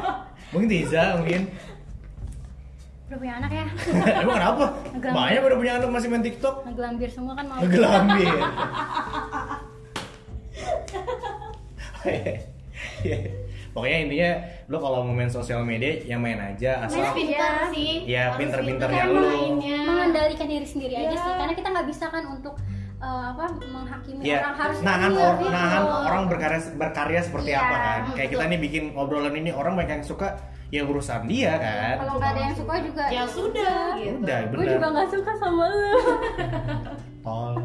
Mungkin 0.52 0.68
Tiza 0.68 1.02
mungkin. 1.22 1.42
Udah 3.08 3.18
punya 3.22 3.34
anak 3.38 3.50
ya? 3.54 3.66
Emang 4.26 4.36
kenapa? 4.42 4.64
Banyak 4.98 5.42
udah 5.46 5.58
punya 5.62 5.72
anak 5.78 5.88
masih 5.94 6.08
main 6.10 6.24
TikTok. 6.26 6.66
Ngegelambir 6.66 7.08
semua 7.14 7.32
kan 7.38 7.44
mau. 7.46 7.62
Ngegelambir. 7.62 8.36
Iya. 13.06 13.47
Pokoknya 13.78 13.98
intinya 14.00 14.30
lo 14.66 14.76
kalau 14.76 14.98
mau 15.00 15.14
main 15.14 15.30
sosial 15.30 15.62
media 15.62 16.02
ya 16.02 16.16
main 16.16 16.34
aja 16.36 16.82
asal 16.82 16.98
Mainnya 16.98 17.14
pintar 17.14 17.52
Iya. 17.54 17.70
sih. 17.70 17.92
Iya, 18.04 18.22
Harus 18.24 18.38
pinter-pinternya 18.42 19.04
mainnya. 19.06 19.80
mengendalikan 19.84 20.46
diri 20.46 20.66
sendiri 20.66 20.94
aja 20.96 21.08
Iya. 21.08 21.22
sih 21.22 21.32
karena 21.32 21.54
kita 21.54 21.68
nggak 21.70 21.86
bisa 21.86 22.04
kan 22.08 22.24
untuk 22.28 22.54
eh, 22.98 23.06
apa 23.30 23.44
menghakimi 23.62 24.26
ya 24.26 24.42
orang. 24.42 24.54
Harus 24.58 24.78
nahan 24.82 25.12
or, 25.14 25.34
gitu. 25.38 25.46
nahan 25.48 25.82
orang 25.86 26.22
berkarya 26.26 26.60
berkarya 26.74 27.20
seperti 27.22 27.50
Iya, 27.50 27.62
apa 27.62 27.76
kan. 27.78 28.00
Kayak 28.12 28.28
kita 28.28 28.44
nih 28.44 28.58
bikin 28.60 28.84
obrolan 28.92 29.30
ini 29.32 29.50
orang 29.50 29.72
banyak 29.72 29.92
yang 29.94 30.04
suka 30.04 30.28
ya 30.68 30.82
urusan 30.82 31.22
dia 31.24 31.54
kan. 31.56 31.94
Kalau 31.96 32.18
nggak 32.18 32.30
ada 32.34 32.40
yang 32.42 32.56
suka 32.58 32.74
juga 32.82 33.04
ya 33.06 33.22
sudah 33.24 33.78
gitu. 33.96 34.18
Udah 34.18 34.38
gue 34.44 34.64
juga 34.68 34.86
nggak 34.90 35.08
suka 35.08 35.32
sama 35.32 35.64
lu. 35.64 35.94
Tol 37.22 37.52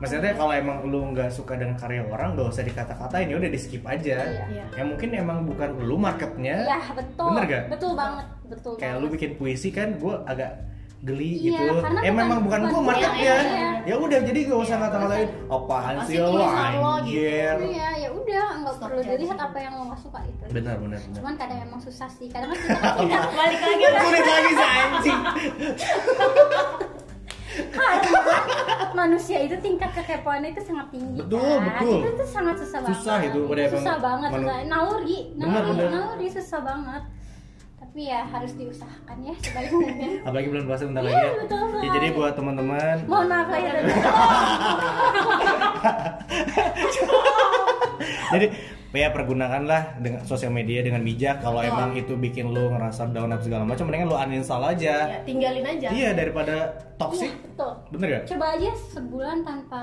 maksudnya 0.00 0.32
kalau 0.32 0.50
emang 0.50 0.78
lu 0.82 1.12
nggak 1.12 1.28
suka 1.28 1.54
dengan 1.54 1.76
karya 1.76 2.00
orang 2.02 2.32
gak 2.32 2.48
usah 2.48 2.64
dikata-katain 2.64 3.28
ya 3.28 3.36
udah 3.36 3.46
di 3.46 3.58
skip 3.58 3.84
aja. 3.84 4.16
Iya. 4.48 4.64
ya 4.72 4.82
mungkin 4.82 5.08
emang 5.12 5.44
bukan 5.44 5.76
lu 5.78 5.94
marketnya. 5.94 6.56
Ya 6.64 6.80
betul. 6.90 7.28
Bener 7.30 7.44
gak 7.44 7.64
betul 7.68 7.92
banget 7.94 8.26
betul 8.46 8.72
kayak 8.74 8.96
lu 8.96 9.06
banget. 9.06 9.14
bikin 9.14 9.30
puisi 9.36 9.68
kan 9.68 9.94
gue 9.94 10.14
agak 10.24 10.52
geli 11.00 11.32
Iya, 11.38 11.56
gitu. 11.56 11.64
karena 11.80 11.96
eh 11.98 12.04
bukan- 12.04 12.18
memang 12.18 12.38
bukan 12.38 12.44
bukan 12.44 12.60
gue 12.62 12.72
gua, 12.74 12.88
marketnya. 12.92 13.36
iya. 13.40 13.68
ya 13.82 13.94
udah 13.96 14.18
jadi 14.20 14.40
gak 14.42 14.58
usah 14.58 14.68
Iya, 14.70 14.82
ngata-ngatain 14.82 15.28
apaan 15.48 15.94
Pasti 15.96 16.10
sih 16.10 16.18
lo 16.18 16.28
gitu. 16.28 16.44
anjir. 16.44 17.56
Iya 17.62 17.88
ya 17.98 18.08
udah 18.10 18.44
nggak 18.60 18.74
perlu 18.76 19.00
dilihat 19.02 19.38
apa 19.38 19.58
yang 19.58 19.72
lo 19.74 19.84
nggak 19.86 20.00
suka 20.00 20.18
itu 20.22 20.42
benar 20.50 20.76
benar 20.76 20.98
benar. 21.00 21.16
Cuman 21.16 21.34
kadang 21.36 21.58
emang 21.62 21.80
susah 21.80 22.08
sih 22.08 22.28
kadang 22.28 22.50
kan 22.50 22.60
kita 23.00 23.28
balik 23.30 23.60
lagi 23.60 23.84
sulit 23.96 24.24
lagi 24.26 24.50
sih 24.50 24.68
anjing 24.76 25.20
karena 27.50 28.20
manusia 28.92 29.38
itu 29.40 29.56
tingkat 29.58 29.90
kekepoannya 29.92 30.50
itu 30.50 30.62
sangat 30.62 30.86
tinggi 30.90 31.18
Betul, 31.18 31.40
kan? 31.58 31.66
betul. 31.74 31.98
itu 31.98 32.10
tuh 32.14 32.28
sangat 32.28 32.54
susah, 32.56 32.78
Susah 32.84 33.16
banget 33.16 33.28
itu, 33.28 33.40
udah 33.44 33.64
susah 33.68 33.96
banget 33.98 34.28
manu- 34.30 34.44
susah. 34.44 34.58
naluri 34.64 35.18
Benar, 35.32 35.48
naluri 35.50 35.74
benar. 35.76 35.90
naluri 35.90 36.26
susah 36.28 36.60
banget 36.60 37.02
tapi 37.80 38.06
ya 38.06 38.22
harus 38.22 38.52
diusahakan 38.54 39.16
ya 39.20 39.34
mungkin 39.68 40.10
apalagi 40.26 40.46
bulan 40.48 40.64
puasa 40.64 40.82
bentar 40.84 41.02
Iya, 41.02 41.10
lagi 41.10 41.18
ya. 41.18 41.32
betul 41.42 41.66
ya 41.76 41.90
jadi 41.90 42.06
buat 42.12 42.32
teman-teman 42.34 42.96
mohon 43.04 43.26
maaf 43.26 43.48
dan 43.50 43.82
jadi 48.32 48.46
ya 48.90 49.14
pergunakanlah 49.14 50.02
dengan 50.02 50.26
sosial 50.26 50.50
media 50.50 50.82
dengan 50.82 51.06
bijak. 51.06 51.38
Kalau 51.38 51.62
emang 51.62 51.94
itu 51.94 52.18
bikin 52.18 52.50
lu 52.50 52.74
ngerasa 52.74 53.06
down 53.14 53.30
apa 53.30 53.42
segala 53.42 53.62
macam 53.62 53.86
mendingan 53.86 54.10
lu 54.10 54.16
uninstall 54.18 54.66
ya, 54.66 54.70
aja 54.74 54.94
tinggalin 55.22 55.62
aja. 55.62 55.88
Iya 55.94 56.10
daripada 56.18 56.54
toxic. 56.98 57.30
Iya, 57.30 57.38
betul. 57.46 57.72
Bener 57.94 58.06
gak 58.10 58.24
coba 58.34 58.46
aja 58.58 58.70
sebulan 58.90 59.38
tanpa 59.46 59.82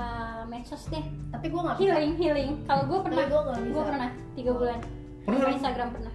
medsos 0.51 0.83
deh. 0.91 1.05
Tapi 1.31 1.45
gue 1.47 1.61
nggak 1.61 1.75
bisa. 1.79 1.87
Healing 1.87 2.15
healing. 2.19 2.51
Kalau 2.67 2.83
gue 2.83 2.99
pernah 2.99 3.23
Tapi 3.23 3.31
gua 3.31 3.41
nggak 3.47 3.59
gue 3.63 3.83
pernah 3.87 4.09
tiga 4.35 4.51
bulan. 4.51 4.79
Pernah? 5.23 5.39
Tanpa 5.39 5.55
Instagram 5.55 5.87
pernah. 5.95 6.13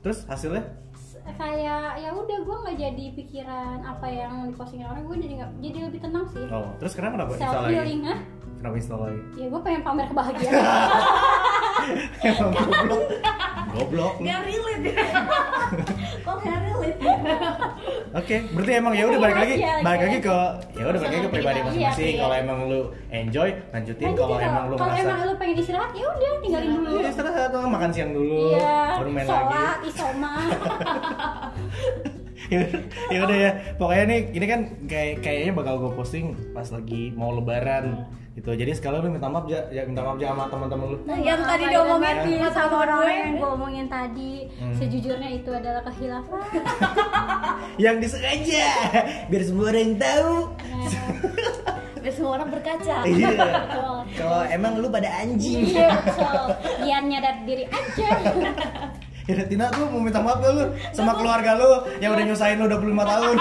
Terus 0.00 0.18
hasilnya? 0.24 0.64
Kayak 1.24 2.04
ya 2.04 2.10
udah 2.12 2.38
gue 2.44 2.56
nggak 2.68 2.76
jadi 2.76 3.04
pikiran 3.16 3.78
apa 3.84 4.06
yang 4.08 4.48
dipostingin 4.48 4.88
orang. 4.88 5.04
Gue 5.04 5.16
jadi 5.20 5.34
nggak 5.44 5.50
jadi 5.60 5.78
lebih 5.92 6.00
tenang 6.00 6.24
sih. 6.32 6.44
Oh 6.48 6.72
terus 6.80 6.96
kenapa? 6.96 7.28
Install 7.28 7.52
self 7.52 7.64
lagi? 7.68 7.76
Healing 7.76 8.02
ah 8.08 8.20
kenapa 8.64 8.80
install 8.80 9.00
lagi? 9.04 9.20
Ya 9.36 9.46
gue 9.52 9.60
pengen 9.60 9.82
pamer 9.84 10.06
kebahagiaan 10.08 10.56
emang 12.20 12.50
goblok 12.50 13.02
goblok 13.70 14.14
nggak 14.18 14.40
relate 14.42 14.90
kok 16.24 16.36
nggak 16.38 16.58
relate 16.62 16.98
Oke, 18.14 18.46
berarti 18.48 18.72
emang 18.72 18.94
ya 18.94 19.04
udah 19.04 19.18
balik 19.18 19.36
lagi, 19.36 19.54
Iya, 19.56 19.82
balik 19.82 19.98
iya. 19.98 20.06
lagi 20.06 20.18
ke 20.20 20.36
ya 20.70 20.84
udah 20.84 20.92
balik 20.94 21.02
lagi 21.04 21.18
ke 21.18 21.28
pribadi 21.28 21.54
kita. 21.56 21.66
masing-masing. 21.66 22.06
Iya, 22.06 22.20
Kalau 22.22 22.30
iya. 22.32 22.44
emang 22.46 22.58
lu 22.62 22.80
enjoy, 23.10 23.48
lanjutin. 23.66 24.08
Kalau 24.14 24.36
emang 24.38 24.64
lu 24.64 24.74
kalau 24.74 24.86
merasa 24.86 25.02
emang 25.02 25.18
lu 25.20 25.34
pengen 25.34 25.56
istirahat 25.58 25.90
ya 25.92 26.06
udah 26.06 26.32
tinggalin 26.38 26.68
dulu 26.70 26.88
Iya, 26.94 27.08
istirahat 27.10 27.48
tuh, 27.50 27.62
makan 27.66 27.90
siang 27.90 28.10
dulu, 28.12 28.38
iya 28.52 28.78
baru 28.94 29.10
main 29.10 29.26
lagi. 29.26 29.34
sholat 29.34 29.78
isoma 29.82 30.34
ya 33.10 33.18
udah 33.18 33.36
ya, 33.36 33.50
pokoknya 33.74 34.04
nih 34.06 34.20
ini 34.32 34.46
kan 34.46 34.60
kayak 34.84 35.12
kayaknya 35.18 35.52
bakal 35.54 35.74
gue 35.80 35.92
posting 35.94 36.24
pas 36.52 36.68
lagi 36.68 37.10
mau 37.10 37.32
lebaran 37.32 38.04
gitu. 38.34 38.50
Jadi 38.52 38.72
sekalian 38.72 39.00
lu 39.00 39.10
minta 39.10 39.26
maaf 39.26 39.46
ya, 39.46 39.62
ya 39.70 39.82
minta 39.82 40.02
maaf 40.02 40.16
ya 40.16 40.28
sama 40.28 40.44
teman-teman 40.46 40.86
lu. 40.88 40.98
Nah, 41.04 41.16
yang 41.16 41.38
tadi 41.40 41.64
Apa 41.64 41.72
diomongin 41.72 42.16
yang 42.34 42.50
sama 42.50 42.54
sama 42.56 42.76
orang 42.80 42.98
gue. 42.98 43.12
yang 43.12 43.32
gue 43.32 43.48
omongin 43.52 43.86
tadi 43.86 44.32
Hmm. 44.54 44.70
sejujurnya 44.72 45.30
itu 45.34 45.50
adalah 45.50 45.82
kehilafan 45.82 46.42
Yang 47.84 47.96
disengaja 48.00 48.66
biar 49.26 49.42
semua 49.42 49.66
orang 49.68 49.92
tahu. 49.96 50.34
biar 51.96 52.12
semua 52.12 52.32
orang 52.36 52.48
berkaca 52.50 52.96
Iya. 53.02 53.30
Kalau 54.18 54.40
emang 54.46 54.72
lu 54.76 54.88
pada 54.88 55.10
anjing. 55.16 55.64
Iya, 55.66 55.90
betul. 55.96 56.46
Biar 56.82 57.02
nyadar 57.02 57.36
diri 57.42 57.64
aja. 57.66 58.08
Ya 59.24 59.40
Tina 59.40 59.72
lu 59.72 59.88
mau 59.88 60.04
minta 60.04 60.20
maaf 60.20 60.36
gak 60.36 60.52
lu 60.52 60.64
sama 60.92 61.16
keluarga 61.16 61.56
lu 61.56 61.64
yang 61.96 62.12
udah 62.12 62.28
nyusahin 62.28 62.60
lu 62.60 62.68
25 62.68 62.92
tahun. 63.08 63.36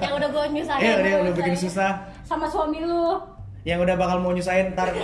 yang 0.00 0.14
udah 0.16 0.28
gue 0.32 0.44
nyusahin 0.50 0.80
Iya, 0.80 0.94
dia 0.96 1.14
udah 1.20 1.34
bikin 1.36 1.52
susah. 1.54 1.92
Sama 2.24 2.48
suami 2.48 2.80
lu. 2.80 3.20
Yang 3.66 3.82
udah 3.82 3.98
bakal 3.98 4.22
mau 4.22 4.30
nyusahin 4.30 4.70
ntar 4.72 4.94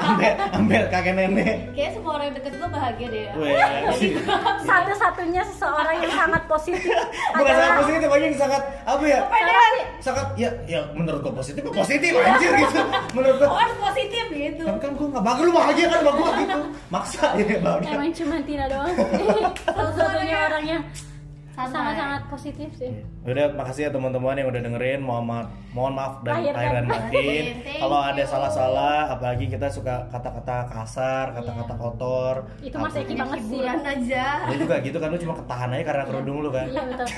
ambil 0.00 0.32
ambil 0.54 0.82
kakek 0.86 1.18
nenek 1.18 1.74
Kayaknya 1.74 1.90
semua 1.90 2.12
orang 2.14 2.30
deket 2.30 2.52
gue 2.54 2.68
bahagia 2.70 3.06
deh 3.10 3.22
ya. 3.26 3.32
Weh, 3.34 4.14
Satu-satunya 4.62 5.42
seseorang 5.44 5.96
yang 5.98 6.14
sangat 6.14 6.42
positif 6.46 6.94
bukan 7.34 7.52
sangat 7.52 7.74
positif 7.82 8.08
aja 8.08 8.24
yang 8.24 8.38
sangat 8.38 8.62
apa 8.86 9.02
ya 9.02 9.18
sih? 9.18 9.84
sangat 9.98 10.26
ya 10.36 10.50
ya 10.64 10.80
menurut 10.94 11.20
gue 11.20 11.34
positif 11.34 11.60
ya 11.60 11.72
positif 11.74 12.10
anjir 12.14 12.50
gitu 12.54 12.80
menurut 13.12 13.36
gue 13.36 13.48
Oh 13.50 13.58
harus 13.58 13.76
positif 13.82 14.24
gitu. 14.30 14.62
kan 14.62 14.76
kan 14.78 14.90
gue 14.94 15.06
nggak 15.10 15.24
bagus 15.24 15.42
lu 15.42 15.52
bahagia 15.52 15.86
kan 15.88 15.98
sama 15.98 16.12
gue 16.14 16.30
gitu 16.38 16.58
maksa 16.88 17.26
ya 17.34 17.56
bahagia 17.58 17.90
Emang 17.90 18.12
cuma 18.14 18.36
Tina 18.46 18.64
doang 18.70 18.94
Satu-satunya 19.66 20.36
orang 20.46 20.64
yang 20.64 20.82
Santai. 20.86 21.13
Sangat-sangat 21.54 22.22
positif 22.26 22.68
sih. 22.74 22.90
Udah 23.22 23.54
makasih 23.54 23.86
ya 23.86 23.90
teman-teman 23.90 24.34
yang 24.34 24.48
udah 24.48 24.60
dengerin. 24.60 25.00
Mohon 25.00 25.24
maaf 25.24 25.46
mohon 25.70 25.92
maaf 25.92 26.22
dan 26.22 26.34
Lahir 26.36 26.52
lahir 26.52 26.70
dan 26.70 26.74
dan 26.76 26.86
batin. 26.86 27.44
kalau 27.76 27.98
ada 27.98 28.22
salah-salah 28.22 29.10
apalagi 29.10 29.46
kita 29.46 29.66
suka 29.66 30.06
kata-kata 30.08 30.70
kasar 30.70 31.34
kata-kata 31.34 31.74
kotor 31.74 32.34
Itu 32.60 32.78
Mas 32.78 32.94
Eki 32.94 33.14
banget 33.14 33.38
sih. 33.40 33.58
Hiburan 33.58 33.80
aja. 33.82 34.26
lu 34.46 34.54
juga 34.56 34.74
gitu 34.78 34.96
kan 34.96 35.08
lu 35.08 35.18
cuma 35.18 35.34
ketahan 35.34 35.68
aja 35.70 35.84
karena 35.84 36.02
kerudung 36.04 36.38
lu 36.40 36.50
kan. 36.50 36.66
Iya 36.66 36.82
betul. 36.84 37.08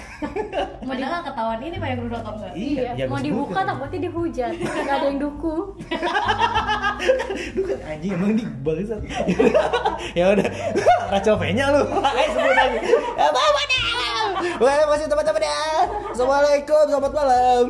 Padahal 0.88 1.10
nggak 1.10 1.24
ketahuan 1.26 1.60
ini 1.62 1.76
banyak 1.76 1.98
dulu 1.98 2.14
atau 2.14 2.32
enggak? 2.34 2.52
iya 2.54 2.64
Iya, 2.76 2.90
ya 2.96 3.04
mau 3.06 3.20
dibuka 3.20 3.60
takutnya 3.62 3.98
dihujat. 4.04 4.52
Gak 4.56 4.94
ada 4.94 5.06
yang 5.06 5.18
dukung. 5.18 5.64
Lu 7.52 7.62
kan 7.62 7.78
anjing 7.86 8.12
emang 8.12 8.32
di 8.34 8.44
bangsat. 8.62 9.00
ya 10.18 10.24
udah. 10.32 10.46
Raco 11.12 11.32
V-nya 11.36 11.66
lu. 11.70 11.82
Ayo 11.92 12.28
sebut 12.30 12.54
lagi. 12.54 12.78
Apa 13.14 13.40
apa 13.42 13.62
dah? 13.66 14.25
Wah, 14.36 14.84
masih 14.92 15.08
teman-teman 15.08 15.42
ya. 15.48 15.64
Assalamualaikum, 16.12 16.84
selamat 16.92 17.12
malam. 17.12 17.64